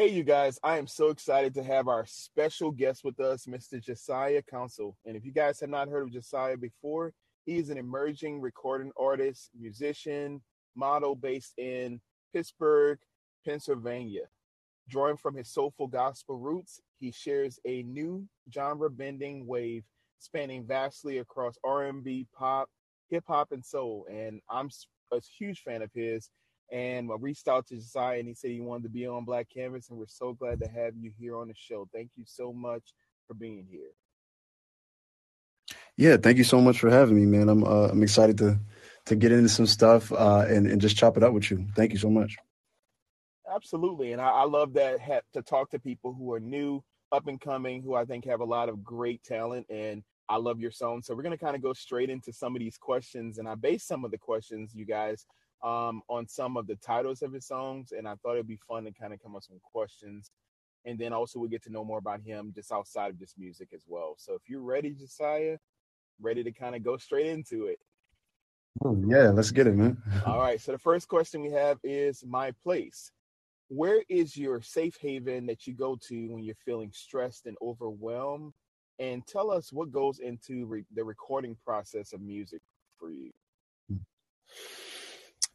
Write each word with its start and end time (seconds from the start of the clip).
Hey, 0.00 0.08
you 0.08 0.24
guys, 0.24 0.58
I 0.62 0.78
am 0.78 0.86
so 0.86 1.08
excited 1.10 1.52
to 1.52 1.62
have 1.62 1.86
our 1.86 2.06
special 2.06 2.70
guest 2.70 3.04
with 3.04 3.20
us, 3.20 3.44
Mr. 3.44 3.78
Josiah 3.78 4.40
Council. 4.40 4.96
And 5.04 5.14
if 5.14 5.26
you 5.26 5.30
guys 5.30 5.60
have 5.60 5.68
not 5.68 5.90
heard 5.90 6.04
of 6.04 6.10
Josiah 6.10 6.56
before, 6.56 7.12
he 7.44 7.58
is 7.58 7.68
an 7.68 7.76
emerging 7.76 8.40
recording 8.40 8.92
artist, 8.98 9.50
musician, 9.54 10.40
model 10.74 11.14
based 11.14 11.52
in 11.58 12.00
Pittsburgh, 12.32 12.98
Pennsylvania. 13.44 14.22
Drawing 14.88 15.18
from 15.18 15.36
his 15.36 15.52
soulful 15.52 15.86
gospel 15.86 16.38
roots, 16.38 16.80
he 16.98 17.12
shares 17.12 17.58
a 17.66 17.82
new 17.82 18.26
genre-bending 18.50 19.46
wave 19.46 19.84
spanning 20.18 20.64
vastly 20.66 21.18
across 21.18 21.56
R&B, 21.62 22.26
pop, 22.34 22.70
hip 23.10 23.24
hop, 23.28 23.52
and 23.52 23.62
soul. 23.62 24.06
And 24.10 24.40
I'm 24.48 24.70
a 25.12 25.20
huge 25.38 25.60
fan 25.60 25.82
of 25.82 25.90
his 25.92 26.30
and 26.70 27.10
I 27.10 27.16
reached 27.18 27.48
out 27.48 27.66
to 27.68 27.76
Josiah 27.76 28.18
and 28.18 28.28
he 28.28 28.34
said 28.34 28.50
he 28.50 28.60
wanted 28.60 28.84
to 28.84 28.88
be 28.90 29.06
on 29.06 29.24
Black 29.24 29.48
Canvas, 29.52 29.88
and 29.90 29.98
we're 29.98 30.06
so 30.06 30.32
glad 30.32 30.60
to 30.60 30.68
have 30.68 30.94
you 30.96 31.12
here 31.18 31.36
on 31.36 31.48
the 31.48 31.54
show. 31.56 31.88
Thank 31.92 32.10
you 32.16 32.24
so 32.26 32.52
much 32.52 32.94
for 33.26 33.34
being 33.34 33.66
here. 33.70 33.90
Yeah, 35.96 36.16
thank 36.16 36.38
you 36.38 36.44
so 36.44 36.60
much 36.60 36.80
for 36.80 36.90
having 36.90 37.16
me, 37.16 37.26
man. 37.26 37.48
I'm 37.48 37.64
uh, 37.64 37.88
I'm 37.88 38.02
excited 38.02 38.38
to 38.38 38.58
to 39.06 39.16
get 39.16 39.32
into 39.32 39.48
some 39.48 39.66
stuff 39.66 40.12
uh, 40.12 40.46
and 40.48 40.66
and 40.66 40.80
just 40.80 40.96
chop 40.96 41.16
it 41.16 41.22
up 41.22 41.32
with 41.32 41.50
you. 41.50 41.66
Thank 41.76 41.92
you 41.92 41.98
so 41.98 42.10
much. 42.10 42.36
Absolutely, 43.52 44.12
and 44.12 44.20
I, 44.20 44.30
I 44.30 44.44
love 44.44 44.74
that 44.74 45.00
ha- 45.00 45.20
to 45.34 45.42
talk 45.42 45.70
to 45.70 45.78
people 45.78 46.14
who 46.14 46.32
are 46.32 46.40
new, 46.40 46.82
up 47.12 47.26
and 47.26 47.40
coming, 47.40 47.82
who 47.82 47.94
I 47.94 48.04
think 48.04 48.24
have 48.26 48.40
a 48.40 48.44
lot 48.44 48.68
of 48.68 48.84
great 48.84 49.22
talent, 49.24 49.66
and 49.68 50.02
I 50.28 50.36
love 50.36 50.60
your 50.60 50.70
song. 50.70 51.02
So 51.02 51.14
we're 51.14 51.22
gonna 51.22 51.36
kind 51.36 51.56
of 51.56 51.62
go 51.62 51.72
straight 51.72 52.10
into 52.10 52.32
some 52.32 52.54
of 52.54 52.60
these 52.60 52.78
questions, 52.78 53.38
and 53.38 53.48
I 53.48 53.56
base 53.56 53.84
some 53.84 54.04
of 54.04 54.10
the 54.10 54.18
questions, 54.18 54.74
you 54.74 54.86
guys, 54.86 55.26
um, 55.62 56.02
on 56.08 56.26
some 56.26 56.56
of 56.56 56.66
the 56.66 56.76
titles 56.76 57.22
of 57.22 57.32
his 57.32 57.46
songs, 57.46 57.92
and 57.96 58.08
I 58.08 58.14
thought 58.16 58.34
it'd 58.34 58.46
be 58.46 58.60
fun 58.68 58.84
to 58.84 58.92
kind 58.92 59.12
of 59.12 59.22
come 59.22 59.32
up 59.32 59.36
with 59.36 59.44
some 59.44 59.60
questions, 59.62 60.30
and 60.84 60.98
then 60.98 61.12
also 61.12 61.38
we 61.38 61.48
get 61.48 61.62
to 61.64 61.72
know 61.72 61.84
more 61.84 61.98
about 61.98 62.20
him 62.20 62.52
just 62.54 62.72
outside 62.72 63.10
of 63.10 63.18
this 63.18 63.34
music 63.38 63.68
as 63.74 63.82
well. 63.86 64.14
So 64.18 64.34
if 64.34 64.48
you're 64.48 64.62
ready, 64.62 64.90
Josiah, 64.90 65.58
ready 66.20 66.42
to 66.42 66.52
kind 66.52 66.74
of 66.74 66.82
go 66.82 66.96
straight 66.96 67.26
into 67.26 67.66
it. 67.66 67.78
Oh, 68.84 68.96
yeah, 69.06 69.30
let's 69.30 69.50
get 69.50 69.66
it, 69.66 69.74
man. 69.74 70.00
All 70.24 70.38
right. 70.38 70.60
So 70.60 70.72
the 70.72 70.78
first 70.78 71.08
question 71.08 71.42
we 71.42 71.50
have 71.50 71.78
is 71.82 72.24
my 72.26 72.52
place. 72.62 73.10
Where 73.68 74.02
is 74.08 74.36
your 74.36 74.62
safe 74.62 74.96
haven 75.00 75.46
that 75.46 75.66
you 75.66 75.74
go 75.74 75.98
to 76.08 76.28
when 76.28 76.42
you're 76.42 76.54
feeling 76.64 76.90
stressed 76.94 77.46
and 77.46 77.56
overwhelmed? 77.60 78.52
And 78.98 79.26
tell 79.26 79.50
us 79.50 79.72
what 79.72 79.90
goes 79.90 80.18
into 80.18 80.66
re- 80.66 80.84
the 80.94 81.04
recording 81.04 81.56
process 81.64 82.12
of 82.12 82.20
music 82.20 82.60
for 82.98 83.10
you. 83.10 83.30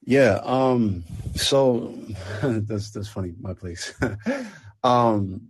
Yeah. 0.05 0.39
Um. 0.43 1.03
So 1.35 1.93
that's 2.43 2.91
that's 2.91 3.07
funny. 3.07 3.33
My 3.39 3.53
place. 3.53 3.93
um. 4.83 5.49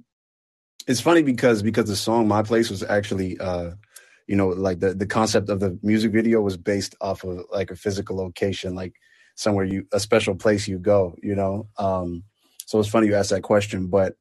It's 0.88 1.02
funny 1.02 1.24
because 1.24 1.64
because 1.64 1.88
the 1.88 1.96
song 1.96 2.28
"My 2.28 2.44
Place" 2.44 2.70
was 2.70 2.84
actually, 2.84 3.40
uh, 3.40 3.72
you 4.28 4.36
know, 4.36 4.50
like 4.50 4.80
the 4.80 4.94
the 4.94 5.08
concept 5.08 5.50
of 5.50 5.60
the 5.60 5.78
music 5.84 6.12
video 6.12 6.42
was 6.42 6.58
based 6.58 6.96
off 7.02 7.24
of 7.24 7.46
like 7.52 7.72
a 7.72 7.76
physical 7.76 8.18
location, 8.18 8.76
like 8.76 8.94
somewhere 9.36 9.66
you 9.66 9.88
a 9.94 10.00
special 10.00 10.36
place 10.36 10.68
you 10.68 10.80
go. 10.80 11.16
You 11.24 11.36
know. 11.36 11.68
Um. 11.78 12.24
So 12.68 12.80
it's 12.80 12.90
funny 12.90 13.08
you 13.08 13.16
asked 13.16 13.30
that 13.32 13.44
question, 13.44 13.88
but 13.88 14.16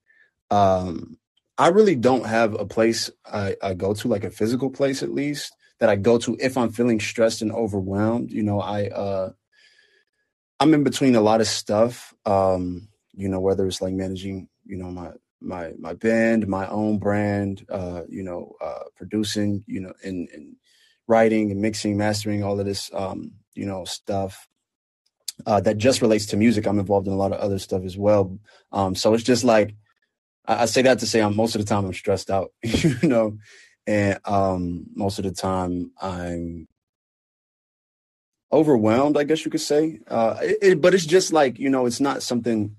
um, 0.50 1.18
I 1.58 1.68
really 1.68 1.96
don't 1.96 2.26
have 2.26 2.54
a 2.54 2.66
place 2.66 3.10
I, 3.26 3.56
I 3.62 3.74
go 3.74 3.94
to, 3.94 4.08
like 4.08 4.24
a 4.24 4.30
physical 4.30 4.70
place 4.70 5.02
at 5.02 5.12
least 5.12 5.52
that 5.80 5.88
I 5.88 5.96
go 5.96 6.18
to 6.18 6.36
if 6.40 6.56
I'm 6.58 6.70
feeling 6.70 7.00
stressed 7.00 7.42
and 7.42 7.52
overwhelmed. 7.52 8.30
You 8.30 8.42
know, 8.42 8.60
I 8.60 8.88
uh 8.88 9.30
I'm 10.60 10.74
in 10.74 10.84
between 10.84 11.16
a 11.16 11.20
lot 11.20 11.40
of 11.40 11.46
stuff. 11.46 12.14
Um, 12.24 12.88
you 13.12 13.28
know, 13.28 13.40
whether 13.40 13.66
it's 13.66 13.82
like 13.82 13.94
managing, 13.94 14.48
you 14.64 14.76
know, 14.76 14.90
my 14.90 15.10
my 15.40 15.72
my 15.78 15.94
band, 15.94 16.48
my 16.48 16.66
own 16.68 16.98
brand, 16.98 17.66
uh, 17.70 18.02
you 18.08 18.22
know, 18.22 18.54
uh, 18.62 18.84
producing, 18.96 19.64
you 19.66 19.80
know, 19.80 19.92
and, 20.02 20.28
and 20.32 20.56
writing 21.06 21.50
and 21.50 21.60
mixing, 21.60 21.96
mastering, 21.96 22.42
all 22.42 22.58
of 22.58 22.66
this, 22.66 22.90
um, 22.94 23.32
you 23.54 23.66
know, 23.66 23.84
stuff 23.84 24.48
uh, 25.46 25.60
that 25.60 25.78
just 25.78 26.02
relates 26.02 26.26
to 26.26 26.36
music. 26.36 26.66
I'm 26.66 26.78
involved 26.78 27.06
in 27.06 27.12
a 27.12 27.16
lot 27.16 27.32
of 27.32 27.40
other 27.40 27.58
stuff 27.58 27.84
as 27.84 27.96
well. 27.96 28.38
Um, 28.72 28.94
so 28.94 29.14
it's 29.14 29.24
just 29.24 29.44
like 29.44 29.74
I, 30.46 30.62
I 30.62 30.64
say 30.66 30.82
that 30.82 30.98
to 31.00 31.06
say 31.06 31.20
I'm 31.20 31.36
most 31.36 31.54
of 31.54 31.60
the 31.60 31.68
time 31.68 31.84
I'm 31.84 31.92
stressed 31.92 32.30
out, 32.30 32.52
you 32.62 32.96
know, 33.02 33.38
and 33.86 34.18
um, 34.24 34.86
most 34.94 35.18
of 35.18 35.24
the 35.24 35.32
time 35.32 35.92
I'm 36.00 36.68
overwhelmed, 38.52 39.16
I 39.16 39.24
guess 39.24 39.44
you 39.44 39.50
could 39.50 39.60
say. 39.60 40.00
Uh, 40.08 40.36
it, 40.40 40.58
it, 40.62 40.80
but 40.80 40.94
it's 40.94 41.06
just 41.06 41.32
like 41.32 41.58
you 41.58 41.70
know, 41.70 41.86
it's 41.86 42.00
not 42.00 42.22
something 42.22 42.76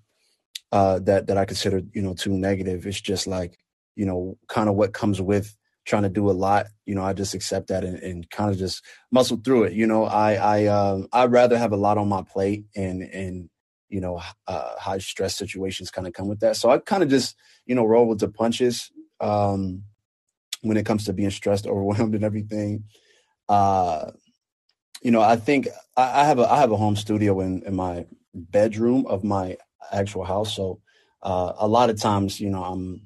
uh, 0.72 1.00
that 1.00 1.28
that 1.28 1.38
I 1.38 1.46
consider 1.46 1.82
you 1.94 2.02
know 2.02 2.14
too 2.14 2.32
negative. 2.32 2.86
It's 2.86 3.02
just 3.02 3.28
like 3.28 3.58
you 3.96 4.06
know, 4.06 4.38
kind 4.48 4.70
of 4.70 4.76
what 4.76 4.94
comes 4.94 5.22
with 5.22 5.56
trying 5.86 6.04
to 6.04 6.10
do 6.10 6.30
a 6.30 6.34
lot. 6.34 6.68
You 6.86 6.96
know, 6.96 7.04
I 7.04 7.14
just 7.14 7.34
accept 7.34 7.68
that 7.68 7.84
and, 7.84 7.98
and 8.00 8.30
kind 8.30 8.52
of 8.52 8.58
just 8.58 8.84
muscle 9.12 9.38
through 9.44 9.66
it. 9.66 9.74
You 9.74 9.88
know, 9.88 10.06
I 10.06 10.34
I 10.34 10.66
um, 10.66 11.08
I'd 11.14 11.32
rather 11.32 11.58
have 11.58 11.72
a 11.72 11.78
lot 11.78 11.98
on 11.98 12.10
my 12.10 12.24
plate 12.24 12.66
and 12.76 13.02
and 13.02 13.50
you 13.90 14.02
know 14.02 14.22
uh, 14.48 14.76
high 14.78 14.98
stress 14.98 15.36
situations 15.36 15.92
kind 15.92 16.08
of 16.08 16.14
come 16.14 16.28
with 16.28 16.42
that. 16.42 16.58
So 16.58 16.70
I 16.70 16.80
kind 16.80 17.04
of 17.04 17.10
just 17.10 17.36
you 17.66 17.76
know 17.76 17.86
roll 17.86 18.08
with 18.08 18.20
the 18.20 18.30
punches 18.30 18.92
um, 19.22 19.84
when 20.62 20.78
it 20.78 20.86
comes 20.86 21.06
to 21.06 21.14
being 21.14 21.32
stressed, 21.32 21.68
overwhelmed, 21.68 22.16
and 22.16 22.24
everything. 22.24 22.86
Uh, 23.48 24.12
you 25.06 25.12
know, 25.12 25.22
I 25.24 25.38
think 25.38 25.70
I, 25.98 26.24
I 26.24 26.26
have 26.26 26.40
a 26.40 26.52
I 26.52 26.60
have 26.60 26.74
a 26.74 26.78
home 26.78 26.98
studio 26.98 27.42
in 27.42 27.64
in 27.64 27.76
my 27.78 28.08
bedroom 28.36 29.08
of 29.08 29.24
my 29.26 29.58
actual 29.94 30.26
house. 30.26 30.56
So 30.56 30.82
uh, 31.24 31.54
a 31.60 31.70
lot 31.70 31.92
of 31.92 32.02
times, 32.02 32.42
you 32.42 32.52
know, 32.52 32.64
I'm 32.66 33.04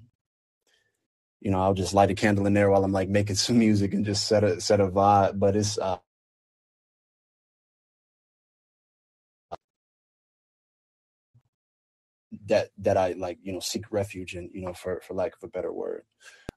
you 1.42 1.52
know, 1.52 1.62
I'll 1.62 1.76
just 1.76 1.94
light 1.94 2.12
a 2.12 2.16
candle 2.16 2.48
in 2.48 2.54
there 2.56 2.70
while 2.72 2.84
I'm 2.84 2.94
like 2.94 3.10
making 3.10 3.36
some 3.48 3.60
music 3.60 3.94
and 3.94 4.06
just 4.06 4.28
set 4.28 4.44
a 4.46 4.62
set 4.62 4.82
a 4.82 4.88
vibe. 4.90 5.40
But 5.40 5.58
it's 5.58 5.80
uh, 5.80 6.00
that 12.48 12.70
that 12.80 12.98
I 12.98 13.14
like, 13.14 13.40
you 13.44 13.54
know, 13.54 13.62
seek 13.62 13.92
refuge 13.92 14.36
in, 14.36 14.52
you 14.54 14.64
know, 14.64 14.74
for 14.74 15.02
for 15.08 15.16
lack 15.16 15.34
of 15.38 15.44
a 15.44 15.50
better 15.50 15.74
word. 15.74 16.04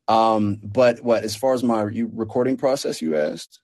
Um, 0.08 0.60
but 0.64 1.02
what 1.04 1.24
as 1.24 1.36
far 1.36 1.54
as 1.54 1.64
my 1.64 1.82
recording 1.82 2.58
process, 2.58 3.02
you 3.02 3.16
asked? 3.16 3.61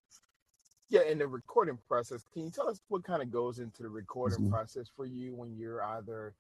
Yeah, 0.91 1.03
in 1.03 1.19
the 1.19 1.29
recording 1.29 1.79
process, 1.87 2.25
can 2.33 2.45
you 2.45 2.51
tell 2.51 2.69
us 2.69 2.81
what 2.89 3.05
kind 3.05 3.23
of 3.23 3.31
goes 3.31 3.59
into 3.59 3.83
the 3.83 3.91
recording 3.91 4.39
mm-hmm. 4.39 4.53
process 4.53 4.89
for 4.97 5.05
you 5.05 5.35
when 5.35 5.55
you're 5.55 5.85
either 5.85 6.33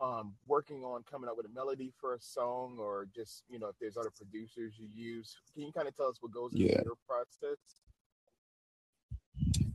um, 0.00 0.34
working 0.46 0.84
on 0.84 1.02
coming 1.10 1.28
up 1.28 1.36
with 1.36 1.46
a 1.46 1.48
melody 1.48 1.92
for 2.00 2.14
a 2.14 2.20
song 2.20 2.76
or 2.78 3.08
just, 3.14 3.42
you 3.48 3.58
know, 3.58 3.66
if 3.66 3.74
there's 3.80 3.96
other 3.96 4.12
producers 4.16 4.74
you 4.78 4.88
use? 4.94 5.36
Can 5.52 5.64
you 5.64 5.72
kind 5.72 5.88
of 5.88 5.96
tell 5.96 6.06
us 6.06 6.18
what 6.20 6.30
goes 6.30 6.52
into 6.52 6.66
yeah. 6.66 6.82
your 6.84 6.94
process? 7.08 7.58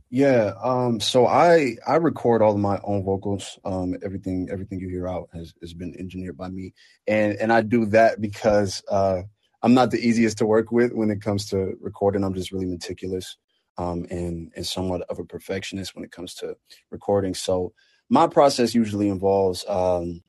Yeah, 0.08 0.54
um, 0.62 1.00
so 1.00 1.26
I 1.26 1.76
I 1.86 1.96
record 1.96 2.42
all 2.42 2.52
of 2.52 2.58
my 2.58 2.78
own 2.84 3.02
vocals. 3.02 3.58
Um, 3.64 3.96
everything 4.04 4.48
everything 4.52 4.78
you 4.78 4.88
hear 4.88 5.08
out 5.08 5.30
has, 5.32 5.54
has 5.62 5.72
been 5.72 5.94
engineered 5.98 6.36
by 6.36 6.48
me, 6.48 6.74
and 7.06 7.34
and 7.36 7.50
I 7.50 7.62
do 7.62 7.86
that 7.86 8.20
because 8.20 8.82
uh, 8.90 9.22
I'm 9.62 9.72
not 9.72 9.90
the 9.90 10.06
easiest 10.06 10.36
to 10.38 10.46
work 10.46 10.70
with 10.70 10.92
when 10.92 11.10
it 11.10 11.22
comes 11.22 11.48
to 11.48 11.78
recording. 11.80 12.24
I'm 12.24 12.34
just 12.34 12.52
really 12.52 12.66
meticulous 12.66 13.38
um, 13.78 14.06
and 14.10 14.52
and 14.54 14.66
somewhat 14.66 15.02
of 15.08 15.18
a 15.18 15.24
perfectionist 15.24 15.94
when 15.94 16.04
it 16.04 16.12
comes 16.12 16.34
to 16.34 16.56
recording. 16.90 17.34
So 17.34 17.72
my 18.08 18.26
process 18.26 18.74
usually 18.74 19.08
involves 19.08 19.64
um, 19.68 20.22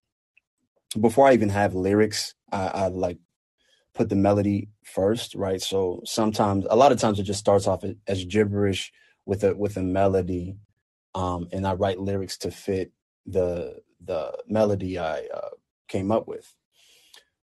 before 0.99 1.27
I 1.27 1.33
even 1.33 1.49
have 1.49 1.73
lyrics, 1.73 2.35
I, 2.51 2.67
I 2.67 2.87
like 2.87 3.17
put 3.93 4.09
the 4.09 4.15
melody 4.15 4.69
first, 4.83 5.35
right? 5.35 5.61
So 5.61 6.01
sometimes, 6.05 6.65
a 6.69 6.75
lot 6.75 6.91
of 6.91 6.99
times, 6.99 7.19
it 7.19 7.23
just 7.23 7.39
starts 7.39 7.67
off 7.67 7.83
as 8.07 8.25
gibberish 8.25 8.91
with 9.25 9.43
a 9.43 9.55
with 9.55 9.77
a 9.77 9.83
melody, 9.83 10.57
um, 11.15 11.47
and 11.51 11.65
I 11.67 11.73
write 11.73 11.99
lyrics 11.99 12.37
to 12.39 12.51
fit 12.51 12.91
the 13.25 13.81
the 14.03 14.37
melody 14.47 14.99
I 14.99 15.27
uh, 15.33 15.49
came 15.87 16.11
up 16.11 16.27
with. 16.27 16.53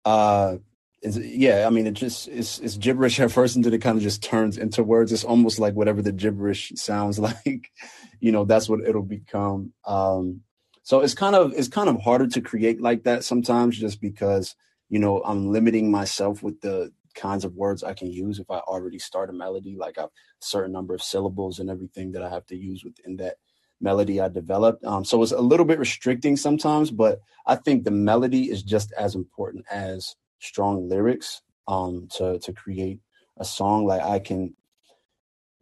Uh, 0.06 0.58
yeah, 1.04 1.66
I 1.68 1.70
mean, 1.70 1.88
it 1.88 1.94
just 1.94 2.28
it's, 2.28 2.60
it's 2.60 2.78
gibberish 2.78 3.20
at 3.20 3.32
first, 3.32 3.56
and 3.56 3.64
then 3.64 3.74
it 3.74 3.82
kind 3.82 3.98
of 3.98 4.04
just 4.04 4.24
turns 4.24 4.58
into 4.58 4.84
words. 4.84 5.12
It's 5.12 5.24
almost 5.24 5.60
like 5.60 5.74
whatever 5.74 6.02
the 6.02 6.12
gibberish 6.12 6.74
sounds 6.76 7.20
like, 7.46 7.72
you 8.20 8.32
know, 8.32 8.46
that's 8.46 8.68
what 8.68 8.82
it'll 8.82 9.04
become. 9.04 9.74
Um, 9.86 10.42
so 10.84 11.02
it's 11.02 11.14
kind 11.14 11.36
of 11.36 11.54
it's 11.54 11.68
kind 11.68 11.90
of 11.90 12.02
harder 12.02 12.28
to 12.28 12.42
create 12.42 12.82
like 12.82 13.04
that 13.04 13.24
sometimes, 13.24 13.78
just 13.78 14.02
because 14.02 14.56
you 14.90 15.00
know 15.00 15.22
I'm 15.24 15.52
limiting 15.52 15.92
myself 15.92 16.42
with 16.42 16.62
the 16.62 16.92
kinds 17.14 17.44
of 17.44 17.56
words 17.56 17.84
I 17.84 17.94
can 17.94 18.12
use 18.12 18.40
if 18.40 18.50
I 18.50 18.60
already 18.60 19.00
start 19.00 19.30
a 19.30 19.34
melody, 19.34 19.76
like 19.78 19.98
a 19.98 20.10
certain 20.40 20.72
number 20.72 20.94
of 20.94 21.02
syllables 21.02 21.60
and 21.60 21.70
everything 21.70 22.12
that 22.14 22.24
I 22.24 22.30
have 22.30 22.46
to 22.48 22.56
use 22.56 22.84
within 22.84 23.18
that 23.18 23.36
melody 23.82 24.22
I 24.22 24.30
developed. 24.30 24.84
Um, 24.86 25.04
so 25.04 25.22
it's 25.22 25.32
a 25.32 25.42
little 25.42 25.66
bit 25.66 25.80
restricting 25.80 26.38
sometimes, 26.38 26.92
but 26.92 27.20
I 27.46 27.56
think 27.56 27.84
the 27.84 27.92
melody 27.92 28.50
is 28.50 28.64
just 28.64 28.92
as 28.94 29.16
important 29.16 29.66
as 29.72 30.16
strong 30.40 30.90
lyrics 30.90 31.42
um, 31.68 32.08
to 32.16 32.40
to 32.40 32.54
create 32.54 33.00
a 33.38 33.46
song. 33.46 33.86
Like 33.86 34.02
I 34.02 34.20
can, 34.20 34.56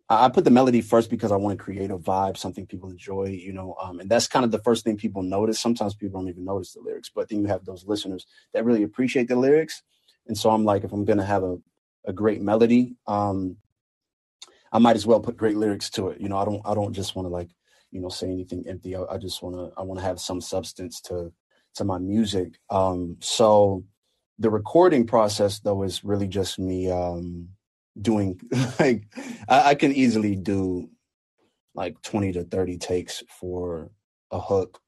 I 0.10 0.30
put 0.30 0.44
the 0.44 0.52
melody 0.52 0.82
first 0.82 1.10
because 1.10 1.32
I 1.32 1.36
want 1.36 1.58
to 1.58 1.64
create 1.64 1.92
a 1.92 1.98
vibe, 1.98 2.38
something 2.38 2.66
people 2.66 2.90
enjoy, 2.90 3.26
you 3.26 3.54
know, 3.54 3.76
um, 3.82 4.00
and 4.00 4.10
that's 4.10 4.28
kind 4.28 4.46
of 4.46 4.52
the 4.52 4.60
first 4.60 4.84
thing 4.84 4.98
people 4.98 5.24
notice. 5.24 5.60
Sometimes 5.60 5.96
people 5.96 6.20
don't 6.20 6.30
even 6.30 6.46
notice 6.46 6.74
the 6.74 6.82
lyrics, 6.82 7.12
but 7.14 7.30
then 7.30 7.42
you 7.42 7.48
have 7.48 7.66
those 7.66 7.86
listeners 7.86 8.26
that 8.54 8.66
really 8.66 8.84
appreciate 8.84 9.28
the 9.28 9.36
lyrics. 9.36 9.82
And 10.28 10.38
so 10.38 10.50
I'm 10.50 10.64
like, 10.64 10.84
if 10.84 10.92
I'm 10.92 11.06
gonna 11.06 11.26
have 11.26 11.44
a, 11.44 11.58
a 12.06 12.14
great 12.14 12.42
melody, 12.42 12.96
um, 13.08 13.58
I 14.72 14.80
might 14.80 14.96
as 14.96 15.08
well 15.08 15.20
put 15.20 15.38
great 15.38 15.58
lyrics 15.58 15.90
to 15.92 16.10
it. 16.10 16.20
You 16.20 16.30
know, 16.30 16.38
I 16.38 16.46
don't 16.46 16.62
I 16.66 16.74
don't 16.74 16.94
just 16.94 17.16
want 17.16 17.28
to 17.28 17.30
like, 17.30 17.50
you 17.92 18.02
know, 18.02 18.10
say 18.10 18.28
anything 18.28 18.66
empty. 18.68 18.96
I, 18.96 19.04
I 19.04 19.18
just 19.18 19.42
want 19.42 19.56
to 19.56 19.72
I 19.78 19.84
want 19.84 20.00
to 20.00 20.06
have 20.06 20.20
some 20.20 20.42
substance 20.42 21.02
to 21.02 21.32
to 21.76 21.84
my 21.84 21.98
music. 21.98 22.60
Um, 22.70 23.18
so 23.22 23.84
the 24.40 24.50
recording 24.50 25.08
process 25.08 25.60
though 25.60 25.84
is 25.84 26.04
really 26.04 26.28
just 26.28 26.60
me 26.60 26.90
um 26.92 27.50
doing 28.00 28.40
like 28.80 29.04
I, 29.48 29.70
I, 29.70 29.76
can 29.76 29.94
easily 29.94 30.36
do 30.36 30.90
like 31.74 32.02
20 32.02 32.34
to 32.34 32.44
30 32.44 32.78
takes 32.78 33.24
for 33.40 33.92
a 34.32 34.40
hook 34.40 34.80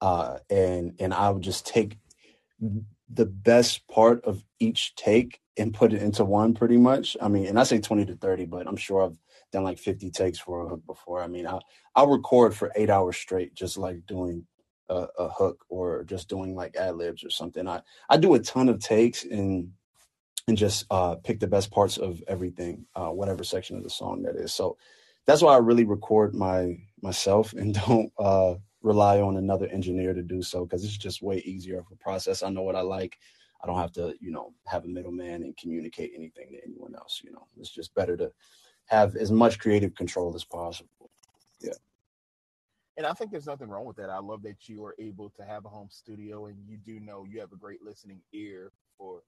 uh 0.00 0.38
and 0.48 0.94
and 0.98 1.12
i 1.12 1.28
would 1.30 1.42
just 1.42 1.66
take 1.66 1.98
the 3.12 3.26
best 3.26 3.86
part 3.88 4.24
of 4.24 4.42
each 4.58 4.94
take 4.94 5.40
and 5.58 5.74
put 5.74 5.92
it 5.92 6.00
into 6.02 6.24
one 6.24 6.54
pretty 6.54 6.78
much. 6.78 7.16
I 7.20 7.28
mean 7.28 7.46
and 7.46 7.58
i 7.58 7.64
say 7.64 7.78
20 7.78 8.06
to 8.06 8.16
30 8.16 8.46
but 8.46 8.66
i'm 8.66 8.76
sure 8.76 9.04
i've 9.04 9.18
done 9.52 9.64
like 9.64 9.78
50 9.78 10.10
takes 10.10 10.38
for 10.38 10.64
a 10.64 10.68
hook 10.68 10.86
before. 10.86 11.22
I 11.22 11.26
mean 11.26 11.46
i 11.46 11.58
i'll 11.94 12.08
record 12.08 12.54
for 12.54 12.72
eight 12.74 12.88
hours 12.88 13.16
straight 13.16 13.54
just 13.54 13.76
like 13.76 14.06
doing 14.06 14.46
a, 14.88 15.06
a 15.18 15.28
hook 15.28 15.64
or 15.68 16.04
just 16.04 16.28
doing 16.28 16.54
like 16.54 16.76
ad 16.76 16.96
libs 16.96 17.24
or 17.24 17.30
something 17.30 17.66
i 17.68 17.80
i 18.10 18.16
do 18.16 18.34
a 18.34 18.38
ton 18.38 18.68
of 18.68 18.78
takes 18.78 19.24
and 19.24 19.72
and 20.48 20.56
just 20.56 20.86
uh, 20.90 21.14
pick 21.16 21.40
the 21.40 21.46
best 21.46 21.70
parts 21.70 21.96
of 21.96 22.22
everything, 22.26 22.84
uh, 22.94 23.08
whatever 23.08 23.44
section 23.44 23.76
of 23.76 23.82
the 23.82 23.90
song 23.90 24.22
that 24.22 24.36
is. 24.36 24.52
So 24.52 24.76
that's 25.26 25.42
why 25.42 25.54
I 25.54 25.58
really 25.58 25.84
record 25.84 26.34
my 26.34 26.78
myself 27.00 27.52
and 27.52 27.74
don't 27.86 28.12
uh, 28.18 28.54
rely 28.82 29.20
on 29.20 29.36
another 29.36 29.66
engineer 29.68 30.14
to 30.14 30.22
do 30.22 30.42
so 30.42 30.64
because 30.64 30.84
it's 30.84 30.96
just 30.96 31.22
way 31.22 31.38
easier 31.38 31.78
of 31.78 31.86
a 31.92 31.96
process. 31.96 32.42
I 32.42 32.50
know 32.50 32.62
what 32.62 32.76
I 32.76 32.80
like. 32.80 33.18
I 33.62 33.68
don't 33.68 33.78
have 33.78 33.92
to, 33.92 34.14
you 34.20 34.32
know, 34.32 34.52
have 34.66 34.84
a 34.84 34.88
middleman 34.88 35.44
and 35.44 35.56
communicate 35.56 36.12
anything 36.16 36.50
to 36.50 36.58
anyone 36.66 36.96
else. 36.96 37.20
You 37.24 37.30
know, 37.30 37.46
it's 37.56 37.70
just 37.70 37.94
better 37.94 38.16
to 38.16 38.32
have 38.86 39.14
as 39.14 39.30
much 39.30 39.60
creative 39.60 39.94
control 39.94 40.34
as 40.34 40.44
possible. 40.44 41.10
Yeah. 41.60 41.74
And 42.96 43.06
I 43.06 43.12
think 43.12 43.30
there's 43.30 43.46
nothing 43.46 43.68
wrong 43.68 43.86
with 43.86 43.96
that. 43.96 44.10
I 44.10 44.18
love 44.18 44.42
that 44.42 44.68
you 44.68 44.84
are 44.84 44.94
able 44.98 45.30
to 45.30 45.44
have 45.44 45.64
a 45.64 45.70
home 45.70 45.88
studio 45.90 46.46
and 46.46 46.56
you 46.66 46.76
do 46.76 47.00
know 47.00 47.24
you 47.24 47.40
have 47.40 47.52
a 47.52 47.56
great 47.56 47.82
listening 47.82 48.20
ear 48.32 48.70
for 48.98 49.22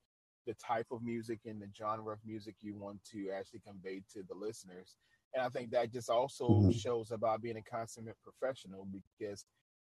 the 0.47 0.55
type 0.55 0.87
of 0.91 1.03
music 1.03 1.41
and 1.47 1.61
the 1.61 1.69
genre 1.77 2.13
of 2.13 2.19
music 2.27 2.55
you 2.61 2.75
want 2.75 2.99
to 3.13 3.31
actually 3.31 3.61
convey 3.67 4.03
to 4.13 4.23
the 4.29 4.35
listeners. 4.35 4.97
And 5.35 5.43
I 5.43 5.49
think 5.49 5.71
that 5.71 5.93
just 5.93 6.11
also 6.11 6.49
mm-hmm. 6.49 6.71
shows 6.73 7.11
about 7.11 7.43
being 7.43 7.57
a 7.57 7.63
consummate 7.63 8.17
professional 8.23 8.87
because 9.19 9.45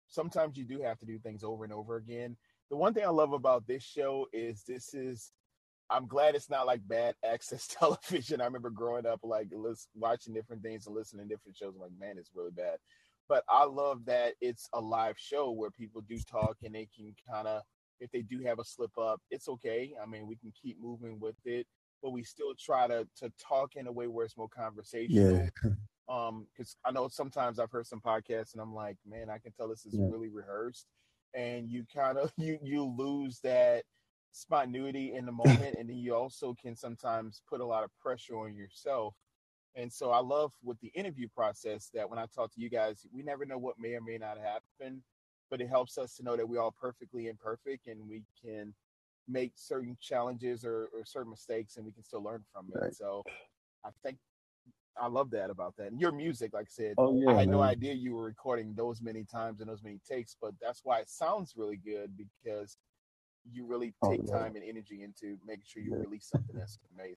sometimes 0.07 0.57
you 0.57 0.65
do 0.65 0.81
have 0.81 0.99
to 0.99 1.05
do 1.05 1.17
things 1.19 1.43
over 1.43 1.63
and 1.63 1.73
over 1.73 1.95
again. 1.95 2.35
The 2.69 2.75
one 2.75 2.93
thing 2.93 3.05
I 3.05 3.09
love 3.09 3.33
about 3.33 3.65
this 3.67 3.83
show 3.83 4.27
is 4.33 4.63
this 4.67 4.93
is 4.93 5.31
I'm 5.89 6.07
glad 6.07 6.35
it's 6.35 6.49
not 6.49 6.67
like 6.67 6.87
bad 6.87 7.15
access 7.25 7.67
television. 7.67 8.41
I 8.41 8.45
remember 8.45 8.69
growing 8.69 9.05
up 9.05 9.21
like 9.23 9.47
watching 9.95 10.33
different 10.33 10.61
things 10.61 10.87
and 10.87 10.95
listening 10.95 11.27
to 11.27 11.33
different 11.33 11.57
shows. 11.57 11.73
I'm 11.75 11.81
like, 11.81 11.99
man, 11.99 12.17
it's 12.17 12.31
really 12.35 12.51
bad. 12.51 12.77
But 13.31 13.45
I 13.47 13.63
love 13.63 14.03
that 14.07 14.33
it's 14.41 14.67
a 14.73 14.81
live 14.81 15.15
show 15.17 15.51
where 15.51 15.71
people 15.71 16.01
do 16.01 16.19
talk 16.29 16.57
and 16.65 16.75
they 16.75 16.89
can 16.93 17.15
kind 17.25 17.47
of 17.47 17.61
if 18.01 18.11
they 18.11 18.23
do 18.23 18.41
have 18.45 18.59
a 18.59 18.65
slip 18.65 18.91
up, 18.97 19.21
it's 19.31 19.47
okay. 19.47 19.93
I 20.03 20.05
mean, 20.05 20.27
we 20.27 20.35
can 20.35 20.51
keep 20.61 20.77
moving 20.81 21.17
with 21.17 21.37
it, 21.45 21.65
but 22.03 22.09
we 22.09 22.23
still 22.23 22.53
try 22.59 22.89
to 22.89 23.07
to 23.19 23.31
talk 23.41 23.77
in 23.77 23.87
a 23.87 23.91
way 23.91 24.07
where 24.07 24.25
it's 24.25 24.35
more 24.35 24.49
conversational. 24.49 25.49
Yeah. 25.63 25.69
Um, 26.09 26.45
because 26.51 26.75
I 26.83 26.91
know 26.91 27.07
sometimes 27.07 27.57
I've 27.57 27.71
heard 27.71 27.87
some 27.87 28.01
podcasts 28.01 28.51
and 28.51 28.61
I'm 28.61 28.75
like, 28.75 28.97
man, 29.07 29.29
I 29.29 29.37
can 29.37 29.53
tell 29.53 29.69
this 29.69 29.85
is 29.85 29.93
yeah. 29.93 30.07
really 30.11 30.27
rehearsed, 30.27 30.87
and 31.33 31.69
you 31.69 31.85
kind 31.95 32.17
of 32.17 32.33
you 32.37 32.59
you 32.61 32.83
lose 32.83 33.39
that 33.45 33.85
spontaneity 34.33 35.13
in 35.15 35.25
the 35.25 35.31
moment, 35.31 35.75
and 35.79 35.87
then 35.87 35.95
you 35.95 36.13
also 36.13 36.53
can 36.61 36.75
sometimes 36.75 37.43
put 37.47 37.61
a 37.61 37.65
lot 37.65 37.85
of 37.85 37.91
pressure 38.01 38.35
on 38.35 38.57
yourself. 38.57 39.15
And 39.75 39.91
so 39.91 40.11
I 40.11 40.19
love 40.19 40.51
with 40.63 40.79
the 40.81 40.91
interview 40.95 41.27
process 41.33 41.89
that 41.93 42.09
when 42.09 42.19
I 42.19 42.25
talk 42.33 42.53
to 42.53 42.61
you 42.61 42.69
guys, 42.69 43.05
we 43.13 43.23
never 43.23 43.45
know 43.45 43.57
what 43.57 43.79
may 43.79 43.93
or 43.93 44.01
may 44.01 44.17
not 44.17 44.37
happen 44.37 45.01
but 45.51 45.61
it 45.61 45.67
helps 45.67 45.97
us 45.97 46.15
to 46.15 46.23
know 46.23 46.37
that 46.37 46.47
we're 46.47 46.61
all 46.61 46.73
perfectly 46.79 47.27
imperfect 47.27 47.87
and 47.87 47.99
we 48.07 48.23
can 48.41 48.73
make 49.27 49.51
certain 49.55 49.95
challenges 50.01 50.65
or, 50.65 50.89
or 50.93 51.05
certain 51.05 51.29
mistakes 51.29 51.75
and 51.75 51.85
we 51.85 51.91
can 51.91 52.03
still 52.03 52.23
learn 52.23 52.43
from 52.51 52.67
it. 52.73 52.79
Right. 52.81 52.95
So 52.95 53.21
I 53.85 53.89
think 54.01 54.17
I 54.99 55.07
love 55.07 55.29
that 55.31 55.49
about 55.49 55.75
that. 55.77 55.87
And 55.91 55.99
your 55.99 56.11
music, 56.11 56.53
like 56.53 56.65
I 56.65 56.69
said, 56.69 56.95
oh, 56.97 57.19
yeah, 57.19 57.29
I 57.29 57.39
had 57.39 57.49
man. 57.49 57.57
no 57.57 57.61
idea 57.61 57.93
you 57.93 58.15
were 58.15 58.23
recording 58.23 58.73
those 58.75 59.01
many 59.01 59.25
times 59.25 59.59
and 59.59 59.69
those 59.69 59.83
many 59.83 59.99
takes, 60.09 60.35
but 60.41 60.53
that's 60.61 60.81
why 60.83 60.99
it 60.99 61.09
sounds 61.09 61.53
really 61.55 61.77
good 61.77 62.11
because 62.17 62.77
you 63.51 63.65
really 63.65 63.93
oh, 64.01 64.11
take 64.11 64.21
oh, 64.29 64.39
time 64.39 64.55
and 64.55 64.63
energy 64.63 65.03
into 65.03 65.37
making 65.45 65.63
sure 65.65 65.83
you 65.83 65.91
yeah. 65.91 66.03
release 66.03 66.27
something 66.31 66.55
that's 66.57 66.79
amazing. 66.97 67.15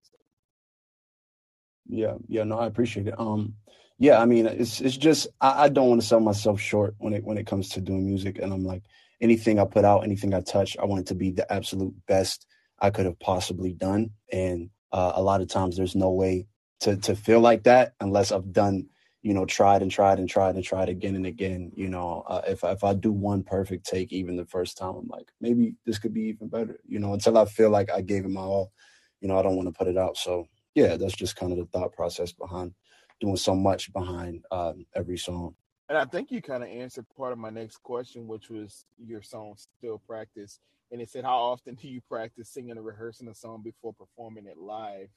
Yeah, 1.86 2.14
yeah, 2.28 2.44
no, 2.44 2.58
I 2.58 2.66
appreciate 2.66 3.08
it. 3.08 3.14
Um, 3.18 3.54
yeah, 3.98 4.20
I 4.20 4.24
mean, 4.24 4.46
it's 4.46 4.80
it's 4.80 4.96
just 4.96 5.28
I, 5.40 5.64
I 5.64 5.68
don't 5.68 5.88
want 5.88 6.00
to 6.00 6.06
sell 6.06 6.20
myself 6.20 6.60
short 6.60 6.94
when 6.98 7.12
it 7.12 7.24
when 7.24 7.38
it 7.38 7.46
comes 7.46 7.68
to 7.70 7.80
doing 7.80 8.06
music, 8.06 8.38
and 8.40 8.52
I'm 8.52 8.64
like 8.64 8.82
anything 9.20 9.58
I 9.58 9.64
put 9.64 9.84
out, 9.84 10.04
anything 10.04 10.34
I 10.34 10.40
touch, 10.40 10.76
I 10.80 10.84
want 10.86 11.02
it 11.02 11.06
to 11.08 11.14
be 11.14 11.30
the 11.30 11.50
absolute 11.52 11.94
best 12.06 12.46
I 12.80 12.90
could 12.90 13.04
have 13.06 13.18
possibly 13.20 13.72
done, 13.72 14.10
and 14.32 14.70
uh, 14.92 15.12
a 15.14 15.22
lot 15.22 15.40
of 15.42 15.48
times 15.48 15.76
there's 15.76 15.94
no 15.94 16.10
way 16.10 16.46
to 16.80 16.96
to 16.96 17.14
feel 17.14 17.40
like 17.40 17.64
that 17.64 17.94
unless 18.00 18.32
I've 18.32 18.52
done 18.52 18.86
you 19.22 19.32
know 19.32 19.44
tried 19.46 19.80
and 19.82 19.90
tried 19.90 20.18
and 20.18 20.28
tried 20.28 20.54
and 20.56 20.64
tried 20.64 20.88
again 20.88 21.14
and 21.14 21.24
again 21.26 21.70
you 21.74 21.88
know 21.88 22.24
uh, 22.26 22.42
if 22.48 22.64
if 22.64 22.82
I 22.82 22.94
do 22.94 23.12
one 23.12 23.42
perfect 23.44 23.86
take 23.86 24.12
even 24.12 24.36
the 24.36 24.44
first 24.46 24.76
time 24.76 24.96
I'm 24.96 25.06
like 25.08 25.28
maybe 25.40 25.74
this 25.86 25.98
could 25.98 26.12
be 26.12 26.22
even 26.24 26.48
better 26.48 26.78
you 26.86 26.98
know 26.98 27.12
until 27.14 27.38
I 27.38 27.44
feel 27.44 27.70
like 27.70 27.90
I 27.90 28.00
gave 28.00 28.24
it 28.24 28.30
my 28.30 28.40
all 28.42 28.72
you 29.20 29.28
know 29.28 29.38
I 29.38 29.42
don't 29.42 29.56
want 29.56 29.68
to 29.68 29.72
put 29.78 29.86
it 29.88 29.96
out 29.96 30.16
so 30.16 30.46
yeah 30.74 30.96
that's 30.96 31.16
just 31.16 31.36
kind 31.36 31.52
of 31.52 31.58
the 31.58 31.66
thought 31.66 31.92
process 31.92 32.32
behind 32.32 32.74
doing 33.20 33.36
so 33.36 33.54
much 33.54 33.92
behind 33.92 34.44
um, 34.50 34.86
every 34.94 35.16
song. 35.16 35.54
And 35.88 35.98
I 35.98 36.04
think 36.04 36.30
you 36.30 36.40
kind 36.40 36.62
of 36.62 36.68
answered 36.68 37.06
part 37.16 37.32
of 37.32 37.38
my 37.38 37.50
next 37.50 37.82
question, 37.82 38.26
which 38.26 38.48
was 38.48 38.86
your 38.98 39.22
song 39.22 39.54
still 39.56 40.00
practice. 40.06 40.58
And 40.90 41.00
it 41.00 41.10
said, 41.10 41.24
how 41.24 41.36
often 41.36 41.74
do 41.74 41.88
you 41.88 42.00
practice 42.08 42.50
singing 42.50 42.78
or 42.78 42.82
rehearsing 42.82 43.28
a 43.28 43.34
song 43.34 43.62
before 43.62 43.92
performing 43.92 44.46
it 44.46 44.58
live? 44.58 45.08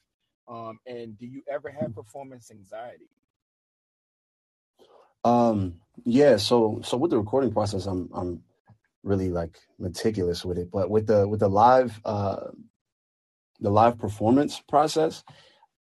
Um, 0.46 0.78
and 0.86 1.18
do 1.18 1.26
you 1.26 1.42
ever 1.50 1.70
have 1.70 1.94
performance 1.94 2.50
anxiety? 2.50 3.08
Um, 5.24 5.80
yeah. 6.04 6.36
So, 6.36 6.80
so 6.84 6.96
with 6.96 7.10
the 7.10 7.18
recording 7.18 7.52
process, 7.52 7.86
I'm, 7.86 8.10
I'm 8.12 8.42
really 9.02 9.30
like 9.30 9.58
meticulous 9.78 10.44
with 10.44 10.58
it, 10.58 10.70
but 10.70 10.90
with 10.90 11.06
the, 11.06 11.26
with 11.26 11.40
the 11.40 11.48
live, 11.48 11.98
uh, 12.04 12.48
the 13.60 13.70
live 13.70 13.98
performance 13.98 14.60
process, 14.68 15.24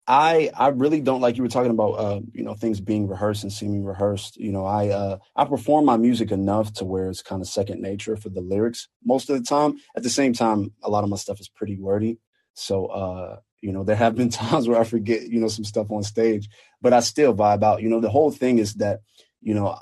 I 0.06 0.50
I 0.54 0.68
really 0.68 1.00
don't 1.00 1.20
like 1.20 1.36
you 1.36 1.42
were 1.42 1.48
talking 1.48 1.72
about 1.72 1.92
uh, 1.92 2.20
you 2.32 2.44
know 2.44 2.54
things 2.54 2.80
being 2.80 3.08
rehearsed 3.08 3.42
and 3.42 3.52
seeming 3.52 3.84
rehearsed. 3.84 4.36
You 4.36 4.52
know, 4.52 4.64
I 4.64 4.88
uh, 4.88 5.18
I 5.34 5.44
perform 5.44 5.84
my 5.84 5.96
music 5.96 6.30
enough 6.30 6.72
to 6.74 6.84
where 6.84 7.08
it's 7.08 7.22
kind 7.22 7.42
of 7.42 7.48
second 7.48 7.82
nature 7.82 8.16
for 8.16 8.28
the 8.28 8.40
lyrics 8.40 8.88
most 9.04 9.30
of 9.30 9.36
the 9.36 9.42
time. 9.44 9.76
At 9.96 10.04
the 10.04 10.10
same 10.10 10.32
time, 10.32 10.72
a 10.82 10.90
lot 10.90 11.02
of 11.04 11.10
my 11.10 11.16
stuff 11.16 11.40
is 11.40 11.48
pretty 11.48 11.76
wordy, 11.76 12.18
so 12.54 12.86
uh, 12.86 13.36
you 13.62 13.72
know 13.72 13.82
there 13.82 13.96
have 13.96 14.14
been 14.14 14.30
times 14.30 14.68
where 14.68 14.80
I 14.80 14.84
forget 14.84 15.28
you 15.28 15.40
know 15.40 15.48
some 15.48 15.64
stuff 15.64 15.90
on 15.90 16.04
stage, 16.04 16.48
but 16.80 16.92
I 16.92 17.00
still 17.00 17.34
vibe 17.34 17.64
out. 17.64 17.82
You 17.82 17.88
know, 17.88 18.00
the 18.00 18.10
whole 18.10 18.30
thing 18.30 18.58
is 18.58 18.74
that 18.74 19.00
you 19.42 19.54
know 19.54 19.76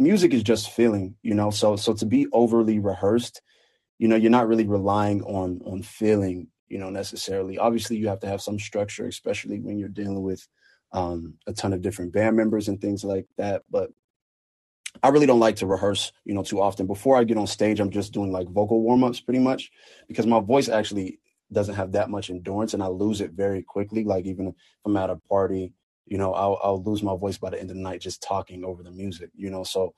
music 0.00 0.34
is 0.34 0.42
just 0.42 0.70
feeling. 0.70 1.14
You 1.22 1.34
know, 1.34 1.50
so 1.50 1.76
so 1.76 1.94
to 1.94 2.06
be 2.06 2.26
overly 2.32 2.80
rehearsed, 2.80 3.40
you 4.00 4.08
know, 4.08 4.16
you're 4.16 4.30
not 4.38 4.48
really 4.48 4.66
relying 4.66 5.22
on 5.22 5.60
on 5.64 5.82
feeling 5.82 6.48
you 6.70 6.78
know, 6.78 6.88
necessarily. 6.88 7.58
Obviously, 7.58 7.96
you 7.96 8.08
have 8.08 8.20
to 8.20 8.28
have 8.28 8.40
some 8.40 8.58
structure, 8.58 9.06
especially 9.06 9.60
when 9.60 9.76
you're 9.76 9.88
dealing 9.88 10.22
with 10.22 10.46
um, 10.92 11.34
a 11.46 11.52
ton 11.52 11.72
of 11.72 11.82
different 11.82 12.12
band 12.12 12.36
members 12.36 12.68
and 12.68 12.80
things 12.80 13.04
like 13.04 13.26
that. 13.36 13.62
But 13.68 13.90
I 15.02 15.08
really 15.08 15.26
don't 15.26 15.40
like 15.40 15.56
to 15.56 15.66
rehearse, 15.66 16.12
you 16.24 16.32
know, 16.32 16.44
too 16.44 16.62
often. 16.62 16.86
Before 16.86 17.16
I 17.16 17.24
get 17.24 17.36
on 17.36 17.46
stage, 17.48 17.80
I'm 17.80 17.90
just 17.90 18.12
doing 18.12 18.32
like 18.32 18.48
vocal 18.48 18.80
warm 18.82 19.04
ups 19.04 19.20
pretty 19.20 19.40
much 19.40 19.70
because 20.08 20.26
my 20.26 20.40
voice 20.40 20.68
actually 20.68 21.18
doesn't 21.52 21.74
have 21.74 21.92
that 21.92 22.08
much 22.08 22.30
endurance 22.30 22.72
and 22.74 22.82
I 22.82 22.86
lose 22.86 23.20
it 23.20 23.32
very 23.32 23.62
quickly. 23.62 24.04
Like 24.04 24.24
even 24.24 24.48
if 24.48 24.54
I'm 24.84 24.96
at 24.96 25.10
a 25.10 25.16
party, 25.16 25.72
you 26.06 26.18
know, 26.18 26.32
I'll, 26.32 26.58
I'll 26.62 26.82
lose 26.82 27.02
my 27.02 27.16
voice 27.16 27.38
by 27.38 27.50
the 27.50 27.60
end 27.60 27.70
of 27.70 27.76
the 27.76 27.82
night 27.82 28.00
just 28.00 28.22
talking 28.22 28.64
over 28.64 28.84
the 28.84 28.92
music, 28.92 29.30
you 29.36 29.50
know. 29.50 29.64
So 29.64 29.94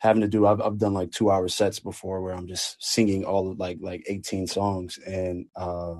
having 0.00 0.22
to 0.22 0.28
do 0.28 0.46
I've, 0.46 0.60
I've 0.60 0.78
done 0.78 0.94
like 0.94 1.12
two 1.12 1.30
hour 1.30 1.48
sets 1.48 1.78
before 1.78 2.20
where 2.20 2.34
i'm 2.34 2.48
just 2.48 2.82
singing 2.82 3.24
all 3.24 3.54
like 3.54 3.78
like 3.80 4.04
18 4.08 4.46
songs 4.46 4.98
and 5.06 5.46
uh 5.54 5.96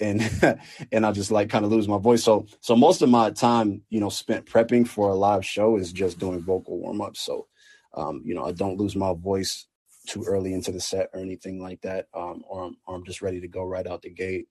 and 0.00 0.58
and 0.92 1.06
i 1.06 1.12
just 1.12 1.30
like 1.30 1.48
kind 1.48 1.64
of 1.64 1.70
lose 1.70 1.88
my 1.88 1.98
voice. 1.98 2.24
So 2.24 2.46
so 2.60 2.76
most 2.76 3.02
of 3.02 3.08
my 3.08 3.30
time 3.30 3.82
you 3.90 4.00
know 4.00 4.08
spent 4.08 4.46
prepping 4.46 4.86
for 4.86 5.10
a 5.10 5.14
live 5.14 5.44
show 5.44 5.76
is 5.76 5.92
just 5.92 6.18
doing 6.18 6.42
vocal 6.42 6.78
warm-ups. 6.78 7.20
So 7.20 7.46
um 7.94 8.22
you 8.24 8.34
know 8.34 8.44
i 8.44 8.52
don't 8.52 8.78
lose 8.78 8.96
my 8.96 9.12
voice 9.14 9.66
too 10.06 10.24
early 10.24 10.52
into 10.52 10.72
the 10.72 10.80
set 10.80 11.08
or 11.14 11.20
anything 11.20 11.62
like 11.62 11.80
that. 11.82 12.06
Um 12.14 12.42
or 12.48 12.64
I'm, 12.64 12.76
or 12.86 12.96
I'm 12.96 13.04
just 13.04 13.22
ready 13.22 13.40
to 13.40 13.48
go 13.48 13.64
right 13.64 13.86
out 13.86 14.02
the 14.02 14.10
gate. 14.10 14.48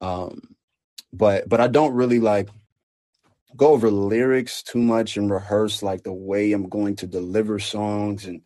Um 0.00 0.56
but 1.12 1.48
but 1.48 1.60
i 1.60 1.68
don't 1.68 1.92
really 1.92 2.18
like 2.20 2.48
go 3.56 3.72
over 3.72 3.90
lyrics 3.90 4.62
too 4.62 4.78
much 4.78 5.16
and 5.16 5.30
rehearse 5.30 5.82
like 5.82 6.02
the 6.02 6.12
way 6.12 6.52
I'm 6.52 6.68
going 6.68 6.96
to 6.96 7.06
deliver 7.06 7.58
songs 7.58 8.26
and 8.26 8.42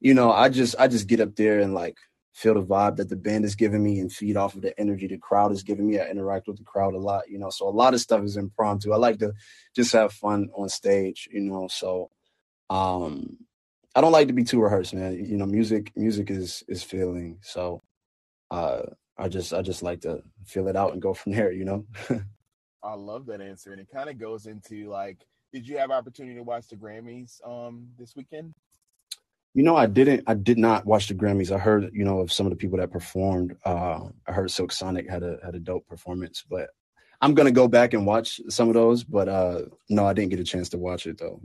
you 0.00 0.14
know, 0.14 0.30
I 0.30 0.48
just 0.48 0.76
I 0.78 0.88
just 0.88 1.08
get 1.08 1.20
up 1.20 1.34
there 1.36 1.60
and 1.60 1.74
like 1.74 1.96
feel 2.32 2.54
the 2.54 2.62
vibe 2.62 2.96
that 2.96 3.08
the 3.08 3.16
band 3.16 3.44
is 3.44 3.56
giving 3.56 3.82
me 3.82 3.98
and 3.98 4.12
feed 4.12 4.36
off 4.36 4.54
of 4.54 4.62
the 4.62 4.78
energy 4.78 5.08
the 5.08 5.18
crowd 5.18 5.50
is 5.50 5.62
giving 5.64 5.88
me. 5.88 5.98
I 5.98 6.08
interact 6.08 6.46
with 6.46 6.56
the 6.58 6.64
crowd 6.64 6.94
a 6.94 6.98
lot, 6.98 7.28
you 7.28 7.38
know. 7.38 7.50
So 7.50 7.68
a 7.68 7.70
lot 7.70 7.94
of 7.94 8.00
stuff 8.00 8.22
is 8.22 8.36
impromptu. 8.36 8.92
I 8.92 8.96
like 8.96 9.18
to 9.18 9.32
just 9.74 9.92
have 9.92 10.12
fun 10.12 10.48
on 10.56 10.68
stage, 10.68 11.28
you 11.32 11.40
know. 11.40 11.68
So 11.68 12.10
um 12.70 13.38
I 13.94 14.00
don't 14.00 14.12
like 14.12 14.28
to 14.28 14.34
be 14.34 14.44
too 14.44 14.60
rehearsed, 14.60 14.94
man. 14.94 15.24
You 15.24 15.36
know, 15.36 15.46
music 15.46 15.92
music 15.96 16.30
is 16.30 16.62
is 16.68 16.82
feeling. 16.82 17.38
So 17.42 17.82
uh 18.50 18.82
I 19.16 19.28
just 19.28 19.52
I 19.52 19.62
just 19.62 19.82
like 19.82 20.02
to 20.02 20.22
feel 20.46 20.68
it 20.68 20.76
out 20.76 20.92
and 20.92 21.02
go 21.02 21.14
from 21.14 21.32
there, 21.32 21.52
you 21.52 21.64
know. 21.64 21.86
I 22.82 22.94
love 22.94 23.26
that 23.26 23.40
answer. 23.40 23.72
And 23.72 23.80
it 23.80 23.88
kind 23.92 24.08
of 24.08 24.18
goes 24.18 24.46
into 24.46 24.88
like, 24.88 25.18
did 25.52 25.66
you 25.66 25.78
have 25.78 25.90
opportunity 25.90 26.36
to 26.36 26.42
watch 26.42 26.68
the 26.68 26.76
Grammys 26.76 27.40
um 27.46 27.88
this 27.98 28.14
weekend? 28.14 28.54
You 29.54 29.62
know, 29.62 29.76
I 29.76 29.86
didn't. 29.86 30.24
I 30.26 30.34
did 30.34 30.58
not 30.58 30.86
watch 30.86 31.08
the 31.08 31.14
Grammys. 31.14 31.50
I 31.50 31.58
heard, 31.58 31.90
you 31.92 32.04
know, 32.04 32.20
of 32.20 32.30
some 32.30 32.46
of 32.46 32.50
the 32.50 32.56
people 32.56 32.78
that 32.78 32.92
performed. 32.92 33.56
Uh, 33.64 34.08
I 34.26 34.32
heard 34.32 34.50
Silk 34.50 34.70
Sonic 34.72 35.08
had 35.08 35.22
a 35.22 35.38
had 35.42 35.54
a 35.54 35.58
dope 35.58 35.88
performance, 35.88 36.44
but 36.48 36.68
I'm 37.20 37.34
gonna 37.34 37.50
go 37.50 37.66
back 37.66 37.94
and 37.94 38.06
watch 38.06 38.40
some 38.48 38.68
of 38.68 38.74
those. 38.74 39.02
But 39.02 39.28
uh, 39.28 39.62
no, 39.88 40.06
I 40.06 40.12
didn't 40.12 40.30
get 40.30 40.40
a 40.40 40.44
chance 40.44 40.68
to 40.70 40.78
watch 40.78 41.06
it 41.06 41.18
though. 41.18 41.40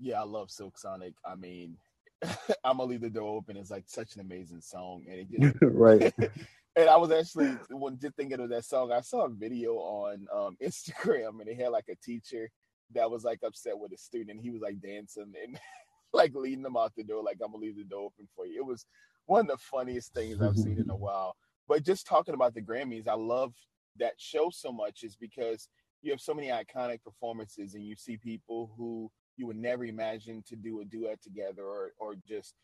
Yeah, 0.00 0.20
I 0.20 0.24
love 0.24 0.50
Silk 0.50 0.76
Sonic. 0.76 1.14
I 1.24 1.36
mean, 1.36 1.76
I'm 2.64 2.76
gonna 2.76 2.84
leave 2.84 3.00
the 3.00 3.10
door 3.10 3.36
open. 3.36 3.56
It's 3.56 3.70
like 3.70 3.84
such 3.86 4.16
an 4.16 4.20
amazing 4.20 4.60
song, 4.60 5.06
and 5.08 5.20
it 5.20 5.30
just 5.30 5.56
right. 5.62 6.12
and 6.76 6.88
I 6.88 6.96
was 6.96 7.10
actually 7.10 7.56
when 7.70 7.98
just 7.98 8.16
thinking 8.16 8.40
of 8.40 8.50
that 8.50 8.64
song, 8.64 8.92
I 8.92 9.00
saw 9.00 9.26
a 9.26 9.30
video 9.30 9.74
on 9.74 10.26
um, 10.34 10.56
Instagram, 10.62 11.40
and 11.40 11.48
it 11.48 11.60
had 11.60 11.70
like 11.70 11.88
a 11.90 11.96
teacher 12.04 12.50
that 12.94 13.10
was 13.10 13.24
like 13.24 13.40
upset 13.44 13.78
with 13.78 13.92
a 13.92 13.96
student. 13.96 14.30
and 14.32 14.40
He 14.40 14.50
was 14.50 14.62
like 14.62 14.80
dancing 14.80 15.32
and 15.44 15.58
like 16.12 16.32
leading 16.34 16.62
them 16.62 16.76
out 16.76 16.92
the 16.96 17.04
door, 17.04 17.22
like 17.22 17.38
I'm 17.42 17.52
gonna 17.52 17.62
leave 17.62 17.76
the 17.76 17.84
door 17.84 18.06
open 18.06 18.28
for 18.34 18.46
you. 18.46 18.58
It 18.58 18.66
was 18.66 18.86
one 19.26 19.42
of 19.42 19.46
the 19.48 19.58
funniest 19.58 20.12
things 20.14 20.40
I've 20.40 20.56
seen 20.56 20.78
in 20.78 20.90
a 20.90 20.96
while. 20.96 21.36
But 21.68 21.84
just 21.84 22.06
talking 22.06 22.34
about 22.34 22.54
the 22.54 22.60
Grammys, 22.60 23.08
I 23.08 23.14
love 23.14 23.54
that 23.98 24.14
show 24.18 24.50
so 24.50 24.72
much 24.72 25.02
is 25.02 25.16
because 25.16 25.68
you 26.02 26.10
have 26.10 26.20
so 26.20 26.34
many 26.34 26.48
iconic 26.48 27.02
performances 27.02 27.74
and 27.74 27.84
you 27.84 27.96
see 27.96 28.18
people 28.18 28.72
who 28.76 29.10
you 29.36 29.46
would 29.46 29.56
never 29.56 29.84
imagine 29.84 30.42
to 30.46 30.56
do 30.56 30.80
a 30.80 30.84
duet 30.84 31.22
together 31.22 31.62
or 31.62 31.92
or 31.98 32.16
just 32.28 32.54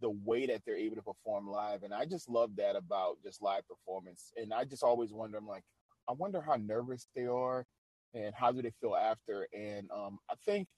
the 0.00 0.10
way 0.10 0.46
that 0.46 0.62
they're 0.64 0.76
able 0.76 0.96
to 0.96 1.02
perform 1.02 1.48
live. 1.48 1.82
And 1.82 1.92
I 1.92 2.04
just 2.04 2.28
love 2.28 2.56
that 2.56 2.76
about 2.76 3.18
just 3.22 3.42
live 3.42 3.62
performance. 3.68 4.32
And 4.36 4.52
I 4.52 4.64
just 4.64 4.82
always 4.82 5.12
wonder, 5.12 5.38
I'm 5.38 5.46
like, 5.46 5.64
I 6.08 6.12
wonder 6.12 6.40
how 6.40 6.56
nervous 6.56 7.06
they 7.14 7.26
are 7.26 7.66
and 8.14 8.34
how 8.34 8.52
do 8.52 8.62
they 8.62 8.72
feel 8.80 8.96
after. 8.96 9.46
And 9.52 9.88
um, 9.94 10.18
I 10.30 10.34
think 10.44 10.68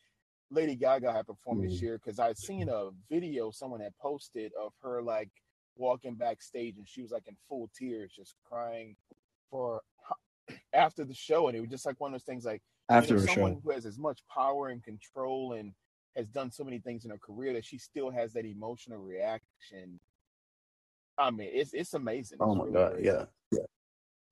Lady 0.51 0.75
Gaga 0.75 1.13
had 1.13 1.27
performed 1.27 1.65
this 1.65 1.79
mm. 1.79 1.83
year 1.83 2.01
because 2.03 2.19
I'd 2.19 2.39
seen 2.39 2.69
a 2.69 2.91
video 3.11 3.51
someone 3.51 3.81
had 3.81 3.97
posted 4.01 4.53
of 4.61 4.73
her 4.83 5.03
like 5.03 5.31
walking 5.77 6.15
backstage 6.15 6.77
and 6.77 6.87
she 6.87 7.03
was 7.03 7.11
like 7.11 7.27
in 7.27 7.37
full 7.49 7.71
tears, 7.79 8.13
just 8.15 8.35
crying 8.45 8.97
for 9.51 9.81
after 10.73 11.05
the 11.05 11.15
show. 11.15 11.49
And 11.49 11.57
it 11.57 11.61
was 11.61 11.71
just 11.71 11.87
like 11.87 12.01
one 12.01 12.13
of 12.13 12.21
those 12.21 12.25
things 12.25 12.45
like 12.45 12.63
after 12.89 13.15
you 13.15 13.21
know, 13.21 13.27
someone 13.27 13.55
show. 13.55 13.61
who 13.65 13.71
has 13.71 13.87
as 13.87 13.99
much 13.99 14.21
power 14.33 14.69
and 14.69 14.83
control 14.83 15.55
and 15.55 15.73
has 16.17 16.29
done 16.29 16.51
so 16.51 16.65
many 16.65 16.79
things 16.79 17.05
in 17.05 17.11
her 17.11 17.19
career 17.19 17.53
that 17.55 17.65
she 17.65 17.79
still 17.79 18.11
has 18.11 18.33
that 18.35 18.45
emotional 18.45 18.99
reaction. 18.99 20.01
I 21.19 21.31
mean, 21.31 21.51
it's 21.53 21.75
it's 21.75 21.95
amazing. 21.95 22.39
Oh 22.41 22.55
my 22.55 22.69
god, 22.69 22.97
yeah. 23.01 23.27
yeah. 23.53 23.61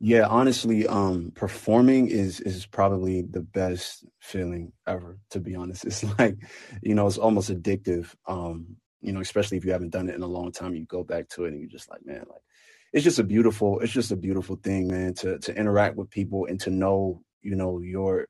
Yeah, 0.03 0.27
honestly, 0.29 0.87
um, 0.87 1.33
performing 1.35 2.09
is 2.09 2.41
is 2.41 2.67
probably 2.67 3.23
the 3.23 3.43
best 3.43 4.05
feeling 4.21 4.73
ever. 4.87 5.19
To 5.31 5.41
be 5.41 5.55
honest, 5.55 5.85
it's 5.87 6.05
like, 6.19 6.39
you 6.83 6.95
know, 6.95 7.07
it's 7.07 7.19
almost 7.19 7.51
addictive. 7.51 8.15
Um, 8.27 8.77
you 9.03 9.13
know, 9.13 9.21
especially 9.21 9.59
if 9.59 9.65
you 9.65 9.73
haven't 9.73 9.91
done 9.91 10.09
it 10.09 10.15
in 10.15 10.23
a 10.23 10.27
long 10.27 10.53
time, 10.53 10.75
you 10.75 10.87
go 10.87 11.05
back 11.05 11.29
to 11.31 11.45
it 11.45 11.53
and 11.53 11.61
you're 11.61 11.71
just 11.71 11.91
like, 11.91 12.05
man, 12.05 12.25
like, 12.31 12.43
it's 12.93 13.05
just 13.05 13.19
a 13.19 13.25
beautiful, 13.25 13.81
it's 13.81 13.93
just 13.93 14.13
a 14.13 14.17
beautiful 14.17 14.57
thing, 14.57 14.89
man. 14.89 15.15
To 15.17 15.39
to 15.41 15.55
interact 15.57 15.97
with 15.97 16.11
people 16.11 16.47
and 16.47 16.61
to 16.61 16.71
know, 16.71 17.23
you 17.43 17.55
know, 17.57 17.81
your 17.81 18.27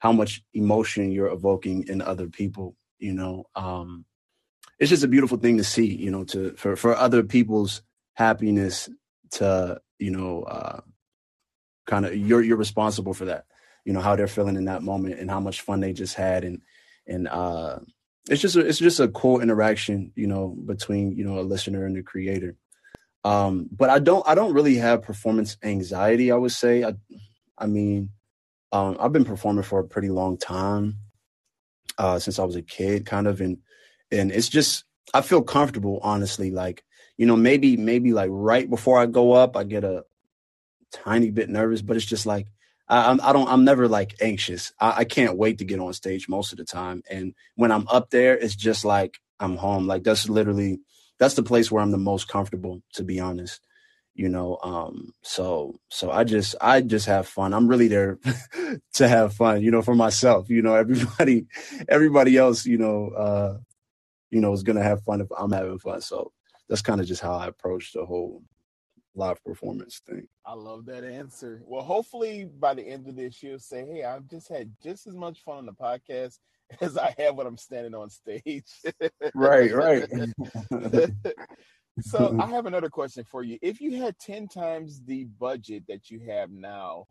how 0.00 0.12
much 0.12 0.42
emotion 0.54 1.12
you're 1.12 1.32
evoking 1.32 1.86
in 1.88 2.02
other 2.02 2.28
people. 2.28 2.76
You 2.98 3.14
know, 3.14 3.44
um, 3.54 4.04
it's 4.78 4.90
just 4.90 5.04
a 5.04 5.08
beautiful 5.08 5.38
thing 5.38 5.58
to 5.58 5.64
see. 5.64 5.86
You 5.86 6.10
know, 6.10 6.24
to 6.24 6.52
for 6.52 6.76
for 6.76 6.96
other 6.96 7.22
people's 7.22 7.82
happiness 8.14 8.88
to 9.32 9.80
you 9.98 10.10
know. 10.10 10.42
Uh, 10.42 10.80
kind 11.88 12.04
of 12.04 12.14
you're 12.14 12.42
you're 12.42 12.56
responsible 12.56 13.14
for 13.14 13.24
that 13.24 13.46
you 13.84 13.92
know 13.92 14.00
how 14.00 14.14
they're 14.14 14.28
feeling 14.28 14.56
in 14.56 14.66
that 14.66 14.82
moment 14.82 15.18
and 15.18 15.30
how 15.30 15.40
much 15.40 15.62
fun 15.62 15.80
they 15.80 15.92
just 15.94 16.14
had 16.14 16.44
and 16.44 16.60
and 17.06 17.26
uh 17.26 17.78
it's 18.28 18.42
just 18.42 18.56
a, 18.56 18.60
it's 18.60 18.78
just 18.78 19.00
a 19.00 19.08
cool 19.08 19.40
interaction 19.40 20.12
you 20.14 20.26
know 20.26 20.48
between 20.66 21.16
you 21.16 21.24
know 21.24 21.38
a 21.38 21.40
listener 21.40 21.86
and 21.86 21.96
the 21.96 22.02
creator 22.02 22.54
um 23.24 23.68
but 23.72 23.88
i 23.88 23.98
don't 23.98 24.22
i 24.28 24.34
don't 24.34 24.52
really 24.52 24.76
have 24.76 25.02
performance 25.02 25.56
anxiety 25.62 26.30
i 26.30 26.36
would 26.36 26.52
say 26.52 26.84
i 26.84 26.92
i 27.56 27.66
mean 27.66 28.10
um 28.72 28.96
i've 29.00 29.12
been 29.12 29.24
performing 29.24 29.64
for 29.64 29.80
a 29.80 29.88
pretty 29.88 30.10
long 30.10 30.36
time 30.36 30.98
uh 31.96 32.18
since 32.18 32.38
i 32.38 32.44
was 32.44 32.56
a 32.56 32.62
kid 32.62 33.06
kind 33.06 33.26
of 33.26 33.40
and 33.40 33.58
and 34.10 34.30
it's 34.30 34.48
just 34.48 34.84
i 35.14 35.20
feel 35.20 35.42
comfortable 35.42 35.98
honestly 36.02 36.50
like 36.50 36.84
you 37.16 37.26
know 37.26 37.36
maybe 37.36 37.76
maybe 37.76 38.12
like 38.12 38.30
right 38.32 38.68
before 38.68 38.98
i 38.98 39.06
go 39.06 39.32
up 39.32 39.56
i 39.56 39.64
get 39.64 39.84
a 39.84 40.04
tiny 40.92 41.30
bit 41.30 41.48
nervous, 41.48 41.82
but 41.82 41.96
it's 41.96 42.06
just 42.06 42.26
like 42.26 42.46
I, 42.88 43.10
I'm 43.10 43.20
I 43.22 43.32
don't 43.32 43.48
I'm 43.48 43.64
never 43.64 43.88
like 43.88 44.14
anxious. 44.20 44.72
I, 44.80 44.98
I 44.98 45.04
can't 45.04 45.36
wait 45.36 45.58
to 45.58 45.64
get 45.64 45.80
on 45.80 45.92
stage 45.92 46.28
most 46.28 46.52
of 46.52 46.58
the 46.58 46.64
time. 46.64 47.02
And 47.10 47.34
when 47.56 47.72
I'm 47.72 47.86
up 47.88 48.10
there, 48.10 48.36
it's 48.36 48.56
just 48.56 48.84
like 48.84 49.18
I'm 49.40 49.56
home. 49.56 49.86
Like 49.86 50.04
that's 50.04 50.28
literally 50.28 50.80
that's 51.18 51.34
the 51.34 51.42
place 51.42 51.70
where 51.70 51.82
I'm 51.82 51.90
the 51.90 51.98
most 51.98 52.28
comfortable, 52.28 52.82
to 52.94 53.04
be 53.04 53.20
honest. 53.20 53.60
You 54.18 54.28
know, 54.28 54.58
um, 54.64 55.12
so 55.22 55.78
so 55.90 56.10
I 56.10 56.24
just 56.24 56.56
I 56.60 56.80
just 56.80 57.06
have 57.06 57.28
fun. 57.28 57.54
I'm 57.54 57.68
really 57.68 57.86
there 57.86 58.18
to 58.94 59.08
have 59.08 59.32
fun, 59.32 59.62
you 59.62 59.70
know, 59.70 59.80
for 59.80 59.94
myself. 59.94 60.50
You 60.50 60.60
know, 60.60 60.74
everybody 60.84 61.46
everybody 61.88 62.36
else, 62.36 62.66
you 62.66 62.78
know, 62.78 63.10
uh, 63.10 63.58
you 64.30 64.40
know, 64.40 64.52
is 64.52 64.64
gonna 64.64 64.82
have 64.82 65.04
fun 65.04 65.20
if 65.20 65.28
I'm 65.38 65.52
having 65.52 65.78
fun. 65.78 66.00
So 66.00 66.32
that's 66.68 66.82
kind 66.82 67.00
of 67.00 67.06
just 67.06 67.22
how 67.22 67.34
I 67.34 67.46
approach 67.46 67.92
the 67.92 68.04
whole 68.04 68.42
live 69.14 69.42
performance 69.44 70.00
thing. 70.04 70.26
I 70.44 70.54
love 70.54 70.86
that 70.86 71.04
answer. 71.04 71.62
Well, 71.64 71.84
hopefully 71.84 72.44
by 72.58 72.74
the 72.74 72.82
end 72.82 73.06
of 73.06 73.14
this, 73.14 73.40
you'll 73.40 73.60
say, 73.60 73.86
"Hey, 73.86 74.02
I've 74.02 74.26
just 74.26 74.48
had 74.48 74.72
just 74.82 75.06
as 75.06 75.14
much 75.14 75.44
fun 75.44 75.58
on 75.58 75.66
the 75.66 75.72
podcast 75.72 76.38
as 76.80 76.98
I 76.98 77.14
have 77.18 77.36
when 77.36 77.46
I'm 77.46 77.56
standing 77.56 77.94
on 77.94 78.10
stage." 78.10 78.66
right, 79.32 79.72
right. 79.72 80.08
So 82.00 82.36
I 82.40 82.46
have 82.46 82.66
another 82.66 82.90
question 82.90 83.24
for 83.24 83.42
you. 83.42 83.58
If 83.62 83.80
you 83.80 84.00
had 84.02 84.18
ten 84.18 84.48
times 84.48 85.00
the 85.04 85.24
budget 85.38 85.84
that 85.88 86.10
you 86.10 86.20
have 86.28 86.50
now, 86.50 87.06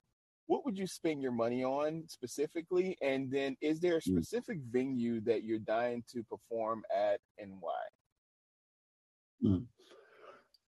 what 0.48 0.66
would 0.66 0.78
you 0.78 0.88
spend 0.88 1.22
your 1.22 1.32
money 1.32 1.64
on 1.64 2.04
specifically? 2.08 2.98
And 3.02 3.32
then, 3.32 3.56
is 3.62 3.80
there 3.80 3.98
a 3.98 4.02
hmm. 4.02 4.18
specific 4.18 4.60
mm. 4.60 4.72
venue 4.72 5.22
that 5.22 5.44
you're 5.44 5.60
dying 5.60 6.04
to 6.14 6.24
perform 6.24 6.84
at, 6.96 7.20
and 7.38 7.54
why? 7.60 7.74
Mm. 9.44 9.66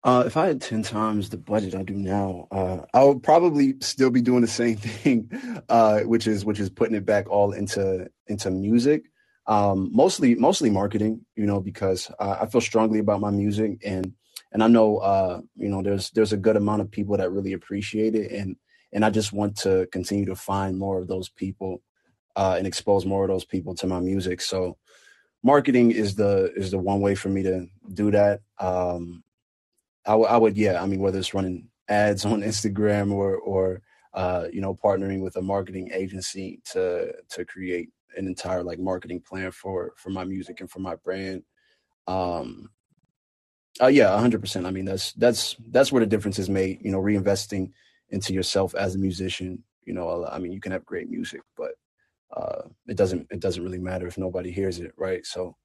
Uh, 0.02 0.22
if 0.26 0.36
I 0.36 0.46
had 0.46 0.62
10 0.62 0.82
times 0.82 1.28
the 1.28 1.36
budget 1.36 1.74
I 1.74 1.82
do 1.82 1.94
now, 1.94 2.48
uh, 2.50 2.86
I 2.94 3.04
would 3.04 3.22
probably 3.22 3.74
still 3.80 4.10
be 4.10 4.22
doing 4.22 4.40
the 4.40 4.48
same 4.48 4.76
thing, 4.78 5.30
uh, 5.68 6.00
which 6.00 6.26
is 6.26 6.44
which 6.44 6.60
is 6.60 6.70
putting 6.70 6.96
it 6.96 7.04
back 7.04 7.28
all 7.28 7.52
into 7.52 8.08
into 8.26 8.50
music. 8.50 9.04
Um, 9.50 9.90
mostly 9.92 10.36
mostly 10.36 10.70
marketing, 10.70 11.26
you 11.36 11.44
know, 11.44 11.60
because 11.60 12.10
I 12.20 12.46
feel 12.46 12.60
strongly 12.60 13.00
about 13.00 13.20
my 13.20 13.30
music 13.30 13.82
and 13.84 14.14
and 14.52 14.62
I 14.62 14.68
know 14.68 14.98
uh, 14.98 15.40
you 15.56 15.68
know 15.68 15.82
there's 15.82 16.10
there's 16.12 16.32
a 16.32 16.38
good 16.38 16.56
amount 16.56 16.82
of 16.82 16.90
people 16.90 17.16
that 17.18 17.32
really 17.32 17.52
appreciate 17.52 18.14
it 18.14 18.30
and 18.32 18.56
and 18.92 19.04
I 19.04 19.10
just 19.10 19.32
want 19.32 19.56
to 19.58 19.88
continue 19.92 20.26
to 20.26 20.36
find 20.36 20.78
more 20.78 20.98
of 21.00 21.08
those 21.08 21.28
people 21.28 21.82
uh, 22.36 22.54
and 22.58 22.66
expose 22.66 23.04
more 23.04 23.24
of 23.24 23.30
those 23.30 23.44
people 23.44 23.74
to 23.76 23.86
my 23.88 24.00
music. 24.00 24.40
So 24.40 24.76
marketing 25.42 25.90
is 25.90 26.14
the 26.14 26.52
is 26.56 26.70
the 26.70 26.78
one 26.78 27.00
way 27.00 27.16
for 27.16 27.28
me 27.28 27.42
to 27.42 27.66
do 27.92 28.12
that. 28.12 28.40
Um, 28.60 29.24
I, 30.06 30.12
w- 30.12 30.28
I 30.28 30.36
would, 30.36 30.56
yeah. 30.56 30.82
I 30.82 30.86
mean, 30.86 31.00
whether 31.00 31.18
it's 31.18 31.34
running 31.34 31.68
ads 31.88 32.24
on 32.26 32.42
Instagram 32.42 33.12
or, 33.12 33.36
or, 33.36 33.82
uh, 34.14 34.46
you 34.52 34.60
know, 34.60 34.74
partnering 34.74 35.22
with 35.22 35.36
a 35.36 35.42
marketing 35.42 35.90
agency 35.92 36.60
to, 36.72 37.14
to 37.30 37.44
create 37.44 37.90
an 38.16 38.26
entire 38.26 38.62
like 38.62 38.78
marketing 38.78 39.20
plan 39.20 39.50
for, 39.50 39.92
for 39.96 40.10
my 40.10 40.24
music 40.24 40.60
and 40.60 40.70
for 40.70 40.80
my 40.80 40.96
brand. 40.96 41.42
Um, 42.06 42.70
uh, 43.80 43.86
yeah, 43.86 44.18
hundred 44.18 44.40
percent. 44.40 44.66
I 44.66 44.70
mean, 44.70 44.84
that's, 44.84 45.12
that's, 45.12 45.56
that's 45.70 45.92
where 45.92 46.00
the 46.00 46.06
difference 46.06 46.38
is 46.38 46.50
made, 46.50 46.80
you 46.82 46.90
know, 46.90 47.00
reinvesting 47.00 47.70
into 48.10 48.32
yourself 48.34 48.74
as 48.74 48.94
a 48.94 48.98
musician. 48.98 49.62
You 49.84 49.94
know, 49.94 50.26
I 50.30 50.38
mean, 50.38 50.52
you 50.52 50.60
can 50.60 50.72
have 50.72 50.84
great 50.84 51.08
music, 51.08 51.40
but, 51.56 51.72
uh, 52.36 52.62
it 52.86 52.96
doesn't, 52.96 53.26
it 53.30 53.40
doesn't 53.40 53.62
really 53.62 53.78
matter 53.78 54.06
if 54.06 54.18
nobody 54.18 54.50
hears 54.50 54.78
it. 54.78 54.92
Right. 54.96 55.24
So, 55.24 55.56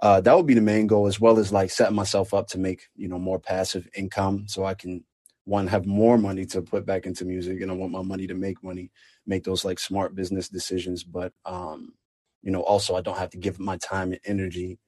uh, 0.00 0.20
that 0.22 0.34
would 0.36 0.46
be 0.46 0.54
the 0.54 0.60
main 0.60 0.86
goal 0.86 1.06
as 1.06 1.20
well 1.20 1.38
as 1.38 1.52
like 1.52 1.70
setting 1.70 1.94
myself 1.96 2.32
up 2.32 2.48
to 2.48 2.58
make 2.58 2.88
you 2.96 3.08
know 3.08 3.18
more 3.18 3.38
passive 3.38 3.86
income 3.94 4.44
so 4.46 4.64
i 4.64 4.74
can 4.74 5.04
one 5.50 5.68
have 5.68 5.86
more 5.86 6.18
money 6.18 6.46
to 6.46 6.62
put 6.62 6.86
back 6.86 7.06
into 7.06 7.26
music 7.26 7.62
and 7.62 7.70
I 7.72 7.74
want 7.74 7.92
my 7.92 8.02
money 8.02 8.28
to 8.28 8.34
make 8.34 8.62
money, 8.64 8.92
make 9.26 9.44
those 9.44 9.66
like 9.66 9.80
smart 9.80 10.14
business 10.16 10.48
decisions. 10.50 11.04
But 11.04 11.34
um, 11.46 11.94
you 12.42 12.52
know, 12.52 12.62
also 12.62 12.96
I 12.96 13.02
don't 13.02 13.18
have 13.18 13.30
to 13.32 13.38
give 13.38 13.60
my 13.60 13.78
time 13.78 14.12
and 14.12 14.22
energy, 14.26 14.80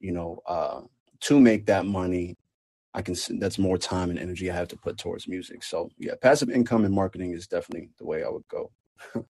you 0.00 0.12
know, 0.12 0.40
uh 0.46 0.82
to 1.22 1.40
make 1.40 1.66
that 1.66 1.86
money. 1.86 2.36
I 2.94 3.02
can 3.02 3.14
that's 3.40 3.58
more 3.58 3.78
time 3.78 4.10
and 4.10 4.18
energy 4.20 4.50
I 4.50 4.56
have 4.56 4.68
to 4.70 4.78
put 4.78 4.98
towards 4.98 5.28
music. 5.28 5.64
So 5.64 5.90
yeah, 5.98 6.14
passive 6.22 6.50
income 6.50 6.84
and 6.86 6.94
marketing 6.94 7.32
is 7.32 7.48
definitely 7.48 7.90
the 7.98 8.06
way 8.06 8.24
I 8.24 8.30
would 8.30 8.48
go. 8.48 8.72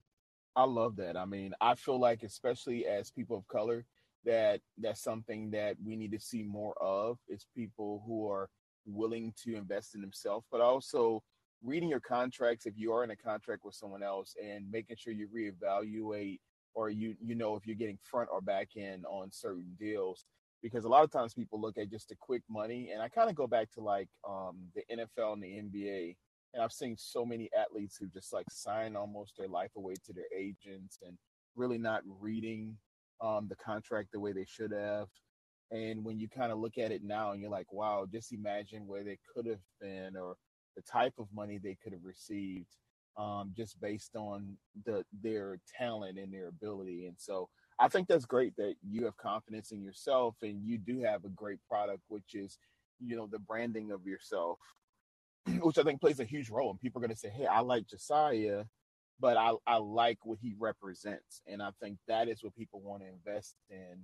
I 0.56 0.66
love 0.66 0.98
that. 0.98 1.18
I 1.18 1.26
mean, 1.26 1.54
I 1.62 1.76
feel 1.76 2.00
like 2.00 2.24
especially 2.24 2.88
as 2.88 3.12
people 3.12 3.38
of 3.38 3.48
color, 3.50 3.86
that 4.26 4.62
that's 4.80 5.04
something 5.04 5.52
that 5.52 5.78
we 5.86 5.98
need 5.98 6.14
to 6.14 6.22
see 6.22 6.44
more 6.44 6.76
of 6.82 7.20
is 7.30 7.48
people 7.56 8.04
who 8.08 8.30
are 8.30 8.50
willing 8.94 9.34
to 9.44 9.56
invest 9.56 9.96
in 9.96 10.02
themselves, 10.02 10.46
but 10.52 10.62
also 10.62 11.24
reading 11.64 11.90
your 11.90 12.00
contracts 12.00 12.66
if 12.66 12.74
you 12.78 12.94
are 12.94 13.04
in 13.04 13.12
a 13.12 13.16
contract 13.16 13.64
with 13.66 13.76
someone 13.76 14.04
else 14.04 14.36
and 14.42 14.70
making 14.72 14.96
sure 14.98 15.14
you 15.14 15.28
reevaluate 15.28 16.40
or 16.74 16.90
you 16.90 17.16
you 17.22 17.36
know 17.36 17.56
if 17.56 17.66
you're 17.66 17.76
getting 17.76 17.98
front 18.04 18.30
or 18.32 18.42
back 18.42 18.70
end 18.78 19.06
on 19.06 19.32
certain 19.32 19.76
deals. 19.80 20.26
Because 20.62 20.84
a 20.84 20.90
lot 20.90 21.04
of 21.04 21.12
times 21.12 21.34
people 21.34 21.60
look 21.60 21.78
at 21.78 21.90
just 21.90 22.10
the 22.10 22.16
quick 22.20 22.44
money 22.50 22.92
and 22.94 23.02
I 23.02 23.08
kind 23.08 23.30
of 23.30 23.36
go 23.36 23.48
back 23.48 23.72
to 23.74 23.82
like 23.82 24.08
um 24.28 24.58
the 24.76 24.84
NFL 24.92 25.34
and 25.34 25.44
the 25.44 25.48
NBA 25.48 26.16
and 26.54 26.64
I've 26.64 26.72
seen 26.72 26.96
so 26.98 27.26
many 27.26 27.50
athletes 27.58 27.98
who 27.98 28.08
just 28.08 28.34
like 28.34 28.46
sign 28.50 28.96
almost 28.96 29.34
their 29.38 29.48
life 29.48 29.72
away 29.78 29.94
to 30.06 30.14
their 30.14 30.26
agents 30.36 31.00
and 31.06 31.18
really 31.56 31.78
not 31.78 32.02
reading 32.20 32.78
um 33.22 33.48
the 33.50 33.56
contract 33.56 34.10
the 34.12 34.20
way 34.20 34.32
they 34.32 34.46
should 34.46 34.72
have 34.72 35.08
and 35.72 36.04
when 36.04 36.20
you 36.20 36.28
kind 36.28 36.52
of 36.52 36.60
look 36.60 36.78
at 36.78 36.92
it 36.92 37.04
now 37.04 37.32
and 37.32 37.42
you're 37.42 37.50
like, 37.52 37.72
wow, 37.72 38.06
just 38.12 38.34
imagine 38.34 38.88
where 38.88 39.04
they 39.04 39.20
could 39.34 39.46
have 39.46 39.62
been 39.80 40.16
or 40.18 40.36
the 40.76 40.82
type 40.82 41.14
of 41.20 41.28
money 41.34 41.58
they 41.58 41.78
could 41.84 41.94
have 41.94 42.04
received 42.04 42.68
um, 43.18 43.54
just 43.56 43.80
based 43.82 44.16
on 44.16 44.58
the 44.86 45.04
their 45.22 45.60
talent 45.78 46.18
and 46.18 46.34
their 46.34 46.48
ability. 46.48 47.06
And 47.06 47.16
so 47.18 47.50
I 47.80 47.88
think 47.88 48.08
that's 48.08 48.26
great 48.26 48.56
that 48.58 48.76
you 48.88 49.06
have 49.06 49.18
confidence 49.18 49.72
in 49.72 49.84
yourself 49.84 50.36
and 50.42 50.64
you 50.64 50.78
do 50.78 51.02
have 51.02 51.26
a 51.26 51.30
great 51.30 51.60
product, 51.70 52.02
which 52.08 52.34
is, 52.34 52.58
you 53.00 53.16
know, 53.16 53.28
the 53.28 53.40
branding 53.40 53.92
of 53.92 54.06
yourself, 54.06 54.60
which 55.62 55.78
I 55.78 55.84
think 55.84 56.02
plays 56.02 56.20
a 56.20 56.26
huge 56.26 56.50
role. 56.50 56.72
And 56.72 56.80
people 56.80 57.00
are 57.00 57.06
going 57.08 57.16
to 57.16 57.20
say, 57.20 57.30
hey, 57.30 57.46
I 57.46 57.60
like 57.60 57.88
Josiah, 57.88 58.64
but 59.20 59.38
I, 59.38 59.54
I 59.68 59.78
like 59.78 60.20
what 60.24 60.40
he 60.42 60.56
represents. 60.58 61.42
And 61.48 61.62
I 61.62 61.72
think 61.82 61.98
that 62.08 62.30
is 62.30 62.44
what 62.44 62.56
people 62.56 62.82
want 62.82 63.04
to 63.04 63.10
invest 63.10 63.56
in 63.70 64.00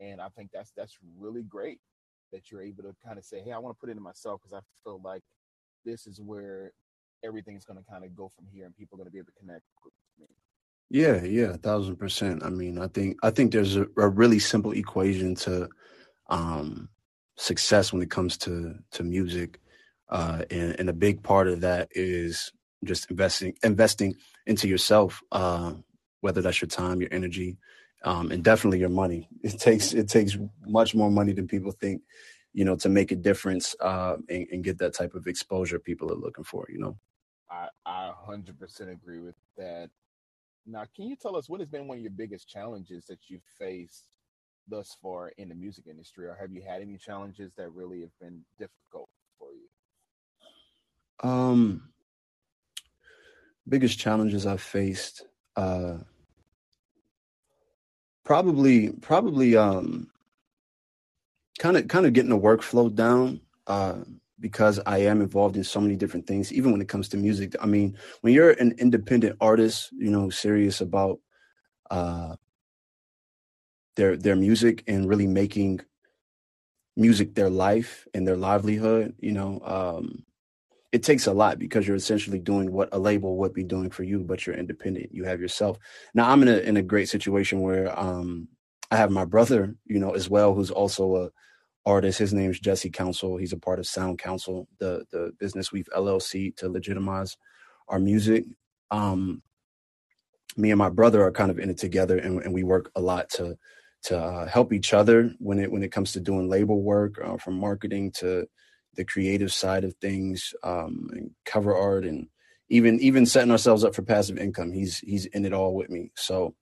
and 0.00 0.20
I 0.20 0.28
think 0.36 0.50
that's 0.52 0.72
that's 0.76 0.98
really 1.18 1.42
great 1.42 1.78
that 2.32 2.50
you're 2.50 2.62
able 2.62 2.82
to 2.84 2.94
kind 3.04 3.18
of 3.18 3.24
say, 3.24 3.40
hey, 3.40 3.52
I 3.52 3.58
want 3.58 3.76
to 3.76 3.80
put 3.80 3.90
it 3.90 3.96
in 3.96 4.02
myself 4.02 4.40
because 4.42 4.54
I 4.54 4.60
feel 4.82 5.00
like 5.04 5.22
this 5.84 6.06
is 6.06 6.20
where 6.20 6.72
everything's 7.24 7.64
going 7.64 7.78
to 7.78 7.90
kind 7.90 8.04
of 8.04 8.14
go 8.16 8.30
from 8.34 8.46
here, 8.52 8.66
and 8.66 8.76
people 8.76 8.96
are 8.96 8.98
going 8.98 9.08
to 9.08 9.12
be 9.12 9.18
able 9.18 9.32
to 9.32 9.40
connect 9.40 9.62
with 9.84 9.92
me. 10.20 10.26
Yeah, 10.90 11.22
yeah, 11.24 11.54
a 11.54 11.58
thousand 11.58 11.96
percent. 11.96 12.44
I 12.44 12.50
mean, 12.50 12.78
I 12.78 12.88
think 12.88 13.18
I 13.22 13.30
think 13.30 13.52
there's 13.52 13.76
a, 13.76 13.86
a 13.96 14.08
really 14.08 14.38
simple 14.38 14.72
equation 14.72 15.34
to 15.36 15.68
um, 16.28 16.88
success 17.36 17.92
when 17.92 18.02
it 18.02 18.10
comes 18.10 18.36
to 18.38 18.76
to 18.92 19.02
music, 19.02 19.60
uh, 20.10 20.42
and, 20.50 20.78
and 20.78 20.88
a 20.88 20.94
big 20.94 21.22
part 21.22 21.48
of 21.48 21.60
that 21.62 21.88
is 21.92 22.52
just 22.84 23.10
investing 23.10 23.56
investing 23.64 24.14
into 24.46 24.68
yourself, 24.68 25.22
uh, 25.32 25.72
whether 26.20 26.42
that's 26.42 26.60
your 26.60 26.68
time, 26.68 27.00
your 27.00 27.12
energy, 27.12 27.56
um, 28.04 28.30
and 28.30 28.44
definitely 28.44 28.78
your 28.78 28.90
money. 28.90 29.28
It 29.42 29.58
takes 29.58 29.92
it 29.92 30.08
takes 30.08 30.36
much 30.66 30.94
more 30.94 31.10
money 31.10 31.32
than 31.32 31.48
people 31.48 31.72
think, 31.72 32.02
you 32.52 32.64
know, 32.64 32.76
to 32.76 32.88
make 32.88 33.10
a 33.10 33.16
difference 33.16 33.74
uh, 33.80 34.16
and, 34.28 34.46
and, 34.52 34.64
get 34.64 34.78
that 34.78 34.94
type 34.94 35.14
of 35.14 35.26
exposure 35.26 35.78
people 35.78 36.12
are 36.12 36.16
looking 36.16 36.44
for. 36.44 36.66
You 36.70 36.78
know, 36.78 36.98
I 37.50 37.68
I 37.84 38.12
hundred 38.14 38.58
percent 38.58 38.90
agree 38.90 39.20
with 39.20 39.36
that. 39.56 39.90
Now, 40.66 40.84
can 40.94 41.06
you 41.06 41.16
tell 41.16 41.36
us 41.36 41.48
what 41.48 41.60
has 41.60 41.68
been 41.68 41.88
one 41.88 41.98
of 41.98 42.02
your 42.02 42.12
biggest 42.12 42.48
challenges 42.48 43.04
that 43.06 43.18
you've 43.28 43.42
faced 43.58 44.04
thus 44.66 44.96
far 45.02 45.28
in 45.36 45.48
the 45.48 45.54
music 45.54 45.86
industry, 45.86 46.26
or 46.26 46.36
have 46.40 46.52
you 46.52 46.62
had 46.62 46.80
any 46.80 46.96
challenges 46.96 47.52
that 47.56 47.68
really 47.70 48.00
have 48.00 48.18
been 48.20 48.42
difficult 48.58 49.08
for 49.38 49.48
you? 49.52 51.28
Um, 51.28 51.90
biggest 53.68 53.98
challenges 53.98 54.46
I've 54.46 54.62
faced. 54.62 55.24
Uh, 55.56 55.98
probably 58.24 58.90
probably 58.90 59.56
um 59.56 60.08
kind 61.58 61.76
of 61.76 61.88
kind 61.88 62.06
of 62.06 62.12
getting 62.12 62.30
the 62.30 62.38
workflow 62.38 62.92
down 62.92 63.40
uh 63.66 64.00
because 64.40 64.80
I 64.84 64.98
am 64.98 65.22
involved 65.22 65.56
in 65.56 65.64
so 65.64 65.80
many 65.80 65.96
different 65.96 66.26
things 66.26 66.52
even 66.52 66.72
when 66.72 66.80
it 66.80 66.88
comes 66.88 67.08
to 67.10 67.16
music. 67.16 67.54
I 67.60 67.66
mean 67.66 67.96
when 68.22 68.32
you're 68.32 68.50
an 68.50 68.74
independent 68.78 69.36
artist 69.40 69.90
you 69.92 70.10
know 70.10 70.30
serious 70.30 70.80
about 70.80 71.20
uh 71.90 72.36
their 73.96 74.16
their 74.16 74.36
music 74.36 74.82
and 74.88 75.08
really 75.08 75.26
making 75.26 75.80
music 76.96 77.34
their 77.34 77.50
life 77.50 78.06
and 78.14 78.26
their 78.26 78.36
livelihood 78.36 79.14
you 79.18 79.32
know 79.32 79.60
um 79.64 80.23
it 80.94 81.02
takes 81.02 81.26
a 81.26 81.32
lot 81.32 81.58
because 81.58 81.88
you're 81.88 81.96
essentially 81.96 82.38
doing 82.38 82.70
what 82.70 82.88
a 82.92 82.98
label 83.00 83.36
would 83.36 83.52
be 83.52 83.64
doing 83.64 83.90
for 83.90 84.04
you, 84.04 84.20
but 84.20 84.46
you're 84.46 84.54
independent. 84.54 85.12
You 85.12 85.24
have 85.24 85.40
yourself. 85.40 85.76
Now 86.14 86.30
I'm 86.30 86.40
in 86.42 86.46
a 86.48 86.58
in 86.58 86.76
a 86.76 86.82
great 86.82 87.08
situation 87.08 87.62
where 87.62 87.98
um 87.98 88.46
I 88.92 88.96
have 88.96 89.10
my 89.10 89.24
brother, 89.24 89.74
you 89.86 89.98
know, 89.98 90.12
as 90.12 90.30
well, 90.30 90.54
who's 90.54 90.70
also 90.70 91.16
a 91.16 91.30
artist. 91.84 92.20
His 92.20 92.32
name's 92.32 92.60
Jesse 92.60 92.90
Council. 92.90 93.36
He's 93.36 93.52
a 93.52 93.58
part 93.58 93.80
of 93.80 93.88
Sound 93.88 94.20
Council, 94.20 94.68
the 94.78 95.04
the 95.10 95.32
business 95.40 95.72
we've 95.72 95.88
LLC 95.96 96.54
to 96.58 96.68
legitimize 96.68 97.36
our 97.88 97.98
music. 97.98 98.44
Um 98.92 99.42
me 100.56 100.70
and 100.70 100.78
my 100.78 100.90
brother 100.90 101.24
are 101.24 101.32
kind 101.32 101.50
of 101.50 101.58
in 101.58 101.70
it 101.70 101.78
together 101.78 102.18
and, 102.18 102.40
and 102.42 102.54
we 102.54 102.62
work 102.62 102.92
a 102.94 103.00
lot 103.00 103.28
to 103.30 103.58
to 104.04 104.16
uh, 104.16 104.46
help 104.46 104.72
each 104.72 104.94
other 104.94 105.32
when 105.40 105.58
it 105.58 105.72
when 105.72 105.82
it 105.82 105.90
comes 105.90 106.12
to 106.12 106.20
doing 106.20 106.48
label 106.48 106.82
work 106.82 107.18
uh, 107.24 107.36
from 107.36 107.54
marketing 107.58 108.12
to 108.12 108.46
the 108.96 109.04
creative 109.04 109.52
side 109.52 109.84
of 109.84 109.94
things, 109.94 110.54
um, 110.62 111.08
and 111.12 111.30
cover 111.44 111.74
art, 111.76 112.04
and 112.04 112.28
even 112.68 113.00
even 113.00 113.26
setting 113.26 113.50
ourselves 113.50 113.84
up 113.84 113.94
for 113.94 114.02
passive 114.02 114.38
income. 114.38 114.72
He's 114.72 114.98
he's 114.98 115.26
in 115.26 115.44
it 115.44 115.52
all 115.52 115.74
with 115.74 115.90
me. 115.90 116.10
So 116.16 116.54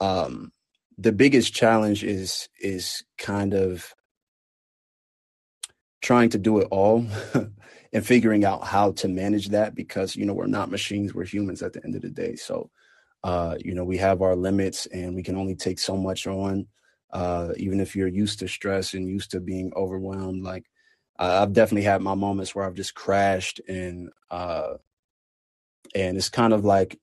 um, 0.00 0.52
the 0.98 1.12
biggest 1.12 1.54
challenge 1.54 2.04
is 2.04 2.48
is 2.60 3.04
kind 3.18 3.54
of 3.54 3.94
trying 6.02 6.28
to 6.28 6.38
do 6.38 6.58
it 6.58 6.68
all 6.70 7.06
and 7.92 8.06
figuring 8.06 8.44
out 8.44 8.62
how 8.64 8.92
to 8.92 9.08
manage 9.08 9.48
that 9.48 9.74
because 9.74 10.14
you 10.14 10.26
know 10.26 10.34
we're 10.34 10.46
not 10.46 10.70
machines 10.70 11.14
we're 11.14 11.24
humans 11.24 11.62
at 11.62 11.72
the 11.72 11.82
end 11.82 11.94
of 11.94 12.02
the 12.02 12.10
day 12.10 12.36
so 12.36 12.70
uh, 13.24 13.56
you 13.58 13.74
know 13.74 13.84
we 13.84 13.96
have 13.96 14.20
our 14.20 14.36
limits 14.36 14.84
and 14.86 15.14
we 15.14 15.22
can 15.22 15.34
only 15.34 15.54
take 15.54 15.78
so 15.78 15.96
much 15.96 16.26
on 16.26 16.66
uh, 17.14 17.52
even 17.56 17.80
if 17.80 17.96
you're 17.96 18.06
used 18.06 18.38
to 18.38 18.46
stress 18.46 18.92
and 18.92 19.08
used 19.08 19.30
to 19.30 19.40
being 19.40 19.72
overwhelmed 19.74 20.42
like 20.42 20.66
I've 21.18 21.52
definitely 21.52 21.84
had 21.84 22.02
my 22.02 22.14
moments 22.14 22.54
where 22.54 22.64
I've 22.64 22.74
just 22.74 22.94
crashed 22.94 23.60
and 23.68 24.10
uh, 24.30 24.74
and 25.94 26.16
it's 26.16 26.28
kind 26.28 26.52
of 26.52 26.64
like 26.64 26.98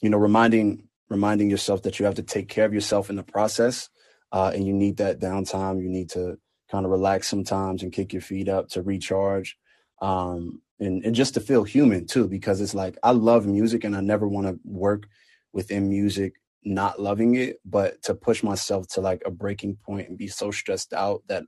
you 0.00 0.10
know 0.10 0.18
reminding 0.18 0.88
reminding 1.08 1.50
yourself 1.50 1.82
that 1.82 1.98
you 1.98 2.04
have 2.04 2.16
to 2.16 2.22
take 2.22 2.48
care 2.48 2.66
of 2.66 2.74
yourself 2.74 3.08
in 3.10 3.16
the 3.16 3.22
process 3.22 3.88
uh, 4.32 4.52
and 4.54 4.66
you 4.66 4.74
need 4.74 4.98
that 4.98 5.20
downtime. 5.20 5.82
You 5.82 5.88
need 5.88 6.10
to 6.10 6.38
kind 6.70 6.84
of 6.84 6.90
relax 6.90 7.28
sometimes 7.28 7.82
and 7.82 7.92
kick 7.92 8.12
your 8.12 8.22
feet 8.22 8.48
up 8.48 8.68
to 8.68 8.82
recharge 8.82 9.56
um, 10.02 10.60
and 10.78 11.04
and 11.04 11.14
just 11.14 11.34
to 11.34 11.40
feel 11.40 11.64
human 11.64 12.06
too 12.06 12.28
because 12.28 12.60
it's 12.60 12.74
like 12.74 12.98
I 13.02 13.12
love 13.12 13.46
music 13.46 13.84
and 13.84 13.96
I 13.96 14.00
never 14.00 14.28
want 14.28 14.46
to 14.46 14.60
work 14.64 15.08
within 15.52 15.88
music 15.88 16.34
not 16.64 17.00
loving 17.00 17.36
it 17.36 17.58
but 17.64 18.02
to 18.02 18.14
push 18.14 18.42
myself 18.42 18.86
to 18.88 19.00
like 19.00 19.22
a 19.24 19.30
breaking 19.30 19.76
point 19.76 20.08
and 20.08 20.18
be 20.18 20.28
so 20.28 20.50
stressed 20.50 20.92
out 20.92 21.22
that 21.28 21.44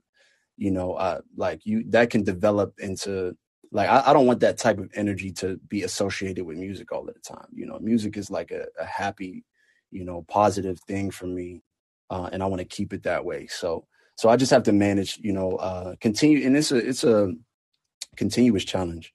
you 0.57 0.71
know, 0.71 0.93
uh, 0.93 1.21
like 1.35 1.65
you 1.65 1.83
that 1.89 2.09
can 2.09 2.23
develop 2.23 2.73
into 2.79 3.35
like 3.71 3.89
I, 3.89 4.03
I, 4.07 4.13
don't 4.13 4.27
want 4.27 4.41
that 4.41 4.57
type 4.57 4.79
of 4.79 4.91
energy 4.93 5.31
to 5.33 5.57
be 5.67 5.83
associated 5.83 6.45
with 6.45 6.57
music 6.57 6.91
all 6.91 7.05
the 7.05 7.13
time. 7.25 7.47
You 7.53 7.65
know, 7.65 7.79
music 7.79 8.17
is 8.17 8.29
like 8.29 8.51
a, 8.51 8.65
a 8.79 8.85
happy, 8.85 9.45
you 9.91 10.03
know, 10.03 10.25
positive 10.27 10.79
thing 10.87 11.09
for 11.09 11.25
me, 11.25 11.63
uh, 12.09 12.29
and 12.31 12.43
I 12.43 12.47
want 12.47 12.59
to 12.59 12.65
keep 12.65 12.93
it 12.93 13.03
that 13.03 13.23
way. 13.23 13.47
So, 13.47 13.85
so 14.15 14.29
I 14.29 14.35
just 14.35 14.51
have 14.51 14.63
to 14.63 14.73
manage, 14.73 15.19
you 15.21 15.33
know, 15.33 15.55
uh, 15.55 15.95
continue, 16.01 16.45
and 16.45 16.55
it's 16.55 16.71
a 16.71 16.77
it's 16.77 17.03
a 17.03 17.33
continuous 18.17 18.65
challenge. 18.65 19.13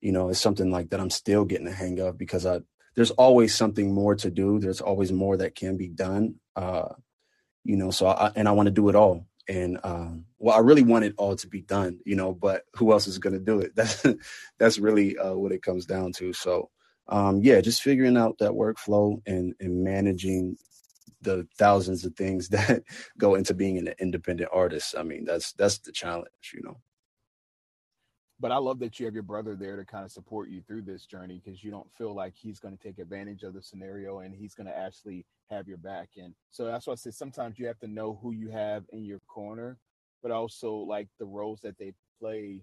You 0.00 0.12
know, 0.12 0.28
it's 0.28 0.40
something 0.40 0.70
like 0.70 0.90
that 0.90 1.00
I'm 1.00 1.10
still 1.10 1.44
getting 1.44 1.66
the 1.66 1.72
hang 1.72 2.00
of 2.00 2.18
because 2.18 2.46
I 2.46 2.60
there's 2.96 3.12
always 3.12 3.54
something 3.54 3.92
more 3.92 4.14
to 4.16 4.30
do. 4.30 4.58
There's 4.58 4.80
always 4.80 5.12
more 5.12 5.36
that 5.36 5.54
can 5.54 5.76
be 5.76 5.88
done. 5.88 6.36
Uh, 6.56 6.90
you 7.64 7.76
know, 7.76 7.90
so 7.90 8.08
I, 8.08 8.32
and 8.36 8.48
I 8.48 8.52
want 8.52 8.66
to 8.66 8.72
do 8.72 8.88
it 8.88 8.94
all 8.94 9.26
and 9.48 9.78
um, 9.84 10.26
well, 10.38 10.56
I 10.56 10.60
really 10.60 10.82
want 10.82 11.04
it 11.04 11.14
all 11.18 11.36
to 11.36 11.48
be 11.48 11.62
done, 11.62 12.00
you 12.04 12.16
know, 12.16 12.32
but 12.32 12.62
who 12.74 12.92
else 12.92 13.06
is 13.06 13.18
going 13.18 13.34
to 13.34 13.40
do 13.40 13.60
it? 13.60 13.72
That's 13.76 14.04
that's 14.58 14.78
really 14.78 15.16
uh, 15.18 15.34
what 15.34 15.52
it 15.52 15.62
comes 15.62 15.86
down 15.86 16.12
to. 16.14 16.32
So, 16.32 16.70
um, 17.08 17.40
yeah, 17.42 17.60
just 17.60 17.82
figuring 17.82 18.16
out 18.16 18.38
that 18.38 18.52
workflow 18.52 19.20
and 19.26 19.54
and 19.60 19.84
managing 19.84 20.56
the 21.20 21.46
thousands 21.58 22.04
of 22.04 22.14
things 22.14 22.48
that 22.50 22.82
go 23.18 23.34
into 23.34 23.54
being 23.54 23.78
an 23.78 23.94
independent 23.98 24.50
artist. 24.52 24.94
I 24.98 25.02
mean, 25.02 25.24
that's 25.24 25.52
that's 25.52 25.78
the 25.78 25.92
challenge, 25.92 26.52
you 26.54 26.62
know. 26.62 26.78
But 28.44 28.52
I 28.52 28.58
love 28.58 28.78
that 28.80 29.00
you 29.00 29.06
have 29.06 29.14
your 29.14 29.22
brother 29.22 29.56
there 29.56 29.74
to 29.74 29.86
kind 29.86 30.04
of 30.04 30.12
support 30.12 30.50
you 30.50 30.60
through 30.60 30.82
this 30.82 31.06
journey 31.06 31.40
because 31.42 31.64
you 31.64 31.70
don't 31.70 31.90
feel 31.94 32.14
like 32.14 32.34
he's 32.36 32.60
going 32.60 32.76
to 32.76 32.82
take 32.82 32.98
advantage 32.98 33.42
of 33.42 33.54
the 33.54 33.62
scenario 33.62 34.18
and 34.18 34.34
he's 34.34 34.54
going 34.54 34.66
to 34.66 34.76
actually 34.76 35.24
have 35.48 35.66
your 35.66 35.78
back. 35.78 36.10
And 36.18 36.34
so 36.50 36.66
that's 36.66 36.86
why 36.86 36.92
I 36.92 36.96
said 36.96 37.14
sometimes 37.14 37.58
you 37.58 37.66
have 37.66 37.78
to 37.78 37.86
know 37.86 38.18
who 38.20 38.32
you 38.32 38.50
have 38.50 38.84
in 38.90 39.02
your 39.02 39.20
corner, 39.20 39.78
but 40.22 40.30
also 40.30 40.74
like 40.74 41.08
the 41.18 41.24
roles 41.24 41.62
that 41.62 41.78
they 41.78 41.94
play 42.20 42.60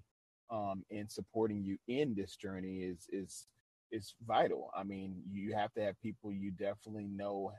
um, 0.52 0.84
in 0.92 1.10
supporting 1.10 1.64
you 1.64 1.80
in 1.88 2.14
this 2.14 2.36
journey 2.36 2.82
is 2.84 3.08
is 3.12 3.48
is 3.92 4.14
vital. 4.28 4.70
I 4.78 4.84
mean, 4.84 5.24
you 5.32 5.56
have 5.56 5.74
to 5.74 5.82
have 5.82 6.00
people 6.00 6.32
you 6.32 6.52
definitely 6.52 7.08
know 7.08 7.54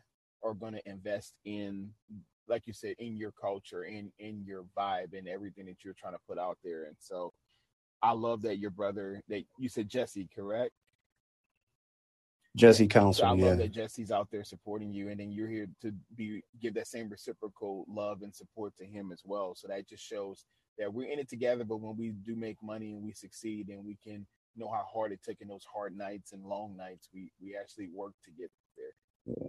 are 0.45 0.55
going 0.55 0.75
to 0.75 0.89
invest 0.89 1.35
in 1.45 1.91
like 2.47 2.69
you 2.69 2.73
said 2.73 2.95
in 3.01 3.17
your 3.17 3.33
culture 3.33 3.83
in 3.83 4.13
in 4.21 4.45
your 4.47 4.65
vibe 4.79 5.19
and 5.19 5.27
everything 5.27 5.67
that 5.67 5.85
you're 5.85 5.95
trying 5.95 6.13
to 6.13 6.21
put 6.29 6.39
out 6.39 6.59
there 6.63 6.85
and 6.85 6.97
so 7.01 7.33
I 8.03 8.13
love 8.13 8.43
that 8.43 8.59
your 8.59 8.71
brother 8.71 9.23
that 9.29 9.45
you 9.59 9.69
said 9.69 9.89
Jesse, 9.89 10.29
correct? 10.35 10.73
Jesse 12.57 12.87
Council. 12.87 13.23
So 13.23 13.27
I 13.29 13.35
yeah. 13.35 13.45
love 13.47 13.59
that 13.59 13.73
Jesse's 13.73 14.11
out 14.11 14.29
there 14.31 14.45
supporting 14.45 14.93
you, 14.93 15.09
and 15.09 15.19
then 15.19 15.33
you're 15.33 15.49
here 15.49 15.69
to 15.81 15.93
be 16.15 16.43
give 16.61 16.75
that 16.75 16.87
same 16.87 17.09
reciprocal 17.09 17.87
love 17.89 18.23
and 18.23 18.35
support 18.35 18.77
to 18.79 18.85
him 18.85 19.11
as 19.13 19.23
well. 19.25 19.55
So 19.55 19.69
that 19.69 19.89
just 19.89 20.05
shows 20.05 20.45
that 20.79 20.93
we're 20.93 21.11
in 21.11 21.19
it 21.19 21.29
together. 21.29 21.65
But 21.65 21.79
when 21.79 21.97
we 21.97 22.11
do 22.11 22.37
make 22.37 22.59
money 22.63 22.93
and 22.93 23.03
we 23.03 23.13
succeed, 23.13 23.69
and 23.69 23.85
we 23.85 23.97
can 24.05 24.27
know 24.57 24.69
how 24.69 24.85
hard 24.93 25.13
it 25.13 25.21
took 25.25 25.41
in 25.41 25.49
those 25.49 25.65
hard 25.73 25.97
nights 25.97 26.33
and 26.33 26.45
long 26.45 26.77
nights, 26.77 27.09
we 27.15 27.31
we 27.41 27.57
actually 27.59 27.89
work 27.89 28.13
to 28.25 28.31
get 28.33 28.51
there. 28.77 29.35
Yeah. 29.35 29.49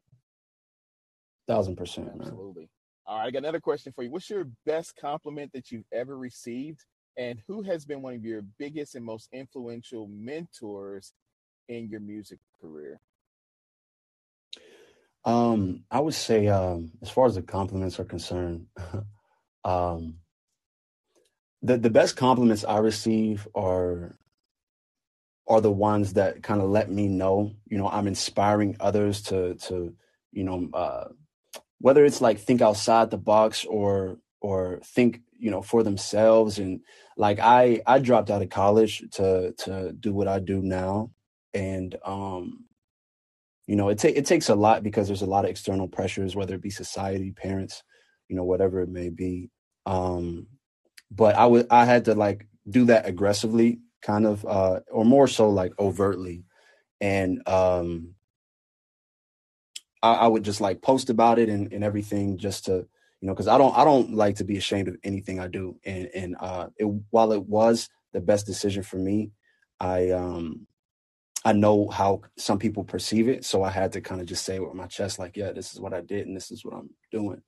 Thousand 1.48 1.76
percent, 1.76 2.10
absolutely. 2.18 2.64
Man. 2.64 2.70
All 3.06 3.18
right, 3.18 3.26
I 3.26 3.32
got 3.32 3.40
another 3.40 3.60
question 3.60 3.92
for 3.92 4.04
you. 4.04 4.12
What's 4.12 4.30
your 4.30 4.48
best 4.66 4.96
compliment 4.96 5.52
that 5.54 5.72
you've 5.72 5.84
ever 5.92 6.18
received, 6.18 6.86
and 7.18 7.40
who 7.48 7.62
has 7.64 7.86
been 7.86 8.02
one 8.02 8.16
of 8.16 8.26
your 8.26 8.42
biggest 8.58 8.96
and 8.96 9.06
most 9.06 9.30
influential 9.32 10.08
mentors 10.08 11.14
in 11.70 11.88
your 11.90 12.00
music 12.00 12.40
career? 12.62 13.00
Um, 15.26 15.86
I 15.90 16.00
would 16.00 16.14
say, 16.14 16.48
um, 16.48 16.92
as 17.02 17.10
far 17.10 17.26
as 17.28 17.36
the 17.36 17.42
compliments 17.42 18.00
are 18.00 18.06
concerned, 18.06 18.68
um, 19.64 20.16
the 21.62 21.78
the 21.78 21.90
best 21.90 22.18
compliments 22.18 22.66
I 22.66 22.80
receive 22.80 23.48
are 23.56 24.18
are 25.48 25.62
the 25.62 25.72
ones 25.72 26.14
that 26.14 26.44
kind 26.44 26.62
of 26.62 26.70
let 26.70 26.90
me 26.90 27.08
know, 27.08 27.52
you 27.68 27.78
know, 27.78 27.88
I'm 27.88 28.08
inspiring 28.08 28.76
others 28.80 29.22
to 29.24 29.56
to 29.56 29.96
you 30.32 30.44
know, 30.44 30.70
uh, 30.74 31.10
whether 31.80 32.04
it's 32.04 32.22
like 32.22 32.40
think 32.40 32.62
outside 32.62 33.12
the 33.12 33.18
box 33.18 33.66
or 33.66 34.18
or 34.44 34.80
think 34.84 35.22
you 35.40 35.50
know 35.50 35.62
for 35.62 35.82
themselves 35.82 36.60
and 36.60 36.82
like 37.18 37.40
i 37.40 37.82
i 37.88 37.98
dropped 37.98 38.30
out 38.30 38.44
of 38.44 38.50
college 38.50 39.04
to 39.10 39.54
to 39.54 39.92
do 39.94 40.14
what 40.14 40.28
i 40.28 40.38
do 40.38 40.62
now 40.62 41.10
and 41.56 41.96
um 42.06 42.66
you 43.66 43.76
know 43.76 43.90
it, 43.90 43.98
ta- 43.98 44.10
it 44.14 44.26
takes 44.26 44.50
a 44.50 44.56
lot 44.56 44.84
because 44.84 45.08
there's 45.08 45.22
a 45.24 45.26
lot 45.26 45.46
of 45.46 45.50
external 45.50 45.88
pressures 45.88 46.36
whether 46.36 46.54
it 46.54 46.62
be 46.62 46.70
society 46.70 47.32
parents 47.32 47.84
you 48.28 48.36
know 48.36 48.44
whatever 48.44 48.82
it 48.82 48.90
may 48.90 49.10
be 49.10 49.50
um 49.86 50.46
but 51.10 51.36
i 51.36 51.46
would 51.46 51.66
i 51.72 51.86
had 51.86 52.06
to 52.06 52.14
like 52.14 52.46
do 52.70 52.86
that 52.86 53.08
aggressively 53.08 53.80
kind 54.02 54.26
of 54.26 54.46
uh 54.46 54.82
or 54.92 55.06
more 55.06 55.28
so 55.28 55.50
like 55.50 55.72
overtly 55.80 56.44
and 57.00 57.48
um 57.48 58.14
I, 60.02 60.14
I 60.14 60.28
would 60.28 60.44
just 60.44 60.60
like 60.60 60.82
post 60.82 61.10
about 61.10 61.40
it 61.40 61.48
and, 61.48 61.72
and 61.72 61.84
everything 61.84 62.38
just 62.38 62.66
to 62.66 62.88
you 63.24 63.28
know 63.28 63.34
because 63.34 63.48
i 63.48 63.58
don't 63.58 63.76
i 63.78 63.86
don't 63.86 64.14
like 64.14 64.36
to 64.36 64.44
be 64.44 64.58
ashamed 64.58 64.90
of 64.90 64.98
anything 65.06 65.40
i 65.40 65.48
do. 65.48 65.80
And 65.86 66.10
and 66.14 66.36
uh 66.42 66.68
it, 66.78 66.84
while 67.10 67.32
it 67.32 67.42
was 67.44 67.90
the 68.12 68.20
best 68.20 68.46
decision 68.46 68.84
for 68.84 68.98
me 68.98 69.32
i 69.80 70.10
um 70.10 70.68
i 71.46 71.54
know 71.54 71.88
how 71.88 72.22
some 72.38 72.60
people 72.60 72.84
perceive 72.84 73.30
it. 73.30 73.46
So 73.46 73.64
i 73.64 73.70
had 73.70 73.94
to 73.94 74.02
kind 74.02 74.20
of 74.20 74.28
just 74.28 74.44
say 74.44 74.60
with 74.60 74.74
my 74.74 74.88
chest 74.88 75.20
like 75.20 75.38
yeah 75.38 75.54
this 75.54 75.74
is 75.74 75.80
what 75.80 75.94
i 75.94 76.02
did 76.02 76.28
and 76.28 76.36
this 76.36 76.52
is 76.52 76.66
what 76.66 76.74
i'm 76.74 76.90
doing. 77.12 77.42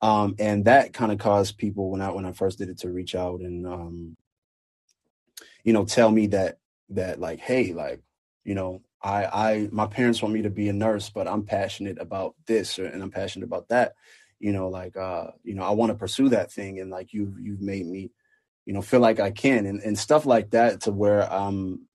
Um 0.00 0.34
and 0.40 0.64
that 0.64 0.92
kind 0.92 1.12
of 1.12 1.18
caused 1.18 1.56
people 1.56 1.92
when 1.92 2.00
i 2.00 2.10
when 2.10 2.26
i 2.26 2.32
first 2.32 2.58
did 2.58 2.68
it 2.68 2.78
to 2.78 2.90
reach 2.90 3.14
out 3.14 3.42
and 3.42 3.64
um 3.64 4.16
you 5.62 5.72
know 5.72 5.84
tell 5.84 6.10
me 6.10 6.26
that 6.28 6.58
that 6.88 7.20
like 7.20 7.38
hey 7.38 7.72
like 7.72 8.00
you 8.42 8.56
know 8.56 8.82
i 9.00 9.24
i 9.26 9.68
my 9.70 9.86
parents 9.86 10.20
want 10.20 10.34
me 10.34 10.42
to 10.42 10.50
be 10.50 10.68
a 10.68 10.72
nurse 10.72 11.10
but 11.10 11.28
i'm 11.28 11.44
passionate 11.44 12.00
about 12.00 12.34
this 12.46 12.78
and 12.78 13.00
i'm 13.00 13.10
passionate 13.12 13.46
about 13.46 13.68
that 13.68 13.92
you 14.42 14.52
know 14.52 14.68
like 14.68 14.96
uh 14.96 15.28
you 15.44 15.54
know 15.54 15.62
i 15.62 15.70
want 15.70 15.90
to 15.90 15.96
pursue 15.96 16.28
that 16.28 16.52
thing 16.52 16.80
and 16.80 16.90
like 16.90 17.12
you've 17.12 17.38
you've 17.40 17.60
made 17.60 17.86
me 17.86 18.10
you 18.66 18.74
know 18.74 18.82
feel 18.82 18.98
like 18.98 19.20
i 19.20 19.30
can 19.30 19.66
and, 19.66 19.80
and 19.80 19.96
stuff 19.96 20.26
like 20.26 20.50
that 20.50 20.80
to 20.80 20.90
where 20.90 21.32
i'm 21.32 21.86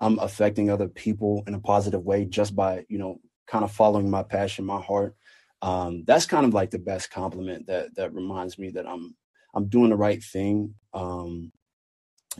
i'm 0.00 0.18
affecting 0.20 0.70
other 0.70 0.88
people 0.88 1.42
in 1.48 1.54
a 1.54 1.60
positive 1.60 2.02
way 2.02 2.24
just 2.24 2.54
by 2.54 2.86
you 2.88 2.98
know 2.98 3.20
kind 3.48 3.64
of 3.64 3.72
following 3.72 4.10
my 4.10 4.22
passion 4.22 4.64
my 4.64 4.80
heart. 4.80 5.14
Um 5.62 6.04
that's 6.04 6.26
kind 6.26 6.46
of 6.46 6.54
like 6.54 6.70
the 6.70 6.78
best 6.78 7.10
compliment 7.10 7.66
that 7.66 7.94
that 7.96 8.14
reminds 8.14 8.58
me 8.58 8.70
that 8.70 8.86
i'm 8.86 9.16
i'm 9.54 9.66
doing 9.66 9.90
the 9.90 9.96
right 9.96 10.22
thing 10.22 10.74
um 10.94 11.50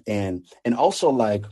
and 0.07 0.45
and 0.65 0.75
also 0.75 1.11
like 1.11 1.45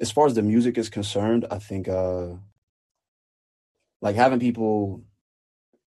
as 0.00 0.10
far 0.10 0.26
as 0.26 0.34
the 0.34 0.42
music 0.42 0.78
is 0.78 0.88
concerned 0.88 1.46
i 1.50 1.58
think 1.58 1.88
uh 1.88 2.28
like 4.00 4.16
having 4.16 4.40
people 4.40 5.04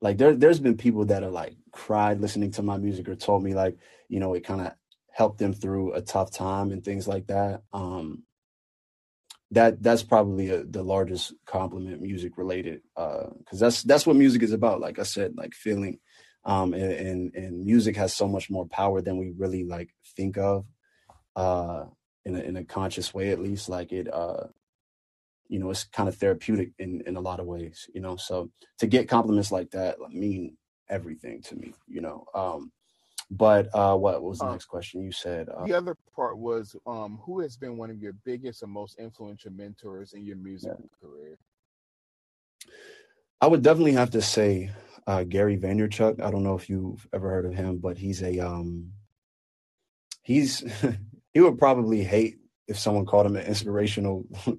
like 0.03 0.17
there 0.17 0.35
there's 0.35 0.59
been 0.59 0.77
people 0.77 1.05
that 1.05 1.23
are 1.23 1.31
like 1.31 1.55
cried 1.71 2.19
listening 2.19 2.51
to 2.51 2.61
my 2.61 2.77
music 2.77 3.07
or 3.09 3.15
told 3.15 3.43
me 3.43 3.55
like 3.55 3.77
you 4.09 4.19
know 4.19 4.33
it 4.33 4.43
kind 4.43 4.61
of 4.61 4.73
helped 5.11 5.39
them 5.39 5.53
through 5.53 5.93
a 5.93 6.01
tough 6.01 6.31
time 6.31 6.71
and 6.71 6.83
things 6.83 7.07
like 7.07 7.27
that. 7.27 7.63
Um 7.71 8.23
that 9.51 9.81
that's 9.81 10.03
probably 10.03 10.49
a, 10.49 10.63
the 10.63 10.83
largest 10.83 11.33
compliment 11.45 12.01
music 12.01 12.37
related 12.37 12.81
uh 12.97 13.27
because 13.37 13.59
that's 13.59 13.83
that's 13.83 14.05
what 14.05 14.15
music 14.15 14.41
is 14.41 14.51
about 14.51 14.81
like 14.81 14.97
i 14.97 15.03
said 15.03 15.33
like 15.37 15.53
feeling 15.53 15.99
um 16.43 16.73
and, 16.73 16.91
and 16.91 17.35
and 17.35 17.65
music 17.65 17.95
has 17.95 18.13
so 18.13 18.27
much 18.27 18.49
more 18.49 18.65
power 18.65 18.99
than 19.01 19.17
we 19.17 19.31
really 19.37 19.63
like 19.63 19.89
think 20.17 20.37
of 20.37 20.65
uh 21.35 21.85
in 22.25 22.35
a, 22.35 22.39
in 22.39 22.55
a 22.55 22.63
conscious 22.63 23.13
way 23.13 23.29
at 23.29 23.39
least 23.39 23.69
like 23.69 23.91
it 23.91 24.11
uh 24.11 24.47
you 25.53 25.59
know 25.59 25.69
it's 25.69 25.83
kind 25.83 26.09
of 26.09 26.15
therapeutic 26.15 26.71
in 26.79 27.01
in 27.05 27.15
a 27.15 27.21
lot 27.21 27.39
of 27.39 27.45
ways 27.45 27.87
you 27.93 28.01
know 28.01 28.15
so 28.17 28.49
to 28.79 28.87
get 28.87 29.07
compliments 29.07 29.51
like 29.51 29.69
that 29.69 29.99
mean 30.09 30.57
everything 30.89 31.43
to 31.43 31.55
me 31.55 31.71
you 31.87 32.01
know 32.01 32.25
um 32.33 32.71
but 33.29 33.69
uh 33.73 33.95
what 33.95 34.23
was 34.23 34.39
the 34.39 34.45
uh, 34.45 34.51
next 34.51 34.65
question 34.65 35.01
you 35.01 35.11
said? 35.11 35.49
Uh, 35.49 35.65
the 35.65 35.73
other 35.73 35.95
part 36.15 36.37
was 36.37 36.75
um 36.85 37.19
who 37.23 37.39
has 37.39 37.55
been 37.55 37.77
one 37.77 37.89
of 37.89 38.01
your 38.01 38.13
biggest 38.25 38.63
and 38.63 38.71
most 38.71 38.99
influential 38.99 39.51
mentors 39.51 40.13
in 40.13 40.25
your 40.25 40.35
music 40.35 40.73
yeah. 40.77 40.87
career? 41.01 41.37
I 43.39 43.47
would 43.47 43.61
definitely 43.61 43.93
have 43.93 44.11
to 44.11 44.21
say 44.21 44.71
uh 45.07 45.23
gary 45.23 45.57
vaynerchuk. 45.57 46.21
I 46.21 46.31
don't 46.31 46.43
know 46.43 46.55
if 46.55 46.69
you've 46.69 47.07
ever 47.13 47.29
heard 47.29 47.45
of 47.45 47.55
him 47.55 47.77
but 47.77 47.97
he's 47.97 48.21
a 48.21 48.39
um 48.39 48.91
he's 50.21 50.63
he 51.33 51.39
would 51.39 51.57
probably 51.57 52.03
hate 52.03 52.39
if 52.67 52.77
someone 52.77 53.05
called 53.05 53.25
him 53.25 53.35
an 53.35 53.45
inspirational 53.45 54.25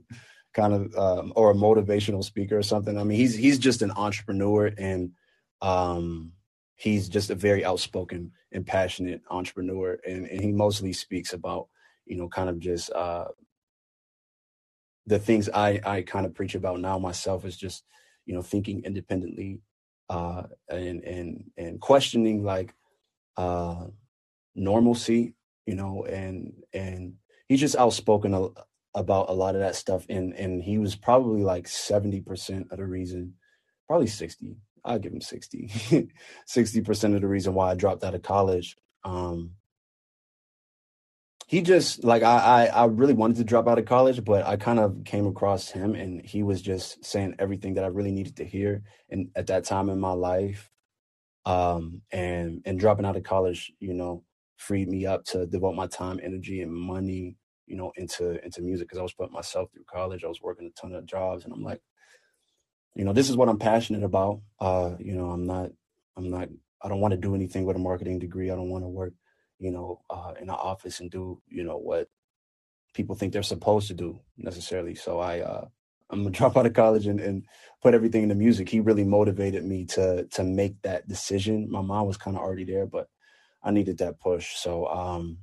kind 0.54 0.72
of 0.72 0.94
um, 0.96 1.32
or 1.36 1.50
a 1.50 1.54
motivational 1.54 2.24
speaker 2.24 2.56
or 2.58 2.62
something. 2.62 2.98
I 2.98 3.04
mean, 3.04 3.18
he's 3.18 3.34
he's 3.34 3.58
just 3.58 3.82
an 3.82 3.90
entrepreneur 3.92 4.66
and 4.78 5.12
um, 5.60 6.32
he's 6.76 7.08
just 7.08 7.30
a 7.30 7.34
very 7.34 7.64
outspoken 7.64 8.32
and 8.52 8.66
passionate 8.66 9.22
entrepreneur, 9.30 9.98
and, 10.06 10.26
and 10.26 10.40
he 10.40 10.52
mostly 10.52 10.92
speaks 10.92 11.32
about 11.32 11.68
you 12.06 12.16
know 12.16 12.28
kind 12.28 12.48
of 12.48 12.58
just 12.60 12.90
uh, 12.92 13.26
the 15.06 15.18
things 15.18 15.48
I 15.52 15.80
I 15.84 16.02
kind 16.02 16.26
of 16.26 16.34
preach 16.34 16.54
about 16.54 16.80
now 16.80 16.98
myself 16.98 17.44
is 17.44 17.56
just 17.56 17.84
you 18.26 18.34
know 18.34 18.42
thinking 18.42 18.82
independently 18.84 19.60
uh, 20.08 20.44
and 20.68 21.02
and 21.02 21.50
and 21.56 21.80
questioning 21.80 22.44
like 22.44 22.74
uh, 23.36 23.86
normalcy, 24.54 25.34
you 25.66 25.74
know, 25.74 26.04
and 26.04 26.62
and 26.72 27.14
he's 27.48 27.60
just 27.60 27.76
outspoken 27.76 28.34
about 28.94 29.28
a 29.28 29.32
lot 29.32 29.54
of 29.54 29.60
that 29.60 29.74
stuff 29.74 30.06
and 30.08 30.32
and 30.34 30.62
he 30.62 30.78
was 30.78 30.94
probably 30.94 31.42
like 31.42 31.66
70% 31.66 32.70
of 32.70 32.78
the 32.78 32.86
reason 32.86 33.34
probably 33.86 34.06
60 34.06 34.56
i'll 34.84 34.98
give 34.98 35.12
him 35.12 35.20
60 35.20 35.68
60% 36.48 37.14
of 37.14 37.20
the 37.20 37.28
reason 37.28 37.54
why 37.54 37.70
i 37.70 37.74
dropped 37.74 38.04
out 38.04 38.14
of 38.14 38.22
college 38.22 38.76
um 39.04 39.50
he 41.46 41.60
just 41.60 42.04
like 42.04 42.22
I, 42.22 42.38
I 42.38 42.66
i 42.66 42.84
really 42.86 43.14
wanted 43.14 43.36
to 43.36 43.44
drop 43.44 43.68
out 43.68 43.78
of 43.78 43.84
college 43.84 44.24
but 44.24 44.46
i 44.46 44.56
kind 44.56 44.78
of 44.78 45.02
came 45.04 45.26
across 45.26 45.70
him 45.70 45.94
and 45.94 46.24
he 46.24 46.42
was 46.42 46.62
just 46.62 47.04
saying 47.04 47.34
everything 47.38 47.74
that 47.74 47.84
i 47.84 47.88
really 47.88 48.12
needed 48.12 48.36
to 48.36 48.44
hear 48.44 48.82
and 49.10 49.30
at 49.34 49.48
that 49.48 49.64
time 49.64 49.90
in 49.90 50.00
my 50.00 50.12
life 50.12 50.70
um 51.46 52.00
and 52.12 52.62
and 52.64 52.78
dropping 52.78 53.04
out 53.04 53.16
of 53.16 53.24
college 53.24 53.72
you 53.80 53.92
know 53.92 54.22
freed 54.56 54.88
me 54.88 55.04
up 55.04 55.24
to 55.24 55.46
devote 55.46 55.74
my 55.74 55.86
time 55.86 56.18
energy 56.22 56.62
and 56.62 56.72
money 56.72 57.36
you 57.66 57.76
know, 57.76 57.92
into 57.96 58.42
into 58.44 58.62
music 58.62 58.88
because 58.88 58.98
I 58.98 59.02
was 59.02 59.14
putting 59.14 59.32
myself 59.32 59.70
through 59.72 59.84
college. 59.84 60.24
I 60.24 60.28
was 60.28 60.42
working 60.42 60.66
a 60.66 60.80
ton 60.80 60.94
of 60.94 61.06
jobs, 61.06 61.44
and 61.44 61.52
I'm 61.52 61.62
like, 61.62 61.80
you 62.94 63.04
know, 63.04 63.12
this 63.12 63.28
is 63.28 63.36
what 63.36 63.48
I'm 63.48 63.58
passionate 63.58 64.04
about. 64.04 64.40
Uh, 64.60 64.92
you 64.98 65.14
know, 65.14 65.30
I'm 65.30 65.46
not, 65.46 65.70
I'm 66.16 66.30
not, 66.30 66.48
I 66.82 66.88
don't 66.88 67.00
want 67.00 67.12
to 67.12 67.18
do 67.18 67.34
anything 67.34 67.64
with 67.64 67.76
a 67.76 67.80
marketing 67.80 68.18
degree. 68.18 68.50
I 68.50 68.54
don't 68.54 68.70
want 68.70 68.84
to 68.84 68.88
work, 68.88 69.14
you 69.58 69.70
know, 69.70 70.02
uh, 70.10 70.34
in 70.40 70.46
the 70.46 70.54
office 70.54 71.00
and 71.00 71.10
do, 71.10 71.40
you 71.48 71.64
know, 71.64 71.76
what 71.76 72.08
people 72.94 73.16
think 73.16 73.32
they're 73.32 73.42
supposed 73.42 73.88
to 73.88 73.94
do 73.94 74.20
necessarily. 74.36 74.94
So 74.94 75.18
I, 75.18 75.40
uh, 75.40 75.66
I'm 76.10 76.20
gonna 76.22 76.30
drop 76.36 76.56
out 76.56 76.66
of 76.66 76.74
college 76.74 77.06
and, 77.06 77.20
and 77.20 77.44
put 77.82 77.94
everything 77.94 78.22
into 78.22 78.34
music. 78.36 78.68
He 78.68 78.80
really 78.80 79.04
motivated 79.04 79.64
me 79.64 79.86
to 79.86 80.26
to 80.32 80.44
make 80.44 80.80
that 80.82 81.08
decision. 81.08 81.70
My 81.70 81.80
mom 81.80 82.06
was 82.06 82.16
kind 82.16 82.36
of 82.36 82.42
already 82.42 82.64
there, 82.64 82.86
but 82.86 83.08
I 83.62 83.72
needed 83.72 83.98
that 83.98 84.20
push. 84.20 84.56
So, 84.56 84.86
um, 84.86 85.38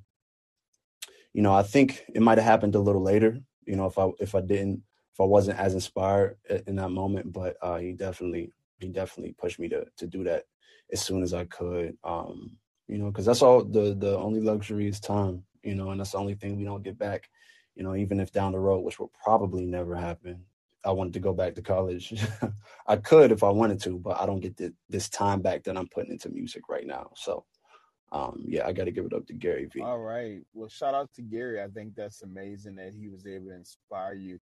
you 1.33 1.41
know, 1.41 1.53
I 1.53 1.63
think 1.63 2.03
it 2.13 2.21
might 2.21 2.37
have 2.37 2.45
happened 2.45 2.75
a 2.75 2.79
little 2.79 3.01
later. 3.01 3.39
You 3.65 3.75
know, 3.75 3.85
if 3.85 3.97
I 3.97 4.09
if 4.19 4.35
I 4.35 4.41
didn't 4.41 4.83
if 5.13 5.19
I 5.19 5.23
wasn't 5.23 5.59
as 5.59 5.73
inspired 5.73 6.37
in 6.67 6.75
that 6.77 6.89
moment, 6.89 7.31
but 7.31 7.57
uh, 7.61 7.77
he 7.77 7.93
definitely 7.93 8.51
he 8.79 8.89
definitely 8.89 9.33
pushed 9.33 9.59
me 9.59 9.69
to 9.69 9.85
to 9.97 10.07
do 10.07 10.23
that 10.25 10.45
as 10.91 11.01
soon 11.01 11.23
as 11.23 11.33
I 11.33 11.45
could. 11.45 11.97
Um, 12.03 12.57
you 12.87 12.97
know, 12.97 13.07
because 13.07 13.25
that's 13.25 13.41
all 13.41 13.63
the 13.63 13.95
the 13.95 14.17
only 14.17 14.41
luxury 14.41 14.87
is 14.87 14.99
time. 14.99 15.43
You 15.63 15.75
know, 15.75 15.91
and 15.91 15.99
that's 15.99 16.11
the 16.11 16.17
only 16.17 16.35
thing 16.35 16.57
we 16.57 16.65
don't 16.65 16.83
get 16.83 16.97
back. 16.97 17.29
You 17.75 17.83
know, 17.83 17.95
even 17.95 18.19
if 18.19 18.31
down 18.31 18.51
the 18.51 18.59
road, 18.59 18.79
which 18.79 18.99
will 18.99 19.11
probably 19.23 19.65
never 19.65 19.95
happen, 19.95 20.43
I 20.83 20.91
wanted 20.91 21.13
to 21.13 21.19
go 21.19 21.33
back 21.33 21.55
to 21.55 21.61
college. 21.61 22.13
I 22.87 22.97
could 22.97 23.31
if 23.31 23.43
I 23.43 23.49
wanted 23.49 23.79
to, 23.83 23.99
but 23.99 24.19
I 24.19 24.25
don't 24.25 24.39
get 24.39 24.57
the, 24.57 24.73
this 24.89 25.07
time 25.09 25.41
back 25.41 25.63
that 25.63 25.77
I'm 25.77 25.87
putting 25.87 26.11
into 26.11 26.29
music 26.29 26.63
right 26.69 26.85
now. 26.85 27.11
So, 27.15 27.45
um, 28.11 28.43
yeah, 28.45 28.67
I 28.67 28.73
got 28.73 28.85
to 28.85 28.91
give 28.91 29.05
it 29.05 29.13
up 29.13 29.25
to 29.27 29.33
Gary 29.33 29.69
Vee. 29.73 29.81
All 29.81 29.99
right. 29.99 30.41
Well, 30.53 30.67
shout 30.67 30.93
out 30.93 31.09
to 31.15 31.21
Gary. 31.21 31.61
I 31.61 31.67
think 31.67 31.95
that's 31.95 32.23
amazing 32.23 32.75
that 32.75 32.93
he 32.93 33.07
was 33.07 33.25
able 33.25 33.47
to 33.47 33.55
inspire 33.55 34.15
you. 34.15 34.39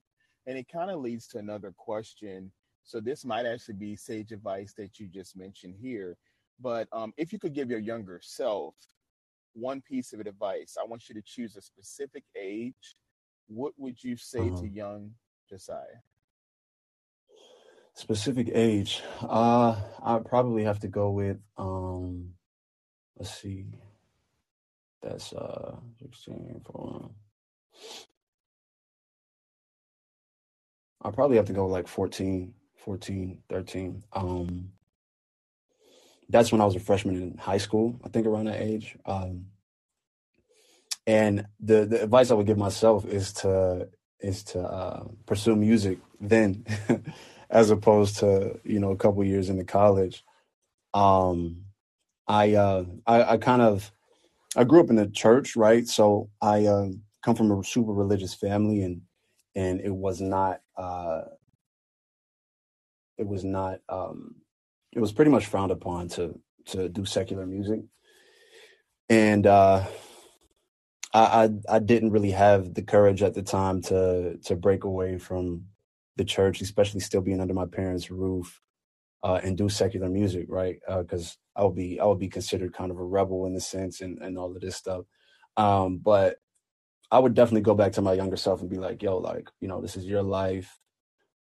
And 0.46 0.56
it 0.56 0.66
kind 0.72 0.90
of 0.90 1.00
leads 1.00 1.26
to 1.28 1.38
another 1.38 1.74
question. 1.76 2.50
So, 2.84 3.00
this 3.00 3.24
might 3.24 3.44
actually 3.44 3.74
be 3.74 3.96
sage 3.96 4.32
advice 4.32 4.72
that 4.78 4.98
you 4.98 5.06
just 5.06 5.36
mentioned 5.36 5.74
here. 5.78 6.16
But 6.60 6.88
um, 6.92 7.12
if 7.18 7.32
you 7.32 7.38
could 7.38 7.52
give 7.52 7.70
your 7.70 7.78
younger 7.78 8.20
self 8.22 8.74
one 9.52 9.82
piece 9.82 10.12
of 10.12 10.20
advice, 10.20 10.76
I 10.80 10.86
want 10.86 11.08
you 11.08 11.14
to 11.14 11.22
choose 11.22 11.56
a 11.56 11.60
specific 11.60 12.24
age. 12.40 12.96
What 13.48 13.72
would 13.76 14.02
you 14.02 14.16
say 14.16 14.40
uh-huh. 14.40 14.62
to 14.62 14.68
young 14.68 15.10
Josiah? 15.48 16.00
Specific 17.94 18.50
age. 18.54 19.02
Uh 19.20 19.76
I'd 20.02 20.24
probably 20.24 20.64
have 20.64 20.78
to 20.80 20.88
go 20.88 21.10
with 21.10 21.38
um 21.56 22.34
let's 23.18 23.40
see. 23.40 23.66
That's 25.02 25.32
uh 25.32 25.76
16 26.00 26.62
for 26.64 27.10
I'll 31.02 31.12
probably 31.12 31.36
have 31.36 31.46
to 31.46 31.52
go 31.52 31.66
like 31.66 31.88
14, 31.88 32.54
14, 32.76 33.38
13. 33.48 34.04
Um 34.12 34.72
that's 36.30 36.52
when 36.52 36.60
I 36.60 36.64
was 36.64 36.76
a 36.76 36.80
freshman 36.80 37.16
in 37.16 37.38
high 37.38 37.58
school, 37.58 38.00
I 38.04 38.08
think 38.08 38.26
around 38.26 38.46
that 38.46 38.60
age. 38.60 38.96
Um 39.06 39.46
and 41.06 41.46
the 41.58 41.86
the 41.86 42.02
advice 42.02 42.30
I 42.30 42.34
would 42.34 42.46
give 42.46 42.58
myself 42.58 43.06
is 43.06 43.32
to 43.34 43.88
is 44.20 44.42
to 44.44 44.60
uh, 44.60 45.04
pursue 45.26 45.56
music 45.56 45.98
then 46.20 46.64
as 47.50 47.70
opposed 47.70 48.18
to 48.18 48.60
you 48.64 48.78
know 48.78 48.90
a 48.90 48.96
couple 48.96 49.24
years 49.24 49.48
into 49.48 49.64
college. 49.64 50.24
Um, 50.94 51.64
I, 52.28 52.54
uh, 52.54 52.84
I 53.06 53.22
I 53.34 53.36
kind 53.38 53.62
of 53.62 53.90
I 54.56 54.64
grew 54.64 54.80
up 54.80 54.90
in 54.90 54.96
the 54.96 55.08
church, 55.08 55.56
right? 55.56 55.86
So 55.86 56.30
I 56.40 56.66
uh, 56.66 56.88
come 57.22 57.36
from 57.36 57.50
a 57.50 57.64
super 57.64 57.92
religious 57.92 58.34
family, 58.34 58.82
and 58.82 59.02
and 59.54 59.80
it 59.80 59.94
was 59.94 60.20
not 60.20 60.60
uh, 60.76 61.22
it 63.18 63.26
was 63.26 63.44
not 63.44 63.80
um, 63.88 64.36
it 64.92 65.00
was 65.00 65.12
pretty 65.12 65.30
much 65.30 65.46
frowned 65.46 65.72
upon 65.72 66.08
to 66.10 66.38
to 66.66 66.88
do 66.88 67.04
secular 67.04 67.46
music, 67.46 67.80
and 69.08 69.46
uh, 69.46 69.84
I, 71.14 71.20
I 71.68 71.76
I 71.76 71.78
didn't 71.78 72.12
really 72.12 72.32
have 72.32 72.74
the 72.74 72.82
courage 72.82 73.22
at 73.22 73.34
the 73.34 73.42
time 73.42 73.82
to 73.82 74.38
to 74.44 74.56
break 74.56 74.84
away 74.84 75.18
from 75.18 75.66
the 76.16 76.24
church, 76.24 76.60
especially 76.60 77.00
still 77.00 77.20
being 77.20 77.40
under 77.40 77.54
my 77.54 77.66
parents' 77.66 78.10
roof, 78.10 78.60
uh, 79.22 79.40
and 79.42 79.56
do 79.56 79.68
secular 79.68 80.08
music, 80.08 80.46
right? 80.48 80.78
Because 80.88 81.36
uh, 81.56 81.62
I 81.62 81.64
would 81.64 81.74
be 81.76 82.00
I 82.00 82.04
would 82.06 82.18
be 82.18 82.28
considered 82.28 82.74
kind 82.74 82.90
of 82.90 82.98
a 82.98 83.04
rebel 83.04 83.46
in 83.46 83.56
a 83.56 83.60
sense, 83.60 84.00
and 84.00 84.18
and 84.22 84.38
all 84.38 84.54
of 84.54 84.60
this 84.60 84.76
stuff. 84.76 85.04
Um, 85.56 85.98
but 85.98 86.36
I 87.10 87.18
would 87.18 87.34
definitely 87.34 87.62
go 87.62 87.74
back 87.74 87.92
to 87.92 88.02
my 88.02 88.12
younger 88.14 88.36
self 88.36 88.60
and 88.60 88.70
be 88.70 88.78
like, 88.78 89.02
"Yo, 89.02 89.18
like 89.18 89.48
you 89.60 89.68
know, 89.68 89.80
this 89.80 89.96
is 89.96 90.04
your 90.06 90.22
life. 90.22 90.78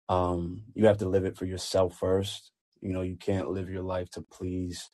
Um, 0.09 0.65
you 0.75 0.87
have 0.87 0.99
to 0.99 1.09
live 1.09 1.25
it 1.25 1.37
for 1.37 1.47
yourself 1.47 1.99
first. 1.99 2.53
You 2.81 2.93
know, 2.93 3.03
you 3.03 3.17
can't 3.17 3.51
live 3.51 3.71
your 3.71 3.83
life 3.83 4.11
to 4.13 4.23
please 4.23 4.91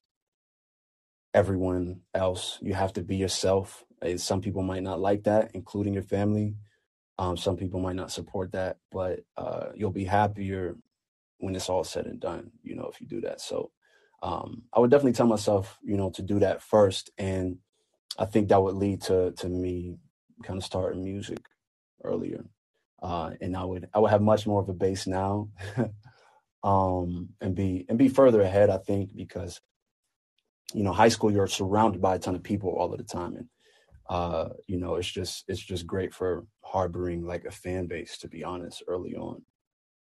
everyone 1.35 2.01
else. 2.15 2.59
You 2.63 2.75
have 2.75 2.93
to 2.95 3.03
be 3.03 3.17
yourself. 3.17 3.85
And 4.03 4.21
Some 4.21 4.41
people 4.41 4.63
might 4.63 4.83
not 4.83 5.01
like 5.01 5.25
that, 5.25 5.51
including 5.55 5.95
your 5.95 6.03
family. 6.03 6.57
Um, 7.19 7.37
some 7.37 7.57
people 7.57 7.81
might 7.81 7.97
not 7.97 8.11
support 8.11 8.53
that, 8.53 8.79
but 8.91 9.21
uh, 9.37 9.67
you'll 9.75 9.91
be 9.91 10.05
happier 10.05 10.77
when 11.41 11.57
it's 11.57 11.69
all 11.69 11.85
said 11.85 12.07
and 12.07 12.21
done, 12.21 12.53
you 12.63 12.77
know, 12.77 12.89
if 12.93 13.01
you 13.01 13.07
do 13.07 13.21
that. 13.23 13.41
So 13.41 13.71
um, 14.23 14.63
I 14.73 14.81
would 14.81 14.91
definitely 14.91 15.15
tell 15.15 15.27
myself, 15.27 15.79
you 15.83 15.97
know, 15.97 16.11
to 16.11 16.23
do 16.23 16.39
that 16.41 16.63
first. 16.63 17.11
And 17.19 17.59
I 18.19 18.27
think 18.27 18.49
that 18.49 18.63
would 18.63 18.75
lead 18.77 19.03
to 19.03 19.33
to 19.33 19.49
me 19.49 19.97
kind 20.43 20.59
of 20.59 20.65
starting 20.65 21.03
music 21.03 21.39
earlier. 22.05 22.45
Uh, 23.03 23.31
and 23.41 23.57
I 23.57 23.65
would 23.65 23.89
I 23.95 23.99
would 23.99 24.11
have 24.11 24.23
much 24.23 24.47
more 24.47 24.61
of 24.61 24.69
a 24.69 24.75
base 24.75 25.07
now. 25.07 25.49
um, 26.63 27.31
and 27.41 27.55
be 27.55 27.87
and 27.89 27.99
be 27.99 28.09
further 28.09 28.43
ahead, 28.43 28.71
I 28.71 28.79
think, 28.79 29.17
because 29.17 29.61
you 30.75 30.85
know, 30.85 30.93
high 30.93 31.09
school 31.09 31.33
you're 31.33 31.47
surrounded 31.47 32.01
by 32.01 32.17
a 32.17 32.19
ton 32.19 32.35
of 32.35 32.43
people 32.43 32.71
all 32.71 32.93
of 32.93 32.99
the 32.99 33.05
time. 33.05 33.37
And 33.37 33.49
uh, 34.09 34.51
you 34.67 34.79
know, 34.79 34.97
it's 34.97 35.11
just 35.11 35.45
it's 35.49 35.63
just 35.63 35.87
great 35.87 36.13
for 36.13 36.45
harboring 36.63 37.25
like 37.25 37.45
a 37.47 37.51
fan 37.51 37.87
base, 37.87 38.19
to 38.19 38.29
be 38.29 38.45
honest, 38.45 38.83
early 38.87 39.15
on. 39.15 39.43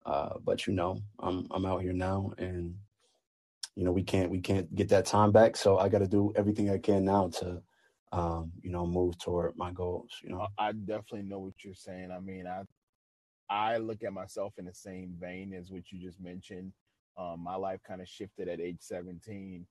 Uh, 0.04 0.34
but 0.44 0.66
you 0.66 0.72
know, 0.72 1.00
I'm 1.20 1.46
I'm 1.50 1.64
out 1.66 1.82
here 1.82 1.92
now, 1.92 2.32
and 2.38 2.74
you 3.74 3.84
know 3.84 3.92
we 3.92 4.02
can't 4.02 4.30
we 4.30 4.40
can't 4.40 4.72
get 4.74 4.88
that 4.90 5.06
time 5.06 5.32
back. 5.32 5.56
So 5.56 5.78
I 5.78 5.88
got 5.88 6.00
to 6.00 6.08
do 6.08 6.32
everything 6.36 6.70
I 6.70 6.78
can 6.78 7.04
now 7.04 7.28
to, 7.40 7.62
um, 8.12 8.52
you 8.62 8.70
know, 8.70 8.86
move 8.86 9.18
toward 9.18 9.56
my 9.56 9.72
goals. 9.72 10.10
You 10.22 10.30
know, 10.30 10.46
I 10.58 10.72
definitely 10.72 11.22
know 11.22 11.38
what 11.40 11.54
you're 11.64 11.74
saying. 11.74 12.10
I 12.10 12.20
mean, 12.20 12.46
I 12.46 12.62
I 13.48 13.78
look 13.78 14.02
at 14.02 14.12
myself 14.12 14.54
in 14.58 14.64
the 14.66 14.74
same 14.74 15.14
vein 15.20 15.54
as 15.54 15.70
what 15.70 15.90
you 15.90 16.00
just 16.00 16.20
mentioned. 16.20 16.72
Um, 17.16 17.40
my 17.40 17.54
life 17.54 17.80
kind 17.86 18.00
of 18.00 18.08
shifted 18.08 18.48
at 18.48 18.60
age 18.60 18.78
17 18.80 19.64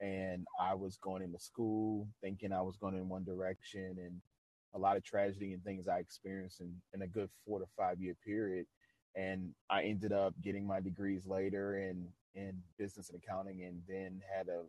and 0.00 0.46
I 0.60 0.74
was 0.74 0.96
going 0.96 1.22
into 1.22 1.38
school 1.38 2.08
thinking 2.22 2.52
I 2.52 2.62
was 2.62 2.76
going 2.76 2.96
in 2.96 3.08
one 3.08 3.24
direction 3.24 3.96
and 3.98 4.20
a 4.74 4.78
lot 4.78 4.96
of 4.96 5.04
tragedy 5.04 5.52
and 5.52 5.62
things 5.62 5.88
I 5.88 5.98
experienced 5.98 6.60
in, 6.60 6.74
in 6.94 7.02
a 7.02 7.06
good 7.06 7.28
four 7.46 7.58
to 7.58 7.66
five 7.76 8.00
year 8.00 8.14
period. 8.24 8.66
And 9.16 9.50
I 9.68 9.82
ended 9.82 10.12
up 10.12 10.34
getting 10.42 10.66
my 10.66 10.80
degrees 10.80 11.26
later 11.26 11.78
in, 11.78 12.06
in 12.34 12.58
business 12.78 13.10
and 13.10 13.20
accounting 13.22 13.64
and 13.64 13.82
then 13.88 14.20
had 14.36 14.48
a 14.48 14.62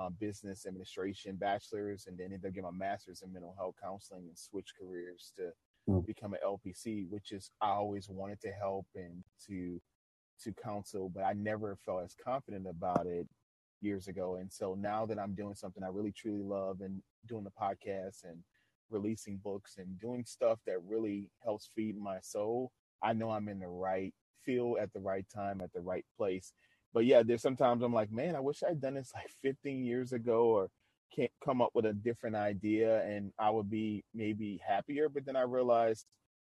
um, 0.00 0.14
business 0.20 0.66
administration 0.66 1.36
bachelor's 1.36 2.06
and 2.06 2.16
then 2.16 2.26
ended 2.26 2.46
up 2.46 2.54
getting 2.54 2.70
my 2.70 2.86
master's 2.86 3.22
in 3.22 3.32
mental 3.32 3.54
health 3.58 3.74
counseling 3.82 4.24
and 4.28 4.38
switch 4.38 4.72
careers 4.80 5.32
to 5.36 5.50
mm. 5.90 6.06
become 6.06 6.34
an 6.34 6.40
LPC, 6.44 7.08
which 7.08 7.32
is 7.32 7.50
I 7.60 7.70
always 7.70 8.08
wanted 8.08 8.40
to 8.42 8.52
help 8.52 8.86
and 8.94 9.24
to 9.46 9.80
to 10.44 10.52
counsel, 10.52 11.10
but 11.12 11.24
I 11.24 11.32
never 11.32 11.76
felt 11.84 12.04
as 12.04 12.14
confident 12.14 12.68
about 12.68 13.06
it 13.06 13.26
years 13.80 14.06
ago. 14.06 14.36
And 14.36 14.52
so 14.52 14.76
now 14.78 15.04
that 15.06 15.18
I'm 15.18 15.34
doing 15.34 15.56
something 15.56 15.82
I 15.82 15.88
really 15.88 16.12
truly 16.12 16.42
love 16.42 16.80
and 16.80 17.02
doing 17.26 17.42
the 17.44 17.50
podcast 17.50 18.24
and 18.24 18.38
releasing 18.90 19.38
books 19.38 19.76
and 19.78 19.98
doing 20.00 20.24
stuff 20.24 20.60
that 20.66 20.78
really 20.86 21.28
helps 21.42 21.70
feed 21.74 21.96
my 21.98 22.18
soul, 22.20 22.70
I 23.02 23.12
know 23.12 23.30
I'm 23.30 23.48
in 23.48 23.60
the 23.60 23.68
right 23.68 24.14
field 24.44 24.78
at 24.80 24.92
the 24.92 25.00
right 25.00 25.26
time 25.34 25.60
at 25.60 25.72
the 25.72 25.80
right 25.80 26.04
place. 26.16 26.52
But 26.94 27.04
yeah, 27.04 27.22
there's 27.22 27.42
sometimes 27.42 27.82
I'm 27.82 27.92
like, 27.92 28.10
man, 28.10 28.34
I 28.36 28.40
wish 28.40 28.62
I'd 28.62 28.80
done 28.80 28.94
this 28.94 29.12
like 29.14 29.30
15 29.42 29.84
years 29.84 30.12
ago 30.12 30.46
or 30.46 30.70
can't 31.14 31.30
come 31.44 31.62
up 31.62 31.70
with 31.74 31.86
a 31.86 31.92
different 31.92 32.36
idea 32.36 33.02
and 33.04 33.32
I 33.38 33.50
would 33.50 33.70
be 33.70 34.04
maybe 34.14 34.60
happier. 34.66 35.08
But 35.08 35.26
then 35.26 35.36
I 35.36 35.42
realized 35.42 36.06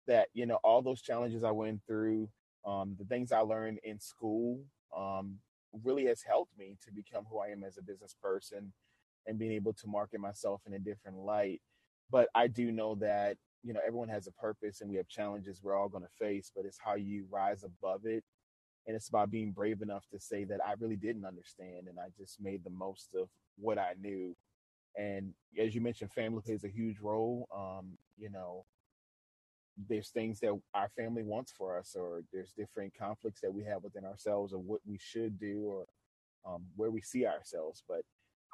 that, 0.06 0.28
you 0.34 0.46
know, 0.46 0.58
all 0.64 0.82
those 0.82 1.02
challenges 1.02 1.44
I 1.44 1.50
went 1.50 1.80
through, 1.86 2.28
um, 2.64 2.96
the 2.98 3.04
things 3.04 3.32
I 3.32 3.40
learned 3.40 3.78
in 3.84 4.00
school, 4.00 4.60
um, 4.96 5.36
really 5.84 6.06
has 6.06 6.22
helped 6.22 6.56
me 6.58 6.76
to 6.84 6.92
become 6.92 7.24
who 7.30 7.38
I 7.38 7.48
am 7.48 7.62
as 7.62 7.76
a 7.76 7.82
business 7.82 8.16
person 8.22 8.72
and 9.26 9.38
being 9.38 9.52
able 9.52 9.74
to 9.74 9.86
market 9.86 10.20
myself 10.20 10.62
in 10.66 10.72
a 10.74 10.78
different 10.78 11.18
light. 11.18 11.60
But 12.10 12.28
I 12.34 12.46
do 12.46 12.72
know 12.72 12.94
that, 12.96 13.36
you 13.62 13.72
know, 13.72 13.80
everyone 13.86 14.08
has 14.08 14.26
a 14.26 14.32
purpose 14.32 14.80
and 14.80 14.90
we 14.90 14.96
have 14.96 15.08
challenges 15.08 15.60
we're 15.62 15.76
all 15.76 15.88
going 15.88 16.04
to 16.04 16.10
face, 16.18 16.50
but 16.54 16.64
it's 16.64 16.78
how 16.82 16.94
you 16.94 17.26
rise 17.30 17.64
above 17.64 18.06
it. 18.06 18.24
And 18.86 18.96
it's 18.96 19.08
about 19.08 19.30
being 19.30 19.52
brave 19.52 19.82
enough 19.82 20.04
to 20.12 20.20
say 20.20 20.44
that 20.44 20.60
I 20.66 20.72
really 20.78 20.96
didn't 20.96 21.26
understand 21.26 21.88
and 21.88 21.98
I 21.98 22.08
just 22.16 22.40
made 22.40 22.64
the 22.64 22.70
most 22.70 23.10
of 23.14 23.28
what 23.56 23.78
I 23.78 23.92
knew. 24.00 24.34
And 24.96 25.34
as 25.58 25.74
you 25.74 25.80
mentioned, 25.80 26.12
family 26.12 26.40
plays 26.40 26.64
a 26.64 26.68
huge 26.68 26.98
role. 27.00 27.46
Um, 27.54 27.98
you 28.16 28.30
know, 28.30 28.64
there's 29.88 30.08
things 30.08 30.40
that 30.40 30.58
our 30.74 30.88
family 30.96 31.22
wants 31.22 31.52
for 31.52 31.78
us 31.78 31.94
or 31.94 32.22
there's 32.32 32.52
different 32.52 32.92
conflicts 32.98 33.40
that 33.42 33.52
we 33.52 33.64
have 33.64 33.82
within 33.82 34.04
ourselves 34.04 34.52
of 34.52 34.60
what 34.60 34.80
we 34.86 34.98
should 34.98 35.38
do 35.38 35.62
or 35.64 35.84
um, 36.46 36.64
where 36.76 36.90
we 36.90 37.00
see 37.00 37.26
ourselves 37.26 37.82
but 37.88 38.00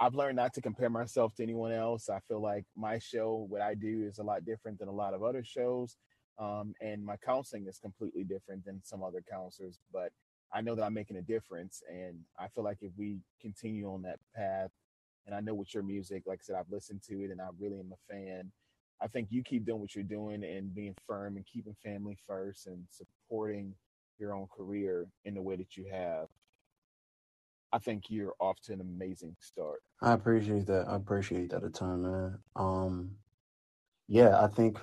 I've 0.00 0.14
learned 0.14 0.36
not 0.36 0.54
to 0.54 0.60
compare 0.60 0.90
myself 0.90 1.34
to 1.36 1.42
anyone 1.42 1.72
else. 1.72 2.08
I 2.08 2.18
feel 2.28 2.42
like 2.42 2.64
my 2.76 2.98
show, 2.98 3.46
what 3.48 3.60
I 3.62 3.74
do, 3.74 4.04
is 4.06 4.18
a 4.18 4.24
lot 4.24 4.44
different 4.44 4.78
than 4.78 4.88
a 4.88 4.92
lot 4.92 5.14
of 5.14 5.22
other 5.22 5.44
shows, 5.44 5.96
um, 6.38 6.74
and 6.80 7.04
my 7.04 7.16
counseling 7.16 7.66
is 7.68 7.78
completely 7.78 8.24
different 8.24 8.64
than 8.64 8.80
some 8.84 9.02
other 9.04 9.22
counselors. 9.30 9.78
But 9.92 10.10
I 10.52 10.60
know 10.60 10.74
that 10.74 10.82
I'm 10.82 10.94
making 10.94 11.16
a 11.16 11.22
difference, 11.22 11.82
and 11.88 12.18
I 12.38 12.48
feel 12.48 12.64
like 12.64 12.78
if 12.82 12.92
we 12.96 13.18
continue 13.40 13.88
on 13.92 14.02
that 14.02 14.18
path, 14.34 14.70
and 15.26 15.34
I 15.34 15.40
know 15.40 15.54
with 15.54 15.72
your 15.72 15.84
music, 15.84 16.24
like 16.26 16.40
I 16.42 16.44
said, 16.44 16.56
I've 16.56 16.70
listened 16.70 17.02
to 17.08 17.22
it, 17.22 17.30
and 17.30 17.40
I 17.40 17.48
really 17.58 17.78
am 17.78 17.92
a 17.92 18.12
fan. 18.12 18.50
I 19.00 19.06
think 19.06 19.28
you 19.30 19.42
keep 19.42 19.64
doing 19.66 19.80
what 19.80 19.94
you're 19.94 20.04
doing 20.04 20.44
and 20.44 20.74
being 20.74 20.94
firm 21.06 21.36
and 21.36 21.46
keeping 21.46 21.76
family 21.84 22.16
first 22.26 22.66
and 22.66 22.84
supporting 22.90 23.74
your 24.18 24.32
own 24.34 24.48
career 24.56 25.06
in 25.24 25.34
the 25.34 25.42
way 25.42 25.56
that 25.56 25.76
you 25.76 25.86
have. 25.90 26.28
I 27.74 27.78
think 27.78 28.04
you're 28.08 28.34
off 28.38 28.60
to 28.66 28.72
an 28.72 28.80
amazing 28.80 29.34
start. 29.40 29.80
I 30.00 30.12
appreciate 30.12 30.66
that. 30.66 30.86
I 30.88 30.94
appreciate 30.94 31.50
that 31.50 31.64
a 31.64 31.70
ton, 31.70 32.02
man. 32.02 32.38
Um, 32.54 33.16
yeah, 34.06 34.40
I 34.40 34.46
think 34.46 34.78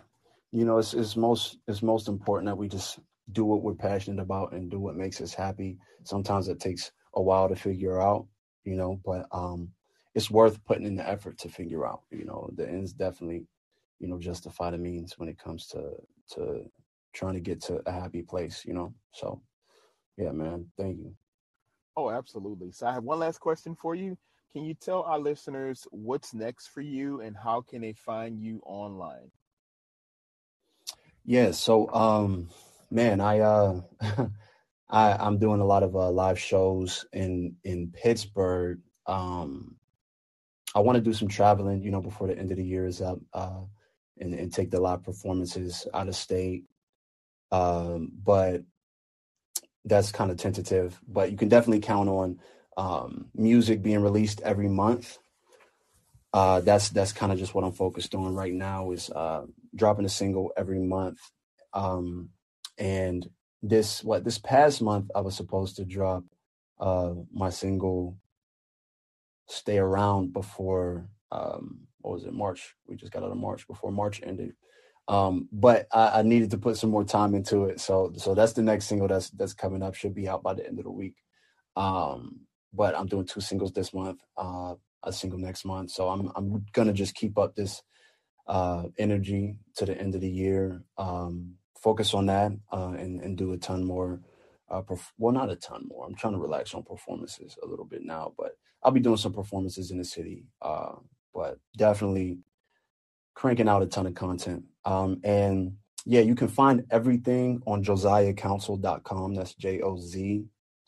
you 0.51 0.65
know 0.65 0.77
it's 0.77 0.93
it's 0.93 1.15
most 1.15 1.59
it's 1.69 1.81
most 1.81 2.09
important 2.09 2.47
that 2.47 2.57
we 2.57 2.67
just 2.67 2.99
do 3.31 3.45
what 3.45 3.61
we're 3.61 3.75
passionate 3.75 4.21
about 4.21 4.51
and 4.51 4.69
do 4.69 4.77
what 4.77 4.97
makes 4.97 5.21
us 5.21 5.33
happy. 5.33 5.77
Sometimes 6.03 6.49
it 6.49 6.59
takes 6.59 6.91
a 7.13 7.21
while 7.21 7.47
to 7.47 7.55
figure 7.55 8.01
out, 8.01 8.27
you 8.65 8.75
know, 8.75 8.99
but 9.05 9.25
um, 9.31 9.69
it's 10.13 10.29
worth 10.29 10.61
putting 10.65 10.85
in 10.85 10.97
the 10.97 11.07
effort 11.07 11.37
to 11.37 11.47
figure 11.47 11.87
out. 11.87 12.01
You 12.11 12.25
know, 12.25 12.49
the 12.55 12.67
ends 12.67 12.91
definitely, 12.91 13.47
you 13.99 14.09
know, 14.09 14.19
justify 14.19 14.69
the 14.71 14.77
means 14.77 15.17
when 15.17 15.29
it 15.29 15.39
comes 15.39 15.65
to 15.67 15.91
to 16.33 16.65
trying 17.13 17.35
to 17.35 17.39
get 17.39 17.61
to 17.61 17.81
a 17.85 17.91
happy 17.93 18.21
place. 18.21 18.65
You 18.65 18.73
know, 18.73 18.93
so 19.13 19.41
yeah, 20.17 20.31
man, 20.31 20.67
thank 20.77 20.97
you. 20.97 21.15
Oh, 21.95 22.09
absolutely. 22.09 22.71
So 22.71 22.87
I 22.87 22.93
have 22.93 23.03
one 23.03 23.19
last 23.19 23.39
question 23.39 23.75
for 23.75 23.95
you. 23.95 24.17
Can 24.51 24.63
you 24.65 24.73
tell 24.73 25.03
our 25.03 25.19
listeners 25.19 25.87
what's 25.91 26.33
next 26.33 26.67
for 26.67 26.81
you 26.81 27.21
and 27.21 27.35
how 27.37 27.61
can 27.61 27.81
they 27.81 27.93
find 27.93 28.39
you 28.39 28.61
online? 28.65 29.31
Yeah, 31.25 31.51
so 31.51 31.91
um 31.93 32.49
man, 32.89 33.21
I 33.21 33.39
uh 33.39 33.81
I 34.89 35.13
I'm 35.13 35.37
doing 35.39 35.61
a 35.61 35.65
lot 35.65 35.83
of 35.83 35.95
uh, 35.95 36.11
live 36.11 36.39
shows 36.39 37.05
in 37.13 37.55
in 37.63 37.91
Pittsburgh. 37.91 38.79
Um 39.05 39.77
I 40.75 40.79
want 40.79 40.95
to 40.97 41.01
do 41.01 41.13
some 41.13 41.27
traveling, 41.27 41.81
you 41.81 41.91
know, 41.91 42.01
before 42.01 42.27
the 42.27 42.37
end 42.37 42.51
of 42.51 42.57
the 42.57 42.65
year 42.65 42.85
is 42.85 43.01
up, 43.01 43.19
uh 43.33 43.61
and, 44.19 44.33
and 44.33 44.53
take 44.53 44.71
the 44.71 44.79
live 44.79 45.03
performances 45.03 45.87
out 45.93 46.07
of 46.07 46.15
state. 46.15 46.65
Um, 47.51 48.11
but 48.23 48.63
that's 49.85 50.11
kind 50.11 50.31
of 50.31 50.37
tentative, 50.37 50.99
but 51.07 51.31
you 51.31 51.37
can 51.37 51.49
definitely 51.49 51.81
count 51.81 52.09
on 52.09 52.39
um, 52.77 53.27
music 53.35 53.81
being 53.81 54.01
released 54.01 54.41
every 54.41 54.67
month. 54.67 55.17
Uh, 56.33 56.61
that's 56.61 56.89
that's 56.89 57.11
kind 57.11 57.31
of 57.31 57.39
just 57.39 57.53
what 57.53 57.63
I'm 57.63 57.73
focused 57.73 58.15
on 58.15 58.35
right 58.35 58.53
now 58.53 58.91
is 58.91 59.09
uh, 59.09 59.45
dropping 59.75 60.05
a 60.05 60.09
single 60.09 60.51
every 60.55 60.79
month. 60.79 61.19
Um, 61.73 62.29
and 62.77 63.29
this 63.61 64.03
what 64.03 64.23
this 64.23 64.37
past 64.37 64.81
month 64.81 65.11
I 65.13 65.21
was 65.21 65.35
supposed 65.35 65.75
to 65.75 65.85
drop 65.85 66.23
uh, 66.79 67.13
my 67.33 67.49
single 67.49 68.17
"Stay 69.47 69.77
Around" 69.77 70.31
before 70.31 71.09
um, 71.31 71.87
what 71.99 72.13
was 72.13 72.23
it 72.23 72.33
March? 72.33 72.75
We 72.87 72.95
just 72.95 73.11
got 73.11 73.23
out 73.23 73.31
of 73.31 73.37
March 73.37 73.67
before 73.67 73.91
March 73.91 74.21
ended. 74.23 74.53
Um, 75.07 75.49
but 75.51 75.87
I, 75.91 76.19
I, 76.19 76.21
needed 76.21 76.51
to 76.51 76.57
put 76.57 76.77
some 76.77 76.89
more 76.89 77.03
time 77.03 77.33
into 77.33 77.65
it. 77.65 77.79
So 77.79 78.13
so 78.15 78.35
that's 78.35 78.53
the 78.53 78.61
next 78.61 78.85
single 78.85 79.07
that's 79.07 79.29
that's 79.31 79.53
coming 79.53 79.81
up. 79.81 79.95
Should 79.95 80.13
be 80.13 80.29
out 80.29 80.43
by 80.43 80.53
the 80.53 80.65
end 80.65 80.79
of 80.79 80.85
the 80.85 80.91
week. 80.91 81.15
Um, 81.75 82.41
but 82.73 82.95
I'm 82.95 83.07
doing 83.07 83.25
two 83.25 83.41
singles 83.41 83.73
this 83.73 83.93
month, 83.93 84.21
uh, 84.37 84.75
a 85.03 85.11
single 85.11 85.39
next 85.39 85.65
month. 85.65 85.91
So 85.91 86.07
I'm 86.09 86.31
I'm 86.35 86.65
gonna 86.71 86.93
just 86.93 87.15
keep 87.15 87.37
up 87.37 87.55
this 87.55 87.81
uh, 88.47 88.83
energy 88.97 89.57
to 89.75 89.85
the 89.85 89.99
end 89.99 90.15
of 90.15 90.21
the 90.21 90.29
year. 90.29 90.83
Um, 90.97 91.55
focus 91.81 92.13
on 92.13 92.27
that 92.27 92.51
uh, 92.71 92.93
and 92.97 93.21
and 93.21 93.37
do 93.37 93.53
a 93.53 93.57
ton 93.57 93.83
more. 93.83 94.21
Uh, 94.69 94.81
perf- 94.81 95.11
well, 95.17 95.33
not 95.33 95.49
a 95.51 95.55
ton 95.57 95.85
more. 95.89 96.05
I'm 96.05 96.15
trying 96.15 96.33
to 96.33 96.39
relax 96.39 96.73
on 96.73 96.83
performances 96.83 97.57
a 97.61 97.67
little 97.67 97.85
bit 97.85 98.03
now, 98.03 98.33
but 98.37 98.53
I'll 98.83 98.91
be 98.91 99.01
doing 99.01 99.17
some 99.17 99.33
performances 99.33 99.91
in 99.91 99.97
the 99.97 100.05
city. 100.05 100.45
Uh, 100.61 100.93
but 101.33 101.59
definitely 101.77 102.39
cranking 103.33 103.69
out 103.69 103.83
a 103.83 103.85
ton 103.85 104.07
of 104.07 104.15
content. 104.15 104.63
Um, 104.85 105.19
and 105.23 105.73
yeah, 106.05 106.21
you 106.21 106.35
can 106.35 106.47
find 106.47 106.85
everything 106.89 107.61
on 107.65 107.83
joziahcouncil.com. 107.83 109.35
That's 109.35 109.53
J 109.55 109.81
O 109.81 109.97
Z 109.97 110.45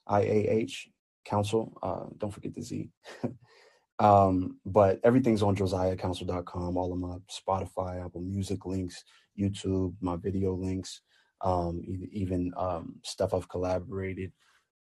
I 0.08 0.22
A 0.22 0.48
H 0.50 0.90
council. 1.26 1.78
Uh, 1.82 2.06
don't 2.18 2.32
forget 2.32 2.54
the 2.56 2.62
Z. 2.62 2.90
um, 4.00 4.58
but 4.66 5.00
everything's 5.04 5.44
on 5.44 5.56
joziahcouncil.com. 5.56 6.78
All 6.78 6.94
of 6.94 7.00
my 7.00 7.18
Spotify, 7.32 8.04
Apple 8.04 8.22
Music 8.22 8.66
links, 8.66 9.04
YouTube, 9.40 9.94
my 10.02 10.16
video 10.16 10.54
links, 10.54 11.02
um, 11.42 11.84
even 12.12 12.52
um, 12.58 12.96
stuff 13.04 13.34
I've 13.34 13.50
collaborated 13.50 14.32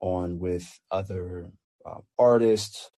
on 0.01 0.39
with 0.39 0.67
other 0.91 1.51
uh, 1.85 2.01
artists. 2.19 2.91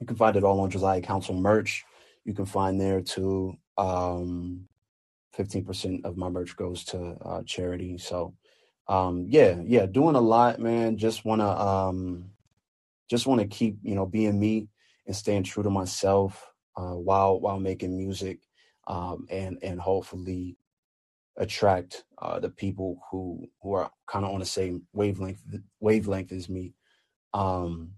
You 0.00 0.06
can 0.06 0.16
find 0.16 0.36
it 0.36 0.44
all 0.44 0.60
on 0.60 0.70
Joziah 0.70 1.02
Council 1.02 1.34
merch. 1.34 1.84
You 2.24 2.34
can 2.34 2.46
find 2.46 2.80
there 2.80 3.00
too 3.00 3.56
um, 3.78 4.68
15% 5.38 6.04
of 6.04 6.16
my 6.16 6.28
merch 6.28 6.56
goes 6.56 6.84
to 6.86 7.16
uh, 7.24 7.42
charity. 7.44 7.98
So, 7.98 8.34
um, 8.88 9.26
yeah, 9.28 9.60
yeah, 9.64 9.86
doing 9.86 10.16
a 10.16 10.20
lot, 10.20 10.60
man. 10.60 10.96
Just 10.96 11.24
want 11.24 11.40
to, 11.40 11.48
um, 11.48 12.30
just 13.10 13.26
want 13.26 13.40
to 13.40 13.46
keep, 13.46 13.78
you 13.82 13.94
know, 13.94 14.06
being 14.06 14.38
me 14.38 14.68
and 15.06 15.14
staying 15.16 15.44
true 15.44 15.62
to 15.62 15.70
myself 15.70 16.50
uh, 16.76 16.94
while 16.94 17.40
while 17.40 17.60
making 17.60 17.96
music, 17.96 18.40
um, 18.86 19.26
and 19.30 19.58
and 19.62 19.80
hopefully 19.80 20.56
attract 21.38 22.04
uh, 22.18 22.40
the 22.40 22.50
people 22.50 23.00
who 23.10 23.48
who 23.62 23.74
are 23.74 23.90
kind 24.06 24.24
of 24.24 24.32
on 24.32 24.40
the 24.40 24.46
same 24.46 24.84
wavelength 24.94 25.42
wavelength 25.80 26.32
as 26.32 26.48
me. 26.48 26.74
Um, 27.34 27.92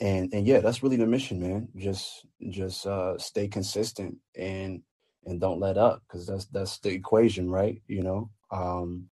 and 0.00 0.32
and 0.32 0.46
yeah, 0.46 0.60
that's 0.60 0.82
really 0.82 0.96
the 0.96 1.06
mission, 1.06 1.40
man. 1.40 1.68
Just 1.76 2.26
just 2.50 2.86
uh, 2.86 3.16
stay 3.18 3.48
consistent 3.48 4.16
and 4.36 4.82
and 5.26 5.40
don't 5.40 5.60
let 5.60 5.78
up 5.78 6.02
because 6.06 6.26
that's 6.26 6.46
that's 6.46 6.78
the 6.78 6.90
equation, 6.90 7.50
right? 7.50 7.80
You 7.86 8.02
know, 8.02 8.30
um, 8.50 9.08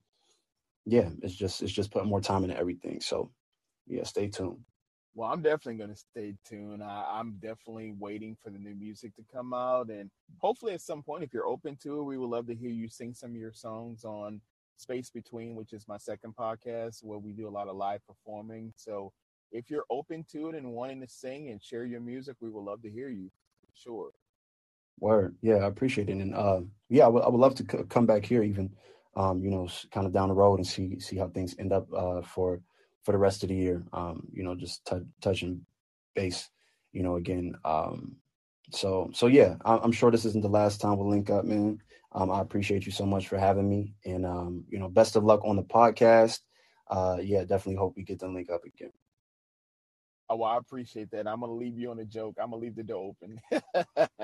yeah, 0.85 1.09
it's 1.21 1.35
just 1.35 1.61
it's 1.61 1.71
just 1.71 1.91
putting 1.91 2.09
more 2.09 2.21
time 2.21 2.43
into 2.43 2.57
everything. 2.57 3.01
So 3.01 3.31
yeah, 3.87 4.03
stay 4.03 4.27
tuned. 4.27 4.59
Well, 5.15 5.31
I'm 5.31 5.41
definitely 5.41 5.75
going 5.75 5.89
to 5.89 5.95
stay 5.95 6.35
tuned. 6.47 6.83
I, 6.83 7.19
am 7.19 7.37
definitely 7.41 7.93
waiting 7.99 8.37
for 8.41 8.51
the 8.51 8.59
new 8.59 8.75
music 8.75 9.15
to 9.15 9.23
come 9.33 9.53
out, 9.53 9.89
and 9.89 10.09
hopefully, 10.37 10.73
at 10.73 10.81
some 10.81 11.03
point, 11.03 11.23
if 11.23 11.33
you're 11.33 11.47
open 11.47 11.77
to 11.83 11.99
it, 11.99 12.03
we 12.03 12.17
would 12.17 12.29
love 12.29 12.47
to 12.47 12.55
hear 12.55 12.69
you 12.69 12.87
sing 12.87 13.13
some 13.13 13.31
of 13.31 13.35
your 13.35 13.51
songs 13.51 14.05
on 14.05 14.39
Space 14.77 15.09
Between, 15.09 15.55
which 15.55 15.73
is 15.73 15.87
my 15.87 15.97
second 15.97 16.35
podcast 16.35 17.03
where 17.03 17.19
we 17.19 17.33
do 17.33 17.47
a 17.47 17.49
lot 17.49 17.67
of 17.67 17.75
live 17.75 18.05
performing. 18.07 18.71
So 18.77 19.11
if 19.51 19.69
you're 19.69 19.85
open 19.89 20.25
to 20.31 20.49
it 20.49 20.55
and 20.55 20.73
wanting 20.73 21.01
to 21.01 21.07
sing 21.07 21.49
and 21.49 21.61
share 21.61 21.85
your 21.85 22.01
music, 22.01 22.35
we 22.41 22.49
would 22.49 22.63
love 22.63 22.81
to 22.83 22.89
hear 22.89 23.09
you. 23.09 23.31
Sure. 23.73 24.11
Word. 24.99 25.35
Yeah, 25.41 25.57
I 25.57 25.67
appreciate 25.67 26.09
it. 26.09 26.17
And 26.17 26.35
uh, 26.35 26.61
yeah, 26.89 27.05
I 27.05 27.07
would, 27.07 27.23
love 27.33 27.55
to 27.55 27.65
c- 27.69 27.83
come 27.89 28.05
back 28.05 28.25
here 28.25 28.43
even, 28.43 28.75
um, 29.15 29.41
you 29.41 29.49
know, 29.49 29.67
kind 29.91 30.05
of 30.05 30.13
down 30.13 30.29
the 30.29 30.35
road 30.35 30.59
and 30.59 30.67
see 30.67 30.99
see 30.99 31.17
how 31.17 31.27
things 31.29 31.55
end 31.57 31.71
up 31.71 31.87
uh, 31.93 32.21
for 32.21 32.61
for 33.03 33.13
the 33.13 33.17
rest 33.17 33.43
of 33.43 33.49
the 33.49 33.55
year. 33.55 33.83
Um, 33.93 34.27
you 34.33 34.43
know, 34.43 34.55
just 34.55 34.85
t- 34.85 34.97
touching 35.21 35.65
base, 36.15 36.49
you 36.91 37.01
know, 37.01 37.15
again. 37.15 37.55
Um, 37.63 38.17
so 38.71 39.09
so 39.13 39.27
yeah, 39.27 39.55
I- 39.63 39.77
I'm 39.79 39.93
sure 39.93 40.11
this 40.11 40.25
isn't 40.25 40.41
the 40.41 40.49
last 40.49 40.81
time 40.81 40.97
we'll 40.97 41.09
link 41.09 41.29
up, 41.29 41.45
man. 41.45 41.81
Um, 42.11 42.31
I 42.31 42.41
appreciate 42.41 42.85
you 42.85 42.91
so 42.91 43.05
much 43.05 43.27
for 43.27 43.37
having 43.37 43.69
me, 43.69 43.93
and 44.05 44.25
um, 44.25 44.65
you 44.69 44.79
know, 44.79 44.89
best 44.89 45.15
of 45.15 45.23
luck 45.23 45.41
on 45.45 45.55
the 45.55 45.63
podcast. 45.63 46.39
Uh, 46.89 47.19
yeah, 47.21 47.41
definitely 47.41 47.75
hope 47.75 47.93
we 47.95 48.03
get 48.03 48.19
to 48.19 48.27
link 48.27 48.49
up 48.49 48.63
again. 48.65 48.91
Oh, 50.31 50.35
well, 50.35 50.51
I 50.51 50.57
appreciate 50.57 51.09
that. 51.09 51.27
I'm 51.27 51.39
gonna 51.39 51.53
leave 51.53 51.79
you 51.79 51.89
on 51.89 51.97
a 51.97 52.05
joke. 52.05 52.35
I'm 52.39 52.51
gonna 52.51 52.61
leave 52.61 52.75
the 52.75 52.83
door 52.83 53.15
open. 53.15 53.41
hey, 53.51 53.59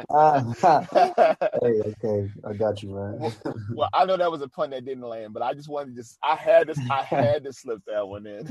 okay, 2.03 2.31
I 2.43 2.53
got 2.53 2.83
you, 2.83 2.89
man. 2.89 3.17
well, 3.17 3.33
well, 3.73 3.89
I 3.91 4.05
know 4.05 4.15
that 4.15 4.29
was 4.29 4.43
a 4.43 4.47
pun 4.47 4.69
that 4.69 4.85
didn't 4.85 5.03
land, 5.03 5.33
but 5.33 5.41
I 5.41 5.55
just 5.55 5.67
wanted 5.67 5.95
to 5.95 6.01
just 6.01 6.19
I 6.23 6.35
had 6.35 6.67
to 6.67 6.75
I 6.91 7.01
had 7.01 7.43
to 7.45 7.53
slip 7.53 7.81
that 7.87 8.07
one 8.07 8.27
in. 8.27 8.47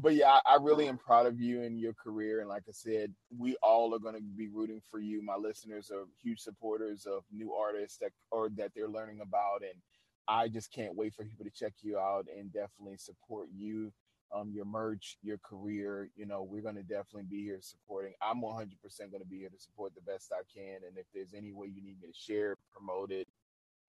but 0.00 0.14
yeah, 0.14 0.30
I, 0.30 0.54
I, 0.54 0.56
really 0.60 0.88
am 0.88 0.98
proud 0.98 1.26
of 1.26 1.40
you 1.40 1.62
and 1.62 1.78
your 1.78 1.94
career. 1.94 2.40
And 2.40 2.48
like 2.48 2.64
I 2.68 2.72
said, 2.72 3.14
we 3.36 3.56
all 3.62 3.94
are 3.94 4.00
gonna 4.00 4.18
be 4.36 4.48
rooting 4.48 4.80
for 4.90 4.98
you. 4.98 5.22
My 5.22 5.36
listeners 5.36 5.92
are 5.92 6.06
huge 6.24 6.40
supporters 6.40 7.06
of 7.06 7.22
new 7.32 7.52
artists 7.52 7.98
that 7.98 8.10
or 8.32 8.48
that 8.56 8.72
they're 8.74 8.88
learning 8.88 9.20
about 9.20 9.62
and 9.62 9.80
I 10.26 10.48
just 10.48 10.72
can't 10.72 10.96
wait 10.96 11.14
for 11.14 11.24
people 11.24 11.44
to 11.44 11.50
check 11.50 11.74
you 11.82 11.98
out 11.98 12.26
and 12.36 12.52
definitely 12.52 12.96
support 12.96 13.48
you 13.54 13.92
um, 14.34 14.50
your 14.52 14.64
merch, 14.64 15.16
your 15.22 15.38
career. 15.38 16.10
You 16.16 16.26
know, 16.26 16.42
we're 16.42 16.62
going 16.62 16.74
to 16.74 16.82
definitely 16.82 17.24
be 17.30 17.42
here 17.42 17.60
supporting. 17.60 18.12
I'm 18.20 18.42
100% 18.42 18.70
going 19.10 19.22
to 19.22 19.28
be 19.28 19.38
here 19.38 19.48
to 19.48 19.60
support 19.60 19.92
the 19.94 20.00
best 20.00 20.32
I 20.32 20.42
can. 20.52 20.80
And 20.86 20.98
if 20.98 21.06
there's 21.14 21.34
any 21.34 21.52
way 21.52 21.68
you 21.68 21.82
need 21.82 22.00
me 22.02 22.08
to 22.08 22.14
share, 22.14 22.56
promote 22.72 23.12
it, 23.12 23.28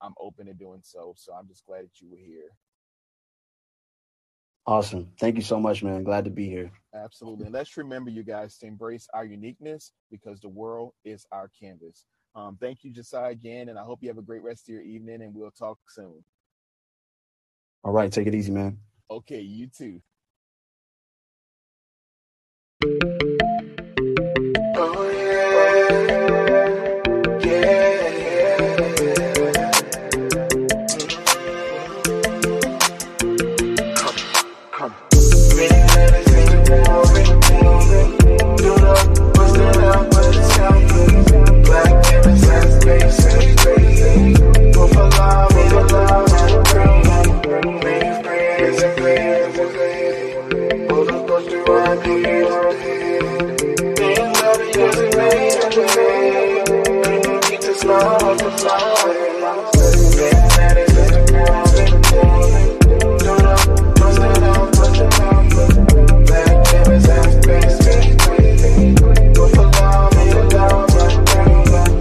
I'm 0.02 0.14
open 0.20 0.46
to 0.46 0.54
doing 0.54 0.82
so. 0.84 1.14
So 1.18 1.34
I'm 1.34 1.48
just 1.48 1.66
glad 1.66 1.84
that 1.86 2.02
you 2.02 2.10
were 2.12 2.18
here. 2.18 2.52
Awesome. 4.68 5.12
Thank 5.20 5.36
you 5.36 5.44
so 5.44 5.60
much, 5.60 5.84
man. 5.84 6.04
Glad 6.04 6.26
to 6.26 6.32
be 6.32 6.50
here. 6.50 6.72
Absolutely. 6.94 7.46
And 7.46 7.54
let's 7.54 7.78
remember, 7.78 8.10
you 8.10 8.24
guys, 8.24 8.58
to 8.60 8.66
embrace 8.66 9.08
our 9.14 9.26
uniqueness 9.26 9.92
because 10.10 10.40
the 10.40 10.50
world 10.50 10.94
is 11.04 11.26
our 11.32 11.50
canvas. 11.60 12.06
Um, 12.36 12.58
thank 12.60 12.84
you, 12.84 12.92
Joziah, 12.92 13.32
again. 13.32 13.70
And 13.70 13.78
I 13.78 13.84
hope 13.84 14.00
you 14.02 14.10
have 14.10 14.18
a 14.18 14.24
great 14.24 14.42
rest 14.44 14.68
of 14.68 14.74
your 14.74 14.82
evening 14.82 15.22
and 15.22 15.34
we'll 15.34 15.52
talk 15.52 15.78
soon. 15.90 16.24
All 17.84 17.94
right. 17.94 18.12
Take 18.12 18.28
it 18.28 18.34
easy, 18.34 18.52
man. 18.52 18.80
Okay. 19.12 19.42
You 19.42 19.68
too 19.68 20.02
thank 22.82 23.04
you 23.04 23.15